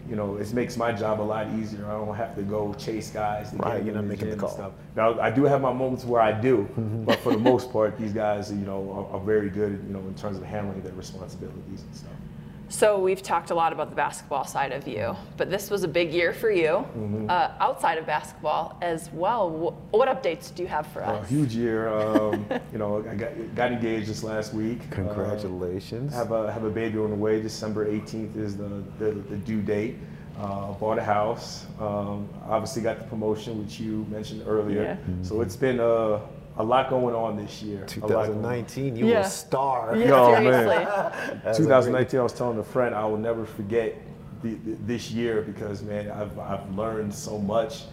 you 0.10 0.16
know, 0.16 0.38
it 0.38 0.52
makes 0.54 0.76
my 0.76 0.92
job 0.92 1.22
a 1.22 1.24
lot 1.24 1.48
easier. 1.60 1.86
I 1.86 1.92
don't 1.92 2.16
have 2.16 2.36
to 2.36 2.42
go 2.42 2.74
chase 2.74 3.12
guys. 3.12 3.52
To 3.52 3.58
Right, 3.58 3.78
get 3.78 3.86
you're 3.86 3.96
not 3.96 4.04
in 4.04 4.10
making 4.10 4.30
the 4.32 4.36
call. 4.38 4.50
Stuff. 4.50 4.72
Now 4.96 5.20
I 5.20 5.30
do 5.30 5.44
have 5.44 5.62
my 5.62 5.74
moments 5.74 6.04
where 6.04 6.22
I 6.22 6.32
do, 6.32 6.68
mm-hmm. 6.72 7.04
but 7.06 7.20
for 7.20 7.32
the 7.32 7.40
most 7.40 7.72
part, 7.72 7.98
these 7.98 8.14
guys, 8.14 8.52
you 8.52 8.58
know, 8.66 9.08
are, 9.14 9.18
are 9.18 9.24
very 9.24 9.50
good, 9.50 9.84
you 9.88 9.94
know, 9.94 10.00
in 10.00 10.16
terms 10.16 10.38
of 10.38 10.44
handling 10.44 10.82
their 10.82 10.94
responsibilities 10.94 11.84
and 11.84 11.96
stuff. 11.96 12.12
So 12.76 13.00
we've 13.00 13.24
talked 13.24 13.52
a 13.52 13.56
lot 13.56 13.72
about 13.72 13.90
the 13.90 13.96
basketball 13.96 14.44
side 14.44 14.74
of 14.74 14.86
you, 14.86 15.16
but 15.38 15.50
this 15.50 15.70
was 15.70 15.86
a 15.86 15.88
big 15.88 16.12
year 16.12 16.34
for 16.34 16.52
you 16.52 16.86
uh, 17.30 17.54
outside 17.62 17.98
of 17.98 18.06
basketball 18.06 18.78
as 18.82 19.10
well. 19.14 19.50
Wh- 19.50 19.94
What 19.94 20.10
updates 20.10 20.54
do 20.54 20.62
you 20.62 20.68
have 20.68 20.86
for 20.88 21.02
us? 21.02 21.20
A 21.20 21.22
us? 21.22 21.30
huge 21.30 21.56
year. 21.56 21.88
Um, 21.88 22.46
you 22.74 22.78
know, 22.78 23.02
I 23.10 23.16
got, 23.16 23.32
got 23.56 23.72
engaged 23.72 24.08
just 24.08 24.26
last 24.26 24.54
week. 24.54 24.80
Uh, 24.92 24.96
Congratulations. 24.96 26.14
have 26.14 26.34
a 26.34 26.52
have 26.52 26.66
a 26.66 26.70
baby 26.70 26.98
on 27.00 27.12
the 27.12 27.16
way. 27.16 27.42
December 27.42 27.90
18th 27.90 28.36
is 28.36 28.58
the 28.58 28.84
the, 29.00 29.12
the 29.32 29.38
due 29.38 29.62
date. 29.62 29.96
Uh, 30.38 30.74
bought 30.74 30.98
a 31.00 31.04
house. 31.04 31.68
Um, 31.80 32.28
obviously 32.50 32.82
got 32.82 33.00
the 33.00 33.06
promotion, 33.06 33.58
which 33.64 33.80
you 33.80 34.06
mentioned 34.10 34.44
earlier. 34.46 34.84
Yeah. 34.84 34.98
So 35.22 35.40
it's 35.40 35.56
been 35.56 35.80
uh, 35.80 36.20
a 36.58 36.64
lot 36.64 36.90
going 36.90 37.16
on 37.16 37.36
this 37.36 37.62
year. 37.62 37.80
A 37.80 38.00
lot 38.00 38.08
going 38.08 38.16
on. 38.16 38.26
2019, 38.28 38.96
you 38.96 39.08
Yeah. 39.08 39.22
will 39.22 39.24
star. 39.30 39.96
Yeah, 39.96 40.08
Yo, 40.08 40.32
man. 40.32 40.44
seriously. 40.44 41.40
That's 41.44 41.60
a 41.60 41.62
2019, 41.62 42.20
I 42.20 42.24
was 42.24 42.34
telling 42.34 42.58
a 42.60 42.64
friend 42.64 42.96
I 42.96 43.06
will 43.06 43.18
never 43.18 43.46
forget 43.46 43.96
the, 44.42 44.54
the, 44.56 44.76
this 44.86 45.12
year 45.12 45.42
because 45.42 45.82
man, 45.84 46.12
I've 46.12 46.38
I've 46.40 46.70
learned 46.78 47.14
so 47.14 47.38
much 47.38 47.84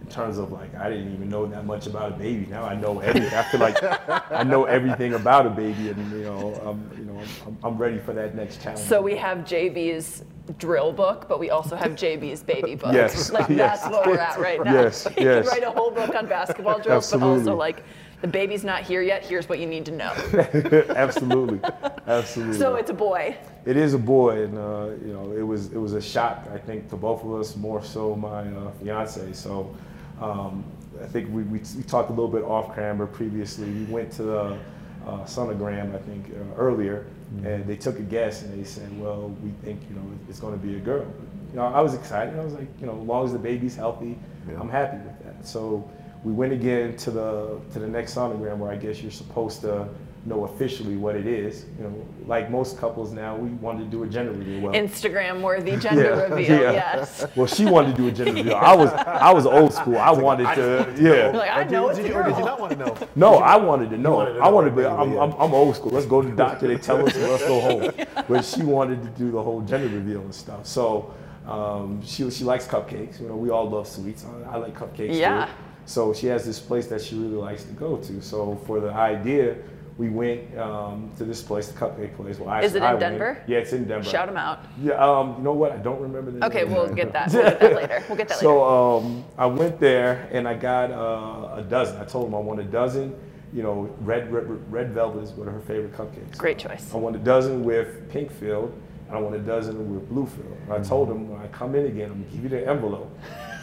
in 0.00 0.06
terms 0.08 0.38
of 0.38 0.52
like 0.52 0.74
I 0.74 0.90
didn't 0.90 1.12
even 1.14 1.28
know 1.28 1.46
that 1.46 1.64
much 1.64 1.86
about 1.86 2.12
a 2.12 2.14
baby. 2.16 2.46
Now 2.46 2.64
I 2.64 2.74
know 2.74 3.00
everything. 3.00 3.32
I 3.32 3.42
feel 3.44 3.60
like 3.60 3.76
I 4.32 4.42
know 4.42 4.64
everything 4.64 5.14
about 5.14 5.46
a 5.46 5.50
baby, 5.50 5.88
and 5.88 6.12
you 6.12 6.24
know, 6.24 6.54
I'm, 6.64 6.90
you 6.98 7.04
know, 7.04 7.20
I'm, 7.46 7.56
I'm 7.62 7.78
ready 7.78 7.98
for 7.98 8.12
that 8.12 8.34
next 8.34 8.62
challenge. 8.62 8.84
So 8.86 9.00
we 9.00 9.16
have 9.16 9.38
JB's 9.38 10.24
drill 10.58 10.92
book, 10.92 11.28
but 11.28 11.38
we 11.38 11.50
also 11.50 11.76
have 11.76 11.92
JB's 11.92 12.42
baby 12.42 12.74
book. 12.74 12.92
Yes, 12.92 13.30
Like 13.30 13.48
yes. 13.48 13.82
that's 13.82 13.92
where 13.92 14.02
we're 14.06 14.20
at 14.20 14.38
right 14.38 14.62
now. 14.62 14.72
Yes, 14.72 15.06
you 15.16 15.24
yes. 15.24 15.48
can 15.48 15.60
write 15.60 15.66
a 15.66 15.70
whole 15.70 15.90
book 15.92 16.14
on 16.14 16.26
basketball 16.26 16.80
drills, 16.80 17.10
but 17.10 17.22
also 17.22 17.54
like 17.56 17.84
the 18.22 18.28
baby's 18.28 18.64
not 18.64 18.84
here 18.84 19.02
yet. 19.02 19.24
Here's 19.24 19.48
what 19.48 19.58
you 19.58 19.66
need 19.66 19.84
to 19.86 19.90
know. 19.92 20.12
absolutely, 20.96 21.60
absolutely. 22.06 22.56
So 22.56 22.76
it's 22.76 22.90
a 22.90 22.94
boy. 22.94 23.36
It 23.66 23.76
is 23.76 23.94
a 23.94 23.98
boy, 23.98 24.44
and 24.44 24.56
uh, 24.56 24.90
you 25.04 25.12
know, 25.12 25.32
it 25.32 25.42
was 25.42 25.72
it 25.72 25.78
was 25.78 25.92
a 25.92 26.00
shock. 26.00 26.46
I 26.54 26.58
think 26.58 26.88
to 26.90 26.96
both 26.96 27.22
of 27.24 27.34
us, 27.34 27.56
more 27.56 27.82
so 27.82 28.14
my 28.14 28.42
uh, 28.42 28.70
fiance. 28.80 29.32
So 29.32 29.74
um, 30.20 30.64
I 31.02 31.06
think 31.06 31.28
we, 31.34 31.42
we, 31.42 31.60
we 31.76 31.82
talked 31.82 32.10
a 32.10 32.12
little 32.12 32.30
bit 32.30 32.44
off 32.44 32.74
camera 32.76 33.08
previously. 33.08 33.68
We 33.68 33.84
went 33.86 34.12
to 34.12 34.22
the 34.22 34.58
uh, 35.06 35.24
sonogram, 35.24 35.94
I 35.94 35.98
think, 35.98 36.30
uh, 36.30 36.56
earlier, 36.56 37.06
and 37.44 37.66
they 37.66 37.76
took 37.76 37.98
a 37.98 38.02
guess 38.02 38.42
and 38.42 38.58
they 38.58 38.64
said, 38.64 38.88
"Well, 39.00 39.34
we 39.42 39.50
think 39.64 39.80
you 39.90 39.96
know 39.96 40.04
it's 40.28 40.38
going 40.38 40.58
to 40.58 40.64
be 40.64 40.76
a 40.76 40.80
girl." 40.80 41.06
You 41.50 41.56
know, 41.56 41.66
I 41.66 41.80
was 41.80 41.94
excited. 41.94 42.38
I 42.38 42.44
was 42.44 42.54
like, 42.54 42.68
you 42.80 42.86
know, 42.86 42.98
as 43.00 43.06
long 43.06 43.24
as 43.26 43.32
the 43.32 43.38
baby's 43.38 43.74
healthy, 43.76 44.16
Yeah. 44.48 44.60
I'm 44.60 44.70
happy 44.70 44.96
with 44.98 45.22
that. 45.24 45.46
So 45.46 45.90
we 46.24 46.32
went 46.32 46.52
again 46.52 46.96
to 46.98 47.10
the 47.10 47.60
to 47.72 47.78
the 47.78 47.86
next 47.88 48.14
sonogram 48.14 48.58
where 48.58 48.70
I 48.70 48.76
guess 48.76 49.02
you're 49.02 49.10
supposed 49.10 49.60
to 49.62 49.88
know 50.24 50.44
officially 50.44 50.94
what 50.96 51.16
it 51.16 51.26
is. 51.26 51.64
You 51.76 51.84
know, 51.84 52.06
like 52.28 52.48
most 52.48 52.78
couples 52.78 53.10
now, 53.10 53.34
we 53.34 53.48
wanted 53.54 53.86
to 53.86 53.90
do 53.90 54.04
a 54.04 54.06
gender 54.06 54.30
reveal. 54.30 54.60
Well, 54.60 54.72
Instagram 54.72 55.40
worthy 55.40 55.76
gender 55.86 56.02
Yeah, 56.04 56.34
reveal. 56.34 56.60
yeah. 56.62 56.72
Yes. 56.72 57.26
well, 57.36 57.48
she 57.48 57.64
wanted 57.64 57.96
to 57.96 58.02
do 58.02 58.06
a 58.08 58.12
gender 58.12 58.34
reveal. 58.34 58.54
I 58.72 58.76
was 58.76 58.92
I 58.92 59.32
was 59.32 59.46
old 59.46 59.74
school. 59.74 59.98
I 59.98 60.12
wanted 60.12 60.44
to 60.54 60.94
You're 61.02 61.16
yeah. 61.16 61.36
like 61.36 61.50
I 61.50 61.64
know 61.64 61.88
it's 61.88 61.98
did, 61.98 62.06
a 62.06 62.08
you, 62.10 62.14
or 62.14 62.22
did 62.22 62.36
you 62.38 62.44
not 62.44 62.60
want 62.60 62.72
to 62.74 62.78
know? 62.78 62.96
No, 63.16 63.38
I 63.38 63.56
wanted 63.56 63.90
to 63.90 63.98
know. 63.98 64.14
wanted 64.14 64.34
to 64.34 64.40
I 64.40 64.48
wanted 64.48 64.70
to 64.70 64.76
be. 64.76 64.84
I'm. 64.86 65.16
I'm, 65.18 65.32
I'm 65.32 65.52
old 65.54 65.74
school. 65.74 65.90
Let's 65.90 66.06
go 66.06 66.22
to 66.22 66.28
the 66.28 66.36
doctor. 66.36 66.68
They 66.68 66.76
tell 66.76 67.04
us, 67.04 67.16
let's 67.16 67.42
go 67.44 67.60
home. 67.60 67.90
But 68.28 68.44
she 68.44 68.62
wanted 68.62 69.02
to 69.02 69.08
do 69.10 69.32
the 69.32 69.42
whole 69.42 69.60
gender 69.62 69.88
reveal 69.88 70.20
and 70.20 70.32
stuff. 70.32 70.66
So 70.66 71.12
um, 71.48 72.00
she 72.04 72.30
she 72.30 72.44
likes 72.44 72.68
cupcakes. 72.68 73.20
You 73.20 73.26
know, 73.26 73.34
we 73.36 73.50
all 73.50 73.68
love 73.68 73.88
sweets. 73.88 74.24
I, 74.46 74.52
I 74.52 74.56
like 74.58 74.78
cupcakes 74.78 75.16
Yeah. 75.18 75.46
too. 75.46 75.52
So 75.86 76.12
she 76.14 76.26
has 76.28 76.44
this 76.44 76.58
place 76.60 76.86
that 76.88 77.00
she 77.02 77.16
really 77.16 77.34
likes 77.36 77.64
to 77.64 77.72
go 77.72 77.96
to. 77.96 78.22
So 78.22 78.56
for 78.66 78.80
the 78.80 78.90
idea, 78.92 79.56
we 79.98 80.08
went 80.08 80.56
um, 80.58 81.10
to 81.18 81.24
this 81.24 81.42
place, 81.42 81.68
the 81.68 81.78
cupcake 81.78 82.16
place. 82.16 82.38
Well, 82.38 82.48
Is 82.58 82.74
actually, 82.74 82.80
it 82.80 82.84
in 82.84 82.90
went. 82.90 83.00
Denver? 83.00 83.44
Yeah, 83.46 83.58
it's 83.58 83.72
in 83.72 83.86
Denver. 83.86 84.08
Shout 84.08 84.26
them 84.26 84.36
out. 84.38 84.60
Yeah. 84.80 84.92
Um, 84.94 85.36
you 85.38 85.42
know 85.44 85.52
what? 85.52 85.72
I 85.72 85.76
don't 85.76 86.00
remember 86.00 86.30
the 86.30 86.44
Okay, 86.46 86.62
name. 86.64 86.72
we'll 86.72 86.88
get 86.94 87.12
that. 87.12 87.30
We'll 87.32 87.42
get 87.42 87.60
that 87.60 87.76
later. 87.76 88.04
We'll 88.08 88.16
get 88.16 88.28
that 88.28 88.36
later. 88.36 88.40
So 88.46 88.64
um, 88.64 89.24
I 89.36 89.46
went 89.46 89.78
there 89.78 90.28
and 90.32 90.48
I 90.48 90.54
got 90.54 90.90
uh, 90.90 91.56
a 91.60 91.62
dozen. 91.62 92.00
I 92.00 92.04
told 92.04 92.26
them 92.26 92.34
I 92.34 92.38
want 92.38 92.60
a 92.60 92.64
dozen. 92.64 93.14
You 93.52 93.62
know, 93.62 93.94
red, 94.00 94.32
red 94.32 94.72
red 94.72 94.92
velvet 94.92 95.24
is 95.24 95.32
one 95.32 95.46
of 95.46 95.52
her 95.52 95.60
favorite 95.60 95.92
cupcakes. 95.94 96.38
Great 96.38 96.58
choice. 96.58 96.90
I 96.94 96.96
want 96.96 97.14
a 97.16 97.18
dozen 97.18 97.62
with 97.62 98.08
pink 98.10 98.30
filled, 98.32 98.72
and 99.08 99.16
I 99.16 99.20
want 99.20 99.34
a 99.34 99.40
dozen 99.40 99.92
with 99.94 100.08
blue 100.08 100.24
filled. 100.24 100.56
And 100.64 100.72
I 100.72 100.80
told 100.80 101.10
them 101.10 101.28
when 101.28 101.38
I 101.42 101.48
come 101.48 101.74
in 101.74 101.84
again, 101.84 102.10
I'm 102.10 102.22
gonna 102.22 102.34
give 102.34 102.44
you 102.44 102.48
the 102.48 102.66
envelope. 102.66 103.10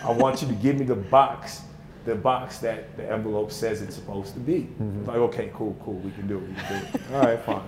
I 0.05 0.11
want 0.11 0.43
you 0.43 0.47
to 0.47 0.53
give 0.53 0.77
me 0.77 0.85
the 0.85 0.95
box, 0.95 1.61
the 2.05 2.15
box 2.15 2.59
that 2.59 2.95
the 2.97 3.11
envelope 3.11 3.51
says 3.51 3.81
it's 3.81 3.95
supposed 3.95 4.33
to 4.33 4.39
be. 4.39 4.67
Like, 5.05 5.17
okay, 5.17 5.51
cool, 5.53 5.75
cool, 5.83 5.95
we 5.95 6.11
can 6.11 6.27
do 6.27 6.37
it. 6.37 6.47
We 6.47 6.55
can 6.55 6.81
do 6.81 6.87
it. 6.97 7.01
All 7.13 7.21
right, 7.21 7.41
fine. 7.41 7.61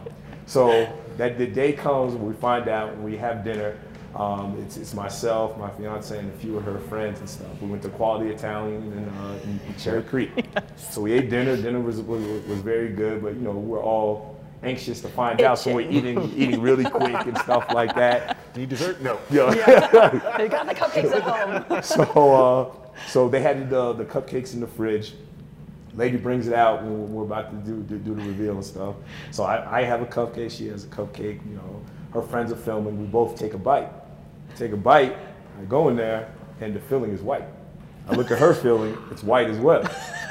So 0.46 0.91
that 1.17 1.38
the 1.38 1.48
day 1.48 1.74
comes 1.74 2.13
when 2.13 2.26
we 2.28 2.34
find 2.34 2.67
out 2.67 2.89
when 2.96 3.04
we 3.04 3.17
have 3.17 3.44
dinner. 3.44 3.78
Um, 4.15 4.62
it's, 4.65 4.76
it's 4.76 4.94
myself, 4.94 5.58
my 5.58 5.70
fiance, 5.70 6.17
and 6.17 6.30
a 6.34 6.38
few 6.38 6.58
of 6.58 6.65
her 6.65 6.80
friends 6.80 7.22
and 7.22 7.30
stuff. 7.30 7.48
We 7.62 7.70
went 7.70 7.82
to 7.84 7.89
Quality 7.89 8.30
Italian 8.30 8.91
in, 8.91 9.08
uh, 9.08 9.39
in, 9.44 9.60
in 9.65 9.76
Cherry 9.78 10.04
Creek. 10.04 10.32
So 10.89 11.02
we 11.02 11.13
ate 11.13 11.30
dinner. 11.30 11.56
Dinner 11.56 11.80
was, 11.80 12.02
was 12.02 12.22
was 12.48 12.60
very 12.60 12.89
good, 12.89 13.24
but 13.24 13.36
you 13.36 13.41
know 13.41 13.52
we're 13.52 13.82
all 13.82 14.41
anxious 14.63 15.00
to 15.02 15.08
find 15.08 15.41
out, 15.41 15.58
so 15.60 15.74
we're 15.74 15.89
eating 15.89 16.20
eating 16.36 16.60
really 16.60 16.84
quick 17.00 17.26
and 17.26 17.38
stuff 17.38 17.72
like 17.74 17.96
that. 17.96 18.38
Need 18.58 18.70
dessert? 18.70 19.02
No. 19.02 19.20
Yeah. 19.30 19.52
They 20.38 20.50
got 20.50 20.67
the 20.67 20.76
cupcakes 20.76 21.15
at 21.15 21.22
home. 21.22 21.82
so 21.82 22.04
uh, 22.34 22.81
so 23.08 23.30
they 23.30 23.42
had 23.42 23.70
the 23.70 23.94
the 23.94 24.06
cupcakes 24.06 24.54
in 24.54 24.60
the 24.60 24.68
fridge. 24.68 25.14
Lady 25.94 26.16
brings 26.16 26.48
it 26.48 26.54
out 26.54 26.84
when 26.84 27.12
we're 27.12 27.24
about 27.24 27.52
to 27.52 27.58
do 27.58 27.82
do, 27.84 27.98
do 27.98 28.16
the 28.16 28.22
reveal 28.22 28.54
and 28.54 28.66
stuff. 28.66 28.96
So 29.32 29.44
I, 29.44 29.80
I 29.80 29.84
have 29.84 30.02
a 30.02 30.06
cupcake. 30.06 30.52
She 30.52 30.68
has 30.68 30.86
a 30.86 30.88
cupcake. 30.88 31.46
You 31.46 31.56
know, 31.56 31.82
her 32.14 32.22
friends 32.22 32.52
are 32.52 32.58
filming. 32.58 33.00
We 33.00 33.08
both 33.08 33.38
take 33.38 33.54
a 33.54 33.58
bite. 33.58 33.90
Take 34.56 34.72
a 34.72 34.78
bite. 34.78 35.16
I 35.60 35.66
go 35.66 35.90
in 35.90 35.96
there, 35.96 36.34
and 36.62 36.74
the 36.74 36.80
filling 36.80 37.12
is 37.12 37.22
white. 37.22 37.46
I 38.08 38.16
look 38.16 38.32
at 38.32 38.40
her 38.40 38.54
filling. 38.54 38.98
It's 39.12 39.24
white 39.24 39.50
as 39.50 39.58
well. 39.58 39.84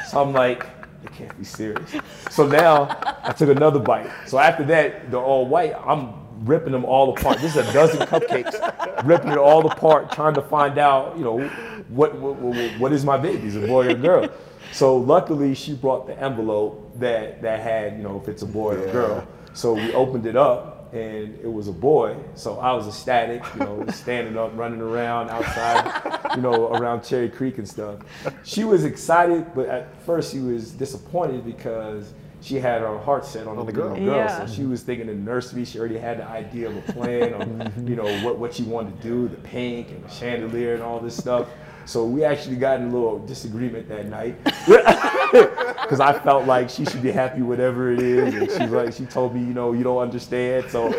So 0.09 0.20
I'm 0.20 0.33
like, 0.33 0.66
it 1.05 1.12
can't 1.12 1.37
be 1.38 1.44
serious. 1.44 1.94
So 2.31 2.46
now 2.46 2.99
I 3.23 3.33
took 3.33 3.49
another 3.49 3.79
bite. 3.79 4.11
So 4.27 4.38
after 4.38 4.64
that, 4.64 5.11
they're 5.11 5.20
all 5.20 5.46
white. 5.46 5.75
I'm 5.87 6.14
ripping 6.40 6.72
them 6.72 6.85
all 6.85 7.16
apart. 7.16 7.38
This 7.38 7.57
is 7.57 7.68
a 7.68 7.72
dozen 7.72 8.00
cupcakes, 8.07 9.05
ripping 9.07 9.31
it 9.31 9.38
all 9.38 9.70
apart, 9.70 10.12
trying 10.12 10.35
to 10.35 10.42
find 10.42 10.79
out, 10.79 11.16
you 11.16 11.24
know, 11.24 11.40
what 11.88 12.16
what, 12.18 12.37
what, 12.37 12.81
what 12.81 12.92
is 12.92 13.05
my 13.05 13.16
baby? 13.16 13.48
Is 13.48 13.57
it 13.57 13.64
a 13.64 13.66
boy 13.66 13.87
or 13.87 13.90
a 13.90 13.94
girl? 13.94 14.29
So 14.72 14.96
luckily, 14.96 15.55
she 15.55 15.74
brought 15.74 16.07
the 16.07 16.18
envelope 16.18 16.98
that 16.98 17.42
that 17.42 17.61
had, 17.61 17.96
you 17.96 18.03
know, 18.03 18.20
if 18.20 18.29
it's 18.29 18.42
a 18.42 18.46
boy 18.46 18.76
or 18.76 18.88
a 18.88 18.92
girl. 18.92 19.29
So 19.53 19.74
we 19.74 19.92
opened 19.94 20.26
it 20.26 20.37
up, 20.37 20.92
and 20.92 21.38
it 21.40 21.53
was 21.53 21.68
a 21.68 21.72
boy. 21.72 22.16
So 22.35 22.59
I 22.59 22.72
was 22.72 22.87
ecstatic, 22.87 23.42
you 23.55 23.61
know, 23.61 23.85
standing 23.90 24.37
up, 24.37 24.57
running 24.57 24.81
around 24.81 25.31
outside, 25.31 26.37
you 26.37 26.42
know, 26.42 26.72
around 26.74 27.03
Cherry 27.03 27.29
Creek 27.29 27.59
and 27.59 27.68
stuff. 27.68 28.00
She 28.44 28.64
was 28.64 28.85
excited, 28.85 29.46
but 29.55 29.68
at 29.68 30.00
first 30.03 30.33
she 30.33 30.38
was 30.38 30.70
disappointed 30.70 31.44
because 31.44 32.12
she 32.40 32.57
had 32.57 32.81
her 32.81 32.98
heart 32.98 33.24
set 33.24 33.46
on, 33.46 33.64
the 33.66 33.72
girl. 33.72 33.98
Yeah. 33.98 34.46
So 34.46 34.53
she 34.53 34.64
was 34.64 34.83
thinking 34.83 35.09
in 35.09 35.24
nursery. 35.24 35.64
She 35.64 35.79
already 35.79 35.98
had 35.98 36.18
the 36.18 36.26
idea 36.26 36.68
of 36.68 36.76
a 36.76 36.92
plan 36.92 37.35
of, 37.35 37.88
you 37.88 37.96
know, 37.96 38.24
what, 38.24 38.38
what 38.38 38.55
she 38.55 38.62
wanted 38.62 39.00
to 39.00 39.09
do, 39.09 39.29
the 39.29 39.37
pink 39.37 39.90
and 39.90 40.05
the 40.05 40.09
chandelier 40.09 40.74
and 40.74 40.83
all 40.83 41.00
this 41.00 41.16
stuff. 41.16 41.48
So 41.86 42.04
we 42.04 42.24
actually 42.24 42.56
got 42.56 42.80
in 42.80 42.88
a 42.88 42.90
little 42.92 43.18
disagreement 43.18 43.88
that 43.88 44.06
night 44.06 44.36
because 44.44 46.00
I 46.00 46.18
felt 46.18 46.46
like 46.46 46.70
she 46.70 46.84
should 46.84 47.02
be 47.02 47.10
happy 47.10 47.42
whatever 47.42 47.90
it 47.92 48.00
is, 48.00 48.34
and 48.34 48.48
she's 48.50 48.70
like, 48.70 48.92
she 48.92 49.06
told 49.06 49.34
me, 49.34 49.40
you 49.40 49.54
know, 49.54 49.72
you 49.72 49.82
don't 49.82 49.98
understand. 49.98 50.70
So 50.70 50.90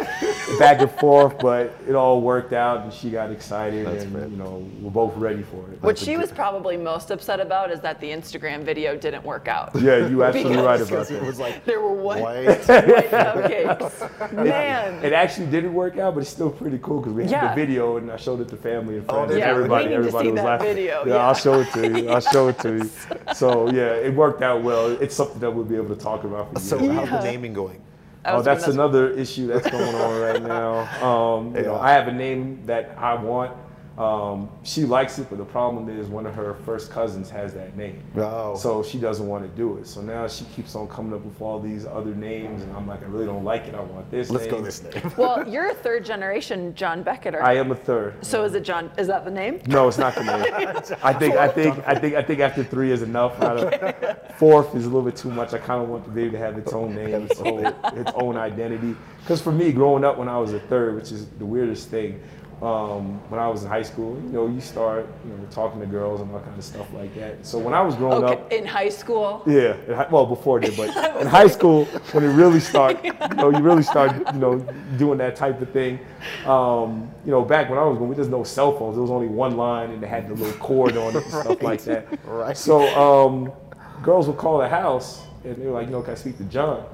back 0.60 0.82
and 0.82 0.92
forth, 0.92 1.38
but 1.40 1.74
it 1.88 1.96
all 1.96 2.22
worked 2.22 2.52
out, 2.54 2.82
and 2.82 2.94
she 2.94 3.10
got 3.10 3.32
excited, 3.32 3.86
That's 3.88 4.04
and 4.04 4.14
fair. 4.14 4.28
you 4.28 4.36
know, 4.38 4.68
we're 4.82 4.90
both 4.92 5.16
ready 5.16 5.44
for 5.44 5.70
it. 5.72 5.82
What 5.82 5.98
she 5.98 6.18
was 6.18 6.32
probably 6.32 6.76
most 6.78 7.10
upset 7.12 7.40
about 7.40 7.72
is 7.72 7.80
that 7.82 8.00
the 8.02 8.08
Instagram 8.10 8.64
video 8.64 8.98
didn't 8.98 9.24
work 9.24 9.48
out. 9.48 9.72
yeah, 9.76 10.08
you 10.08 10.24
absolutely 10.24 10.58
Because- 10.58 10.66
right 10.66 10.76
about 10.82 10.90
Because 11.08 11.12
it 11.12 11.24
was 11.24 11.40
like 11.40 11.64
There 11.66 11.80
were 11.80 11.94
white, 11.94 12.22
white. 12.22 12.46
white 12.68 13.12
cupcakes. 13.12 14.34
Man. 14.34 15.04
It 15.04 15.14
actually 15.14 15.48
didn't 15.48 15.74
work 15.74 15.98
out, 15.98 16.16
but 16.16 16.22
it's 16.22 16.30
still 16.30 16.50
pretty 16.50 16.80
cool 16.80 17.00
because 17.00 17.14
we 17.14 17.24
had 17.24 17.32
Yeah. 17.32 17.50
the 17.50 17.56
video 17.56 17.98
and 17.98 18.12
I 18.12 18.18
showed 18.18 18.42
it 18.42 18.50
to 18.50 18.58
family 18.58 18.98
and 18.98 19.06
Oh, 19.10 19.14
friends. 19.14 19.30
did 19.32 19.38
and 19.42 19.46
you? 19.46 19.52
everybody, 19.52 19.84
We 19.86 19.90
need 19.90 19.96
to 19.96 20.00
everybody 20.00 20.32
was 20.32 20.42
laughing. 20.42 20.68
Video, 20.76 21.04
Yeah, 21.06 21.14
yeah. 21.14 21.28
I'll 21.28 21.34
show 21.34 21.60
it 21.62 21.72
to 21.74 21.82
you. 22.00 22.10
I'll 22.10 22.22
show 22.36 22.48
it 22.50 22.60
to 22.60 22.70
you. 22.78 22.90
So 23.36 23.70
yeah, 23.72 23.94
it 24.08 24.14
worked 24.14 24.42
out 24.42 24.64
well. 24.64 24.92
It's 24.92 25.16
something 25.16 25.40
that 25.40 25.52
we'll 25.52 25.66
be 25.66 25.76
able 25.76 25.94
to 25.96 26.02
talk 26.02 26.24
about 26.24 26.54
for 26.54 26.60
So 26.60 26.80
years. 26.80 26.96
how's 27.10 27.10
the 27.10 27.32
naming 27.32 27.54
going? 27.54 27.82
Oh, 28.24 28.36
was 28.38 28.46
that's 28.46 28.68
another 28.68 29.10
issue 29.10 29.48
that's 29.48 29.68
going 29.70 29.96
on 29.96 30.22
right 30.22 30.42
now. 30.44 30.72
Um, 31.02 31.56
you 31.56 31.64
know, 31.64 31.76
I 31.76 31.92
have 31.94 32.08
a 32.08 32.12
name 32.12 32.62
that 32.68 32.96
I 32.98 33.16
want. 33.16 33.52
Um, 33.98 34.50
she 34.64 34.86
likes 34.86 35.20
it, 35.20 35.28
but 35.30 35.38
the 35.38 35.46
problem 35.46 35.90
is 35.90 36.08
one 36.08 36.26
of 36.26 36.34
her 36.34 36.54
first 36.66 36.90
cousins 36.90 37.30
has 37.30 37.54
that 37.54 37.76
name. 37.76 38.02
Oh. 38.16 38.56
So 38.56 38.82
she 38.84 38.98
doesn't 38.98 39.28
want 39.28 39.44
to 39.44 39.50
do 39.50 39.78
it. 39.78 39.86
So 39.86 40.02
now 40.02 40.28
she 40.28 40.46
keeps 40.46 40.76
on 40.76 40.88
coming 40.88 41.14
up 41.14 41.24
with 41.26 41.40
all 41.42 41.60
these 41.60 41.86
other 41.86 42.16
names, 42.16 42.64
and 42.64 42.76
I'm 42.76 42.88
like, 42.88 43.02
I 43.04 43.06
really 43.08 43.26
don't 43.26 43.44
like 43.44 43.64
it. 43.66 43.76
I 43.76 43.82
want 43.82 44.10
this 44.10 44.30
Let's 44.30 44.46
name. 44.46 44.52
go 44.56 44.62
this 44.62 44.82
name. 44.84 45.12
Well, 45.18 45.48
you're 45.48 45.70
a 45.70 45.74
third 45.74 46.06
generation 46.06 46.74
John 46.74 47.04
Beckett. 47.04 47.36
I 47.36 47.56
am 47.56 47.72
a 47.72 47.76
third. 47.76 48.26
So 48.26 48.44
is 48.46 48.54
it 48.56 48.64
John? 48.64 48.90
Is 48.98 49.08
that 49.08 49.26
the 49.26 49.32
name? 49.32 49.62
No, 49.68 49.88
it's 49.90 49.98
not 49.98 50.16
the 50.16 50.24
name. 50.24 50.98
I 51.04 51.14
think 51.14 51.36
I 51.36 51.48
think 51.50 51.78
I 51.86 51.94
think 51.94 52.16
I 52.16 52.22
think 52.24 52.40
after 52.40 52.64
three 52.64 52.92
is 52.92 53.02
enough. 53.02 53.40
I 53.42 53.56
don't- 53.56 54.18
Fourth 54.38 54.74
is 54.74 54.86
a 54.86 54.88
little 54.88 55.04
bit 55.04 55.16
too 55.16 55.30
much. 55.30 55.54
I 55.54 55.60
kind 55.60 55.84
of 55.84 55.90
want 55.90 56.06
the 56.06 56.10
baby 56.10 56.32
to 56.32 56.38
have 56.40 56.58
its 56.58 56.74
own 56.74 56.96
name, 56.96 57.28
its 57.30 57.40
own, 57.42 57.66
its 57.94 58.12
own 58.16 58.38
identity. 58.38 58.96
Because 59.20 59.42
for 59.42 59.52
me, 59.52 59.72
growing 59.72 60.04
up 60.04 60.18
when 60.18 60.28
I 60.28 60.38
was 60.40 60.54
a 60.54 60.60
third, 60.62 60.96
which 60.96 61.12
is 61.12 61.28
the 61.38 61.46
weirdest 61.46 61.90
thing, 61.90 62.20
um, 62.62 63.20
when 63.30 63.40
I 63.40 63.48
was 63.48 63.64
in 63.64 63.70
high 63.70 63.82
school, 63.82 64.16
you 64.22 64.30
know, 64.30 64.48
you 64.48 64.62
start 64.62 65.08
you 65.26 65.32
know 65.32 65.48
talking 65.50 65.80
to 65.80 65.88
girls 65.88 66.22
and 66.22 66.32
all 66.32 66.40
kind 66.42 66.58
of 66.58 66.64
stuff 66.64 66.94
like 66.94 67.16
that. 67.16 67.44
So 67.44 67.58
when 67.58 67.74
I 67.74 67.82
was 67.82 67.96
growing 67.96 68.24
up, 68.24 68.52
in 68.52 68.66
high 68.66 68.90
school. 68.90 69.42
yeah, 69.48 69.76
in 69.88 69.96
hi- 69.96 70.08
well 70.12 70.28
before 70.28 70.60
then, 70.60 70.74
but 70.78 70.90
in 71.22 71.26
high 71.26 71.48
school 71.48 71.86
when 72.12 72.24
it 72.24 72.34
really 72.34 72.60
start, 72.60 73.04
you 73.06 73.14
know, 73.36 73.50
you 73.50 73.60
really 73.60 73.82
start, 73.82 74.16
you 74.34 74.40
know, 74.40 74.60
doing 74.98 75.18
that 75.18 75.36
type 75.36 75.60
of 75.60 75.72
thing. 75.72 76.00
Um, 76.46 77.12
you 77.26 77.32
know, 77.32 77.42
back 77.42 77.70
when 77.70 77.80
I 77.80 77.84
was 77.84 77.98
going, 77.98 78.14
there's 78.14 78.28
no 78.28 78.44
cell 78.44 78.78
phones. 78.78 78.96
There 78.96 79.02
was 79.02 79.12
only 79.12 79.28
one 79.28 79.58
line, 79.58 79.90
and 79.90 80.02
they 80.04 80.08
had 80.08 80.28
the 80.30 80.36
little 80.36 80.54
cord 80.60 80.96
on 80.98 81.16
it 81.16 81.24
and 81.24 81.34
stuff 81.34 81.64
like 81.64 81.84
that. 81.86 82.08
Right. 82.26 82.56
So 82.56 82.88
um, 82.96 83.52
girls 84.04 84.28
would 84.28 84.38
call 84.38 84.60
the 84.60 84.70
house, 84.70 85.26
and 85.44 85.56
they 85.56 85.66
were 85.66 85.74
like, 85.74 85.88
you 85.88 85.94
know, 85.94 86.04
can 86.04 86.12
I 86.14 86.16
speak 86.16 86.38
to 86.38 86.44
John? 86.44 86.86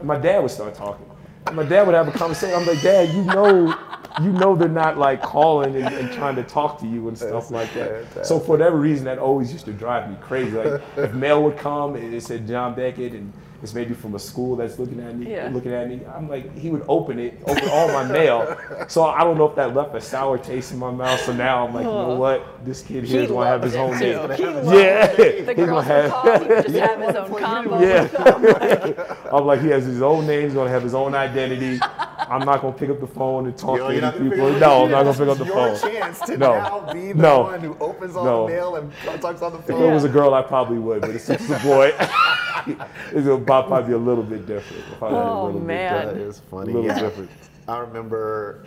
And 0.00 0.08
my 0.08 0.18
dad 0.18 0.40
would 0.40 0.50
start 0.50 0.74
talking. 0.74 1.06
My 1.52 1.62
dad 1.62 1.86
would 1.86 1.94
have 1.94 2.08
a 2.08 2.12
conversation. 2.12 2.56
I'm 2.56 2.66
like, 2.66 2.80
Dad, 2.80 3.14
you 3.14 3.22
know, 3.22 3.76
you 4.22 4.30
know 4.32 4.54
they're 4.56 4.68
not 4.68 4.96
like 4.96 5.22
calling 5.22 5.76
and, 5.76 5.94
and 5.94 6.12
trying 6.12 6.36
to 6.36 6.42
talk 6.42 6.78
to 6.80 6.86
you 6.86 7.08
and 7.08 7.18
stuff 7.18 7.50
like 7.50 7.72
that. 7.74 8.26
So 8.26 8.38
for 8.38 8.52
whatever 8.52 8.78
reason, 8.78 9.04
that 9.04 9.18
always 9.18 9.52
used 9.52 9.64
to 9.66 9.72
drive 9.72 10.08
me 10.08 10.16
crazy. 10.20 10.52
Like 10.52 10.82
if 10.96 11.12
mail 11.12 11.42
would 11.44 11.58
come 11.58 11.96
and 11.96 12.14
it 12.14 12.22
said 12.22 12.46
John 12.46 12.74
Beckett 12.74 13.12
and 13.12 13.32
it's 13.62 13.72
maybe 13.74 13.94
from 13.94 14.14
a 14.14 14.18
school 14.18 14.56
that's 14.56 14.78
looking 14.78 15.00
at 15.00 15.16
me, 15.16 15.30
Yeah. 15.30 15.48
looking 15.52 15.72
at 15.72 15.88
me. 15.88 16.00
I'm 16.14 16.28
like, 16.28 16.54
he 16.56 16.68
would 16.70 16.84
open 16.88 17.18
it, 17.18 17.40
open 17.46 17.68
all 17.70 17.88
my 17.88 18.04
mail. 18.04 18.56
So 18.88 19.04
I 19.04 19.24
don't 19.24 19.38
know 19.38 19.46
if 19.48 19.56
that 19.56 19.74
left 19.74 19.94
a 19.94 20.00
sour 20.00 20.36
taste 20.38 20.72
in 20.72 20.78
my 20.78 20.90
mouth. 20.90 21.20
So 21.20 21.32
now 21.32 21.66
I'm 21.66 21.72
like, 21.74 21.84
you 21.86 21.90
know 21.92 22.14
what? 22.16 22.64
This 22.64 22.82
kid 22.82 23.04
here 23.04 23.18
He 23.20 23.24
is 23.24 23.30
gonna 23.30 23.46
have 23.54 23.62
his 23.62 23.74
own 23.74 23.98
name. 23.98 24.28
too. 24.28 24.32
He 24.34 24.44
loved 24.46 24.78
Yeah, 24.78 25.06
The 25.14 25.54
he's 25.54 25.66
gonna 25.66 25.82
have. 25.82 26.10
call, 26.10 26.38
he 26.40 26.46
would 26.48 26.62
just 26.66 26.76
have 26.76 27.00
his 27.00 27.16
own 27.16 27.38
combo. 27.40 27.80
Yeah. 27.80 29.16
I'm 29.32 29.46
like, 29.46 29.60
he 29.62 29.68
has 29.68 29.84
his 29.86 30.02
own 30.02 30.26
name, 30.26 30.44
he's 30.44 30.54
gonna 30.54 30.70
have 30.70 30.82
his 30.82 30.94
own 30.94 31.14
identity. 31.14 31.80
I'm 32.28 32.44
not 32.44 32.60
gonna 32.62 32.72
pick 32.76 32.90
up 32.90 33.00
the 33.00 33.06
phone 33.06 33.46
and 33.46 33.56
talk 33.56 33.78
Yo, 33.78 33.88
to 33.88 33.94
you're 33.94 34.04
any 34.04 34.30
people. 34.30 34.50
No, 34.58 34.84
I'm 34.84 34.90
not 34.90 35.04
gonna 35.04 35.12
pick 35.18 35.28
up 35.28 35.38
the 35.38 35.44
It's 35.44 35.82
phone. 35.82 35.92
Chance 35.92 36.20
to 36.20 36.36
No. 36.38 36.52
now 36.54 36.92
be 36.92 37.12
the 37.12 37.14
No. 37.22 37.40
one 37.42 37.60
who 37.60 37.76
opens 37.80 38.16
all 38.16 38.24
No. 38.24 38.46
the 38.46 38.52
mail 38.52 38.76
and 38.76 38.92
talks 39.20 39.42
on 39.42 39.52
the 39.52 39.58
If 39.58 39.70
it 39.70 39.74
was 39.92 40.04
a 40.04 40.08
girl, 40.08 40.34
I 40.34 40.42
probably 40.42 40.78
would, 40.78 41.02
but 41.02 41.20
since 41.20 41.48
it's 41.48 41.62
a 41.64 41.66
boy, 41.66 41.92
it's 43.12 43.26
gonna 43.26 43.44
probably 43.44 43.82
be 43.88 43.92
a 43.94 43.98
little 43.98 44.24
bit 44.24 44.46
different. 44.46 44.82
Probably 44.98 45.18
a 45.18 45.22
Oh, 45.22 45.44
little 45.46 45.60
man. 45.60 46.06
That 46.06 46.14
different. 46.14 46.36
funny. 46.50 46.72
A 46.72 46.74
little 46.74 46.84
Yeah. 46.90 47.00
different. 47.00 47.30
I 47.68 47.78
remember. 47.78 48.64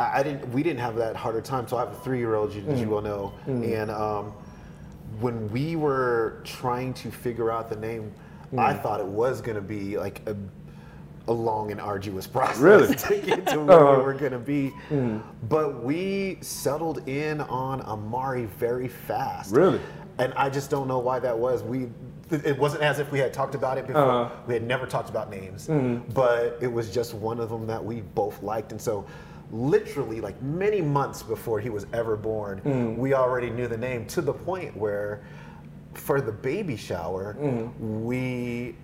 I 0.00 0.20
I 0.20 0.22
didn't. 0.22 0.48
We 0.52 0.62
didn't 0.62 0.80
have 0.80 0.96
that 0.96 1.16
harder 1.16 1.40
time. 1.40 1.66
So 1.68 1.76
I 1.76 1.80
have 1.80 1.92
a 1.92 1.96
three-year-old, 1.96 2.52
you, 2.54 2.62
Mm. 2.62 2.72
as 2.72 2.80
you 2.80 2.88
well 2.88 3.02
know, 3.02 3.32
and 3.46 3.90
um, 3.90 4.32
when 5.20 5.50
we 5.50 5.74
were 5.76 6.40
trying 6.44 6.92
to 6.94 7.10
figure 7.10 7.50
out 7.50 7.68
the 7.68 7.76
name, 7.76 8.12
I 8.56 8.72
Mm. 8.74 8.82
thought 8.82 9.00
it 9.00 9.06
was 9.06 9.40
going 9.40 9.56
to 9.56 9.60
be 9.62 9.98
like 9.98 10.20
a, 10.26 10.36
a 11.28 11.32
long 11.32 11.70
and 11.70 11.80
arduous 11.80 12.26
process 12.36 12.58
Really? 12.58 12.94
to 13.08 13.18
get 13.18 13.46
to 13.48 13.60
where 13.64 13.76
Uh-huh. 13.78 13.98
we 13.98 14.04
were 14.04 14.14
going 14.14 14.32
to 14.32 14.38
be. 14.38 14.72
But 15.48 15.82
we 15.84 16.38
settled 16.40 17.06
in 17.08 17.40
on 17.42 17.80
Amari 17.82 18.46
very 18.46 18.88
fast. 18.88 19.54
Really? 19.54 19.80
And 20.18 20.32
I 20.34 20.50
just 20.50 20.68
don't 20.70 20.88
know 20.88 20.98
why 20.98 21.18
that 21.20 21.38
was. 21.38 21.62
We 21.62 21.88
it 22.30 22.58
wasn't 22.58 22.82
as 22.82 22.98
if 22.98 23.10
we 23.10 23.18
had 23.18 23.32
talked 23.32 23.54
about 23.54 23.78
it 23.78 23.86
before. 23.86 24.02
Uh-huh. 24.02 24.34
We 24.46 24.52
had 24.52 24.62
never 24.62 24.84
talked 24.86 25.08
about 25.08 25.30
names, 25.30 25.68
Mm-hmm. 25.68 26.12
but 26.12 26.58
it 26.60 26.70
was 26.70 26.90
just 26.92 27.14
one 27.14 27.40
of 27.40 27.48
them 27.48 27.66
that 27.68 27.82
we 27.82 28.00
both 28.02 28.42
liked, 28.42 28.72
and 28.72 28.80
so. 28.80 29.04
Literally, 29.50 30.20
like 30.20 30.36
many 30.42 30.82
months 30.82 31.22
before 31.22 31.58
he 31.58 31.70
was 31.70 31.86
ever 31.94 32.16
born, 32.18 32.60
Mm. 32.66 32.98
we 32.98 33.14
already 33.14 33.48
knew 33.48 33.66
the 33.66 33.78
name 33.78 34.04
to 34.08 34.20
the 34.20 34.34
point 34.34 34.76
where, 34.76 35.22
for 35.94 36.20
the 36.20 36.30
baby 36.32 36.76
shower, 36.76 37.34
Mm. 37.40 37.70
we 38.04 38.74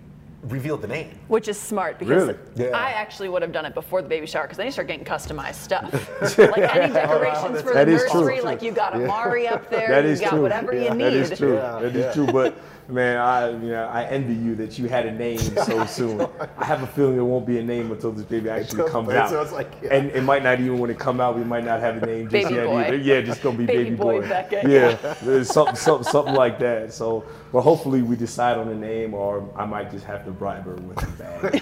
revealed 0.45 0.81
the 0.81 0.87
name. 0.87 1.09
Which 1.27 1.47
is 1.47 1.59
smart 1.59 1.99
because 1.99 2.27
Really? 2.27 2.35
Yeah. 2.55 2.67
I 2.77 2.91
actually 2.91 3.29
would 3.29 3.41
have 3.41 3.51
done 3.51 3.65
it 3.65 3.73
before 3.73 4.01
the 4.01 4.07
baby 4.09 4.25
shower 4.25 4.43
because 4.43 4.57
then 4.57 4.65
you 4.67 4.71
start 4.71 4.87
getting 4.87 5.05
customized 5.05 5.55
stuff. 5.55 5.91
like 6.37 6.75
any 6.75 6.93
decorations 6.93 7.57
oh, 7.57 7.61
for 7.61 7.67
the 7.69 7.73
That 7.73 7.89
is 7.89 8.01
true. 8.11 8.21
nursery, 8.21 8.41
like 8.41 8.61
you 8.61 8.71
got 8.71 8.93
Amari 8.93 9.47
up 9.47 9.69
there, 9.71 9.89
That 9.89 10.05
you 10.05 10.17
got 10.17 10.29
true. 10.31 10.41
whatever 10.41 10.73
you 10.73 10.89
need. 10.91 11.03
That 11.03 11.13
is 11.13 11.37
true. 11.37 11.55
Yeah, 11.55 11.79
That 11.79 11.95
is 11.95 12.13
true. 12.13 12.27
But 12.27 12.55
man, 12.87 13.17
I 13.17 13.49
you 13.49 13.69
know 13.69 13.85
I 13.91 14.03
envy 14.05 14.33
you 14.33 14.55
that 14.55 14.77
you 14.79 14.87
had 14.87 15.05
a 15.05 15.11
name 15.11 15.37
so 15.65 15.85
soon. 15.85 16.27
I 16.57 16.65
have 16.65 16.83
a 16.83 16.87
feeling 16.87 17.17
it 17.17 17.21
won't 17.21 17.45
be 17.45 17.57
a 17.59 17.63
name 17.63 17.91
until 17.91 18.11
this 18.11 18.25
baby 18.25 18.49
actually 18.49 18.81
Until- 18.81 18.89
comes 18.91 19.09
so 19.09 19.17
out. 19.39 19.43
it's 19.43 19.51
like, 19.51 19.71
yeah. 19.81 19.93
And 19.95 20.09
it 20.11 20.21
might 20.23 20.43
not 20.43 20.59
even 20.59 20.77
when 20.79 20.89
it 20.89 20.99
come 20.99 21.19
out, 21.19 21.37
we 21.37 21.43
might 21.43 21.63
not 21.65 21.79
have 21.79 22.01
a 22.01 22.05
name 22.05 22.29
just 22.29 22.31
Baby 22.45 22.55
yet 22.55 22.65
boy. 22.67 22.83
either. 22.83 22.95
Yeah, 22.97 23.21
just 23.21 23.41
gonna 23.41 23.57
be 23.57 23.65
Baby 23.65 23.83
baby, 23.85 23.95
boy 23.95 24.21
Beckett. 24.21 24.67
Yeah, 24.69 25.15
there's 25.23 25.49
something, 25.49 25.75
something, 25.75 26.09
something 26.11 26.33
like 26.35 26.59
that. 26.59 26.93
So, 26.93 27.25
well, 27.51 27.63
hopefully 27.63 28.01
we 28.01 28.15
decide 28.15 28.57
on 28.57 28.67
a 28.69 28.75
name, 28.75 29.13
or 29.13 29.49
I 29.55 29.65
might 29.65 29.91
just 29.91 30.05
have 30.05 30.23
to 30.25 30.31
bribe 30.31 30.65
her 30.65 30.75
with 30.75 31.01
a 31.03 31.61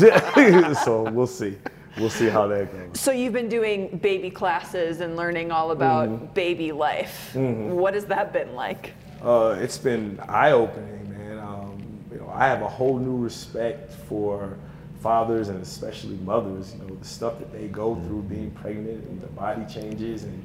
bag. 0.00 0.74
so 0.84 1.10
we'll 1.10 1.26
see. 1.26 1.56
We'll 1.96 2.10
see 2.10 2.28
how 2.28 2.48
that 2.48 2.72
goes. 2.72 3.00
So 3.00 3.12
you've 3.12 3.32
been 3.32 3.48
doing 3.48 3.98
baby 3.98 4.28
classes 4.28 5.00
and 5.00 5.16
learning 5.16 5.52
all 5.52 5.70
about 5.70 6.08
Mm-hmm. 6.08 6.26
baby 6.34 6.72
life. 6.72 7.34
What 7.36 7.94
has 7.94 8.04
that 8.06 8.32
been 8.32 8.54
like? 8.54 8.94
Uh, 9.24 9.56
it's 9.58 9.78
been 9.78 10.20
eye-opening, 10.28 11.08
man. 11.08 11.38
Um, 11.38 11.82
you 12.12 12.18
know, 12.18 12.30
I 12.30 12.46
have 12.46 12.60
a 12.60 12.68
whole 12.68 12.98
new 12.98 13.16
respect 13.16 13.90
for 13.90 14.58
fathers 15.00 15.48
and 15.48 15.62
especially 15.62 16.16
mothers. 16.16 16.74
You 16.74 16.86
know, 16.86 16.94
the 16.96 17.06
stuff 17.06 17.38
that 17.38 17.50
they 17.50 17.68
go 17.68 17.94
through 17.94 18.24
being 18.24 18.50
pregnant 18.50 19.02
and 19.08 19.22
the 19.22 19.28
body 19.28 19.64
changes, 19.64 20.24
and 20.24 20.44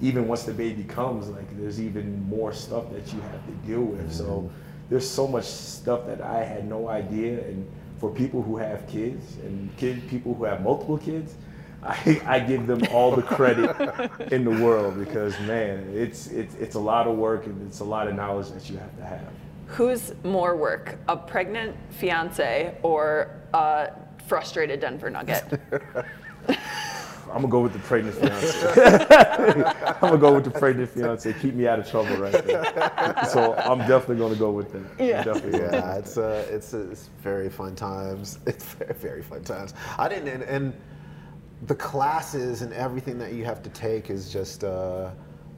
even 0.00 0.28
once 0.28 0.44
the 0.44 0.52
baby 0.52 0.84
comes, 0.84 1.28
like 1.28 1.58
there's 1.58 1.80
even 1.80 2.22
more 2.28 2.52
stuff 2.52 2.84
that 2.92 3.12
you 3.12 3.20
have 3.20 3.44
to 3.46 3.52
deal 3.66 3.82
with. 3.82 4.12
So 4.12 4.48
there's 4.88 5.10
so 5.10 5.26
much 5.26 5.44
stuff 5.44 6.06
that 6.06 6.20
I 6.20 6.44
had 6.44 6.68
no 6.68 6.88
idea, 6.88 7.44
and 7.48 7.68
for 7.98 8.14
people 8.14 8.42
who 8.42 8.56
have 8.58 8.86
kids 8.86 9.38
and 9.42 9.76
kid 9.76 10.08
people 10.08 10.34
who 10.34 10.44
have 10.44 10.62
multiple 10.62 10.98
kids. 10.98 11.34
I, 11.82 12.20
I 12.26 12.40
give 12.40 12.66
them 12.66 12.82
all 12.92 13.14
the 13.14 13.22
credit 13.22 14.30
in 14.32 14.44
the 14.44 14.62
world 14.62 14.98
because 14.98 15.38
man, 15.40 15.90
it's, 15.94 16.26
it's 16.28 16.54
it's 16.56 16.74
a 16.74 16.80
lot 16.80 17.06
of 17.06 17.16
work 17.16 17.46
and 17.46 17.66
it's 17.66 17.80
a 17.80 17.84
lot 17.84 18.06
of 18.06 18.14
knowledge 18.14 18.50
that 18.50 18.68
you 18.68 18.76
have 18.76 18.94
to 18.96 19.04
have. 19.04 19.32
Who's 19.66 20.12
more 20.24 20.56
work, 20.56 20.98
a 21.08 21.16
pregnant 21.16 21.76
fiance 21.90 22.76
or 22.82 23.30
a 23.54 23.92
frustrated 24.26 24.80
Denver 24.80 25.10
Nugget? 25.10 25.60
I'm 27.32 27.42
gonna 27.42 27.48
go 27.48 27.60
with 27.60 27.72
the 27.72 27.78
pregnant 27.78 28.16
fiance. 28.16 28.72
I'm 29.86 30.00
gonna 30.00 30.18
go 30.18 30.34
with 30.34 30.44
the 30.44 30.50
pregnant 30.50 30.90
fiance. 30.90 31.32
Keep 31.34 31.54
me 31.54 31.68
out 31.68 31.78
of 31.78 31.88
trouble 31.88 32.16
right 32.16 32.44
there. 32.44 33.24
So 33.28 33.54
I'm 33.54 33.78
definitely 33.78 34.16
gonna 34.16 34.34
go 34.34 34.50
with 34.50 34.72
that. 34.72 35.04
Yeah. 35.04 35.22
definitely 35.22 35.60
gonna 35.60 35.70
go 35.70 35.76
Yeah, 35.76 35.94
it's 35.96 36.18
uh, 36.18 36.44
it's 36.50 36.74
it's 36.74 37.08
very 37.22 37.48
fun 37.48 37.76
times. 37.76 38.38
It's 38.46 38.64
very 38.74 38.94
very 38.94 39.22
fun 39.22 39.44
times. 39.44 39.74
I 39.96 40.08
didn't 40.08 40.28
and, 40.28 40.42
and 40.42 40.72
the 41.66 41.74
classes 41.74 42.62
and 42.62 42.72
everything 42.72 43.18
that 43.18 43.32
you 43.32 43.44
have 43.44 43.62
to 43.62 43.70
take 43.70 44.10
is 44.10 44.32
just 44.32 44.64
uh, 44.64 45.10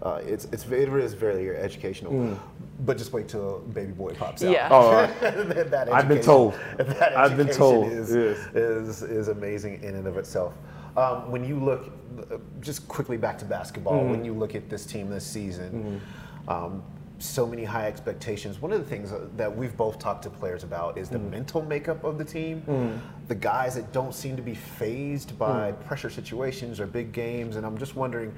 uh, 0.02 0.20
it's 0.24 0.46
it's 0.46 0.66
it 0.66 0.88
is 0.88 1.14
very 1.14 1.56
educational. 1.56 2.38
But 2.80 2.98
just 2.98 3.12
wait 3.12 3.28
till 3.28 3.60
baby 3.60 3.92
boy 3.92 4.14
pops 4.14 4.42
out. 4.42 4.50
Yeah. 4.50 4.68
Oh, 4.70 4.90
that, 5.20 5.70
that 5.70 5.92
I've 5.92 6.08
been 6.08 6.20
told. 6.20 6.54
That 6.76 7.16
I've 7.16 7.36
been 7.36 7.48
told, 7.48 7.92
Is, 7.92 8.12
yes. 8.12 8.38
is 8.54 9.02
is 9.02 9.28
amazing 9.28 9.82
in 9.82 9.94
and 9.94 10.06
of 10.06 10.16
itself. 10.16 10.54
Um, 10.96 11.30
when 11.30 11.44
you 11.44 11.58
look, 11.58 11.92
uh, 12.30 12.38
just 12.60 12.86
quickly 12.88 13.16
back 13.16 13.38
to 13.38 13.44
basketball. 13.44 14.00
Mm-hmm. 14.00 14.10
When 14.10 14.24
you 14.24 14.34
look 14.34 14.54
at 14.54 14.68
this 14.68 14.84
team 14.84 15.08
this 15.08 15.24
season, 15.24 16.00
um, 16.48 16.82
so 17.22 17.46
many 17.46 17.64
high 17.64 17.86
expectations. 17.86 18.60
One 18.60 18.72
of 18.72 18.80
the 18.80 18.88
things 18.88 19.12
that 19.36 19.56
we've 19.56 19.76
both 19.76 19.98
talked 19.98 20.24
to 20.24 20.30
players 20.30 20.64
about 20.64 20.98
is 20.98 21.08
the 21.08 21.18
Mm. 21.18 21.30
mental 21.30 21.62
makeup 21.62 22.02
of 22.04 22.18
the 22.18 22.24
team. 22.24 23.00
The 23.28 23.34
guys 23.34 23.76
that 23.76 23.92
don't 23.92 24.12
seem 24.14 24.34
to 24.36 24.42
be 24.42 24.54
fazed 24.54 25.38
by 25.38 25.72
Mm. 25.72 25.84
pressure 25.86 26.10
situations 26.10 26.80
or 26.80 26.86
big 26.86 27.12
games, 27.12 27.56
and 27.56 27.64
I'm 27.64 27.78
just 27.78 27.96
wondering. 27.96 28.32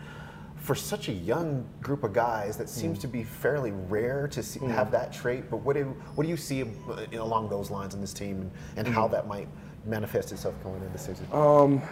For 0.57 0.75
such 0.75 1.11
a 1.11 1.13
young 1.13 1.67
group 1.83 2.05
of 2.05 2.15
guys, 2.15 2.57
that 2.57 2.69
Mm. 2.69 2.71
seems 2.71 2.99
to 3.01 3.07
be 3.09 3.23
fairly 3.23 3.73
rare 3.73 4.27
to 4.29 4.43
see, 4.43 4.61
have 4.67 4.91
that 4.93 5.13
trait. 5.13 5.51
But 5.51 5.59
what 5.59 5.77
do 5.77 5.95
what 6.15 6.25
do 6.25 6.31
you 6.31 6.39
see 6.39 6.63
uh, 6.63 6.67
along 7.21 7.51
those 7.51 7.71
lines 7.71 7.95
in 7.95 8.01
this 8.01 8.15
team, 8.15 8.51
and, 8.77 8.87
and 8.87 8.89
how 8.95 9.07
that 9.09 9.27
might 9.27 9.47
manifest 9.87 10.33
itself 10.33 10.55
going 10.63 10.77
into 10.77 10.89
the 10.93 10.99
season? 10.99 11.27
Um, 11.33 11.83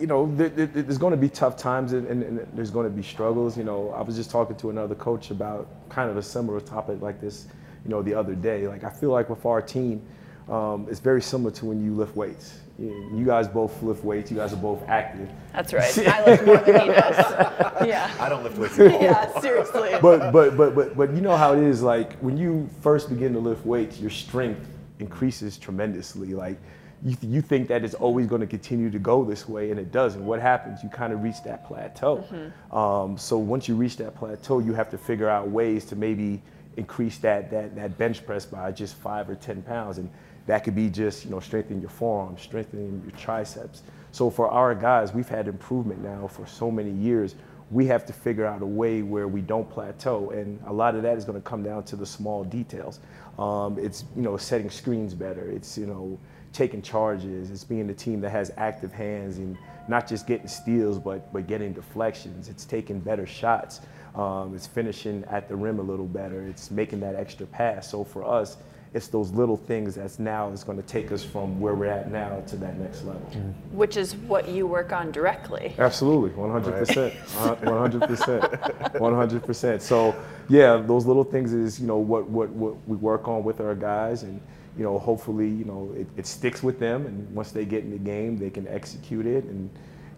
you 0.00 0.06
know, 0.06 0.26
th- 0.36 0.54
th- 0.54 0.72
th- 0.72 0.86
there's 0.86 0.98
going 0.98 1.12
to 1.12 1.16
be 1.16 1.28
tough 1.28 1.56
times 1.56 1.92
and, 1.92 2.06
and, 2.06 2.22
and 2.22 2.46
there's 2.52 2.70
going 2.70 2.84
to 2.88 2.94
be 2.94 3.02
struggles. 3.02 3.56
You 3.56 3.64
know, 3.64 3.90
I 3.90 4.02
was 4.02 4.16
just 4.16 4.30
talking 4.30 4.56
to 4.56 4.70
another 4.70 4.94
coach 4.94 5.30
about 5.30 5.68
kind 5.88 6.10
of 6.10 6.16
a 6.16 6.22
similar 6.22 6.60
topic 6.60 7.00
like 7.00 7.20
this, 7.20 7.46
you 7.84 7.90
know, 7.90 8.02
the 8.02 8.14
other 8.14 8.34
day. 8.34 8.68
Like, 8.68 8.84
I 8.84 8.90
feel 8.90 9.10
like 9.10 9.30
with 9.30 9.44
our 9.46 9.62
team, 9.62 10.02
um, 10.48 10.86
it's 10.90 11.00
very 11.00 11.22
similar 11.22 11.50
to 11.52 11.66
when 11.66 11.82
you 11.82 11.94
lift 11.94 12.14
weights. 12.16 12.58
You, 12.78 13.10
you 13.14 13.24
guys 13.24 13.46
both 13.48 13.80
lift 13.82 14.04
weights. 14.04 14.30
You 14.30 14.36
guys 14.36 14.52
are 14.52 14.56
both 14.56 14.82
active. 14.88 15.28
That's 15.52 15.72
right. 15.72 15.96
I 16.08 16.24
lift 16.26 16.44
more 16.44 16.56
than 16.58 16.80
he 16.80 16.86
does. 16.88 17.50
Yeah. 17.86 18.10
I 18.18 18.28
don't 18.28 18.42
lift 18.42 18.56
weights 18.56 18.78
at 18.78 18.92
all. 18.92 19.02
Yeah, 19.02 19.40
seriously. 19.40 19.90
but 20.00 20.32
but 20.32 20.56
but 20.56 20.74
but 20.74 20.96
but 20.96 21.10
you 21.12 21.20
know 21.20 21.36
how 21.36 21.52
it 21.52 21.62
is 21.62 21.82
like 21.82 22.14
when 22.20 22.36
you 22.36 22.68
first 22.80 23.08
begin 23.10 23.32
to 23.34 23.38
lift 23.40 23.66
weights 23.66 24.00
your 24.00 24.10
strength 24.10 24.66
increases 25.00 25.58
tremendously 25.58 26.34
like 26.34 26.56
you, 27.04 27.14
th- 27.16 27.32
you 27.32 27.42
think 27.42 27.68
that 27.68 27.84
it's 27.84 27.94
always 27.94 28.26
going 28.26 28.40
to 28.40 28.46
continue 28.46 28.90
to 28.90 28.98
go 28.98 29.24
this 29.24 29.46
way 29.48 29.70
and 29.70 29.78
it 29.78 29.92
doesn't. 29.92 30.24
What 30.24 30.40
happens? 30.40 30.82
You 30.82 30.88
kind 30.88 31.12
of 31.12 31.22
reach 31.22 31.42
that 31.44 31.66
plateau. 31.66 32.24
Um, 32.72 33.18
so 33.18 33.36
once 33.38 33.68
you 33.68 33.76
reach 33.76 33.96
that 33.98 34.14
plateau 34.14 34.58
you 34.58 34.72
have 34.72 34.90
to 34.90 34.98
figure 34.98 35.28
out 35.28 35.48
ways 35.50 35.84
to 35.86 35.96
maybe 35.96 36.40
increase 36.76 37.18
that 37.18 37.50
that 37.50 37.76
that 37.76 37.96
bench 37.98 38.24
press 38.26 38.44
by 38.46 38.72
just 38.72 38.96
five 38.96 39.28
or 39.30 39.36
ten 39.36 39.62
pounds 39.62 39.98
and 39.98 40.10
that 40.46 40.64
could 40.64 40.74
be 40.74 40.88
just 40.90 41.24
you 41.24 41.30
know 41.30 41.40
strengthening 41.40 41.80
your 41.80 41.90
forearms 41.90 42.42
strengthening 42.42 43.02
your 43.06 43.16
triceps. 43.16 43.82
So 44.12 44.30
for 44.30 44.48
our 44.48 44.74
guys 44.74 45.12
we've 45.12 45.28
had 45.28 45.46
improvement 45.48 46.02
now 46.02 46.26
for 46.26 46.46
so 46.46 46.70
many 46.70 46.90
years. 46.90 47.34
We 47.70 47.86
have 47.86 48.04
to 48.06 48.12
figure 48.12 48.44
out 48.44 48.62
a 48.62 48.66
way 48.66 49.02
where 49.02 49.26
we 49.26 49.40
don't 49.40 49.68
plateau 49.68 50.30
and 50.30 50.60
a 50.66 50.72
lot 50.72 50.94
of 50.94 51.02
that 51.02 51.16
is 51.16 51.24
going 51.24 51.40
to 51.40 51.48
come 51.48 51.62
down 51.62 51.84
to 51.84 51.96
the 51.96 52.06
small 52.06 52.44
details. 52.44 53.00
Um, 53.38 53.78
it's 53.78 54.04
you 54.14 54.22
know 54.22 54.36
setting 54.36 54.70
screens 54.70 55.14
better. 55.14 55.50
It's 55.50 55.76
you 55.78 55.86
know 55.86 56.18
taking 56.54 56.80
charges 56.80 57.50
it's 57.50 57.64
being 57.64 57.86
the 57.86 57.92
team 57.92 58.20
that 58.20 58.30
has 58.30 58.50
active 58.56 58.92
hands 58.92 59.38
and 59.38 59.58
not 59.88 60.08
just 60.08 60.26
getting 60.26 60.48
steals 60.48 60.98
but 60.98 61.30
but 61.32 61.46
getting 61.46 61.72
deflections 61.72 62.48
it's 62.48 62.64
taking 62.64 63.00
better 63.00 63.26
shots 63.26 63.80
um, 64.14 64.54
it's 64.54 64.66
finishing 64.66 65.24
at 65.24 65.48
the 65.48 65.56
rim 65.56 65.80
a 65.80 65.82
little 65.82 66.06
better 66.06 66.46
it's 66.46 66.70
making 66.70 67.00
that 67.00 67.16
extra 67.16 67.44
pass 67.46 67.90
so 67.90 68.04
for 68.04 68.24
us 68.24 68.56
it's 68.94 69.08
those 69.08 69.32
little 69.32 69.56
things 69.56 69.96
that's 69.96 70.20
now 70.20 70.50
is 70.50 70.62
going 70.62 70.80
to 70.80 70.86
take 70.86 71.10
us 71.10 71.24
from 71.24 71.58
where 71.60 71.74
we're 71.74 71.86
at 71.86 72.12
now 72.12 72.40
to 72.46 72.56
that 72.58 72.78
next 72.78 73.02
level. 73.02 73.22
Which 73.72 73.96
is 73.96 74.14
what 74.14 74.48
you 74.48 74.68
work 74.68 74.92
on 74.92 75.10
directly. 75.10 75.74
Absolutely, 75.78 76.30
100%. 76.30 77.10
100%. 77.10 78.92
100%. 78.92 79.80
So, 79.80 80.14
yeah, 80.48 80.76
those 80.76 81.06
little 81.06 81.24
things 81.24 81.52
is, 81.52 81.80
you 81.80 81.88
know, 81.88 81.96
what, 81.98 82.28
what, 82.28 82.50
what 82.50 82.76
we 82.88 82.96
work 82.96 83.26
on 83.26 83.42
with 83.42 83.60
our 83.60 83.74
guys 83.74 84.22
and, 84.22 84.40
you 84.76 84.84
know, 84.84 84.98
hopefully, 84.98 85.48
you 85.48 85.64
know, 85.64 85.92
it, 85.96 86.06
it 86.16 86.26
sticks 86.26 86.62
with 86.62 86.78
them 86.78 87.06
and 87.06 87.32
once 87.34 87.52
they 87.52 87.64
get 87.64 87.84
in 87.84 87.90
the 87.90 87.98
game, 87.98 88.36
they 88.36 88.50
can 88.50 88.66
execute 88.68 89.26
it 89.26 89.44
and, 89.44 89.70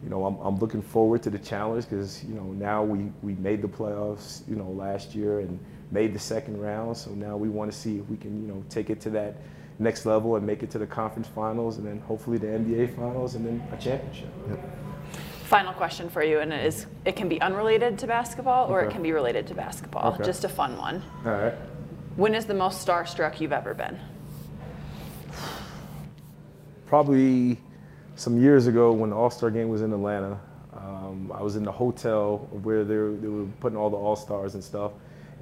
you 0.03 0.11
know, 0.11 0.25
I'm, 0.25 0.37
I'm 0.41 0.59
looking 0.59 0.83
forward 0.83 1.23
to 1.25 1.31
the 1.31 1.39
challenge 1.39 1.89
because, 1.89 2.25
you 2.25 2.35
know, 2.35 2.45
now 2.45 2.83
we, 2.83 3.13
we 3.23 3.35
made 3.35 3.63
the 3.63 3.69
playoffs, 3.69 4.49
you 4.49 4.57
know, 4.57 4.71
last 4.71 5.15
year 5.15 5.41
and 5.41 5.59
made 5.91 6.15
the 6.15 6.19
second 6.19 6.61
round. 6.61 6.97
So 6.97 7.11
now 7.11 7.37
we 7.37 7.49
want 7.49 7.71
to 7.71 7.77
see 7.77 7.99
if 7.99 8.09
we 8.09 8.17
can, 8.17 8.41
you 8.41 8.49
know, 8.49 8.65
take 8.69 8.91
it 8.91 9.01
to 9.03 9.11
that 9.11 9.37
next 9.79 10.07
level 10.07 10.37
and 10.37 10.47
make 10.47 10.63
it 10.63 10.71
to 10.71 10.79
the 10.79 10.87
conference 10.87 11.29
finals 11.29 11.77
and 11.77 11.87
then 11.87 12.01
hopefully 12.01 12.39
the 12.39 12.47
NBA 12.47 12.97
finals 12.97 13.35
and 13.35 13.47
then 13.47 13.63
a 13.73 13.77
championship. 13.77 14.29
Yep. 14.49 14.79
Final 15.45 15.73
question 15.75 16.09
for 16.09 16.25
you, 16.25 16.41
and 16.41 16.53
it 16.53 16.67
is 16.67 16.87
it 17.05 17.15
can 17.15 17.29
be 17.29 17.41
unrelated 17.41 18.01
to 18.01 18.07
basketball 18.09 18.69
or 18.69 18.81
okay. 18.81 18.89
it 18.89 18.93
can 18.93 19.01
be 19.01 19.13
related 19.13 19.47
to 19.47 19.55
basketball. 19.55 20.15
Okay. 20.15 20.25
Just 20.25 20.43
a 20.43 20.49
fun 20.49 20.77
one. 20.77 21.01
All 21.25 21.33
right. 21.33 21.55
When 22.17 22.35
is 22.35 22.47
the 22.47 22.55
most 22.55 22.85
starstruck 22.85 23.41
you've 23.41 23.53
ever 23.53 23.73
been? 23.73 23.97
Probably 26.87 27.59
some 28.15 28.41
years 28.41 28.67
ago 28.67 28.93
when 28.93 29.11
the 29.11 29.17
All 29.17 29.31
Star 29.31 29.51
game 29.51 29.69
was 29.69 29.83
in 29.83 29.93
Atlanta. 29.93 30.39
Um, 30.75 31.33
I 31.35 31.43
was 31.43 31.57
in 31.57 31.65
the 31.65 31.73
hotel 31.73 32.49
where 32.63 32.85
they 32.85 32.97
were, 32.97 33.13
they 33.13 33.29
were 33.29 33.47
putting 33.61 33.77
all 33.77 33.91
the 33.91 33.97
All 33.97 34.17
Stars 34.17 34.55
and 34.55 34.63
stuff, 34.63 34.93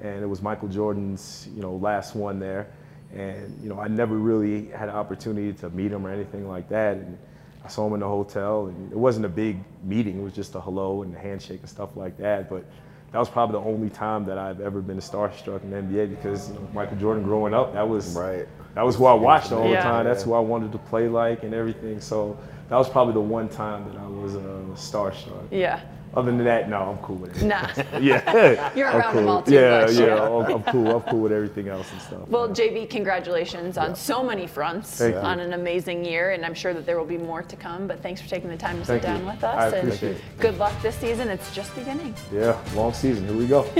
and 0.01 0.23
it 0.23 0.27
was 0.27 0.41
Michael 0.41 0.67
Jordan's 0.67 1.47
you 1.55 1.61
know 1.61 1.75
last 1.75 2.15
one 2.15 2.39
there, 2.39 2.67
and 3.13 3.57
you 3.61 3.69
know 3.69 3.79
I 3.79 3.87
never 3.87 4.15
really 4.17 4.67
had 4.67 4.89
an 4.89 4.95
opportunity 4.95 5.53
to 5.53 5.69
meet 5.69 5.91
him 5.91 6.05
or 6.05 6.11
anything 6.11 6.47
like 6.47 6.69
that. 6.69 6.97
And, 6.97 7.17
I 7.65 7.67
saw 7.67 7.87
him 7.87 7.95
in 7.95 8.01
the 8.01 8.07
hotel, 8.07 8.67
and 8.67 8.91
it 8.91 8.97
wasn't 8.97 9.25
a 9.25 9.29
big 9.29 9.57
meeting. 9.83 10.19
It 10.19 10.23
was 10.23 10.33
just 10.33 10.53
a 10.53 10.61
hello 10.61 11.01
and 11.01 11.15
a 11.15 11.17
handshake 11.17 11.61
and 11.61 11.69
stuff 11.69 11.97
like 11.97 12.15
that. 12.19 12.47
But 12.47 12.63
that 13.11 13.17
was 13.17 13.27
probably 13.27 13.53
the 13.53 13.65
only 13.67 13.89
time 13.89 14.23
that 14.25 14.37
I've 14.37 14.61
ever 14.61 14.81
been 14.81 14.97
starstruck 14.97 15.63
in 15.63 15.71
the 15.71 15.77
NBA 15.77 16.11
because 16.11 16.49
you 16.49 16.55
know, 16.55 16.67
Michael 16.75 16.97
Jordan 16.97 17.23
growing 17.23 17.55
up, 17.55 17.73
that 17.73 17.89
was 17.89 18.15
right. 18.15 18.47
That 18.75 18.85
was 18.85 18.95
who 18.95 19.05
I 19.05 19.13
watched 19.13 19.51
all 19.51 19.69
yeah. 19.69 19.77
the 19.77 19.81
time. 19.81 20.05
That's 20.05 20.23
who 20.23 20.33
I 20.33 20.39
wanted 20.39 20.71
to 20.73 20.77
play 20.77 21.07
like 21.07 21.43
and 21.43 21.53
everything. 21.53 22.01
So 22.01 22.37
that 22.69 22.75
was 22.75 22.89
probably 22.89 23.13
the 23.13 23.21
one 23.21 23.47
time 23.47 23.85
that 23.89 23.97
I 23.97 24.07
was 24.07 24.35
uh, 24.35 24.39
starstruck. 24.75 25.47
Yeah. 25.49 25.79
Other 26.13 26.31
than 26.31 26.45
that, 26.45 26.69
no, 26.69 26.77
I'm 26.77 26.97
cool 26.99 27.17
with 27.17 27.41
it. 27.41 27.45
Nah. 27.45 27.67
yeah. 27.99 28.71
You're 28.75 28.87
around 28.87 29.13
cool. 29.13 29.21
them 29.21 29.29
all 29.29 29.43
too 29.43 29.53
yeah, 29.53 29.81
much. 29.81 29.93
Yeah, 29.95 30.23
I'm, 30.23 30.45
I'm, 30.45 30.63
cool. 30.63 30.95
I'm 30.95 31.01
cool 31.01 31.19
with 31.21 31.33
everything 31.33 31.67
else 31.67 31.91
and 31.91 32.01
stuff. 32.01 32.27
Well, 32.29 32.47
JB, 32.47 32.89
congratulations 32.89 33.77
on 33.77 33.95
so 33.95 34.23
many 34.23 34.47
fronts 34.47 34.97
Thank 34.97 35.15
on 35.17 35.39
you. 35.39 35.45
an 35.45 35.53
amazing 35.53 36.05
year, 36.05 36.31
and 36.31 36.45
I'm 36.45 36.53
sure 36.53 36.73
that 36.73 36.85
there 36.85 36.97
will 36.97 37.05
be 37.05 37.17
more 37.17 37.43
to 37.43 37.55
come. 37.57 37.85
But 37.85 38.01
thanks 38.01 38.21
for 38.21 38.29
taking 38.29 38.49
the 38.49 38.55
time 38.55 38.79
to 38.79 38.85
Thank 38.85 39.03
sit 39.03 39.07
down 39.07 39.21
you. 39.21 39.27
with 39.27 39.43
us. 39.43 39.73
I 39.73 39.77
and 39.77 39.89
it. 39.91 40.21
good 40.39 40.57
luck 40.57 40.73
this 40.81 40.95
season. 40.95 41.27
It's 41.27 41.53
just 41.53 41.75
beginning. 41.75 42.15
Yeah, 42.31 42.57
long 42.75 42.93
season. 42.93 43.27
Here 43.27 43.37
we 43.37 43.47
go. 43.47 43.63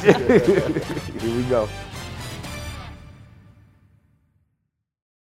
Here 0.00 1.36
we 1.36 1.42
go. 1.44 1.68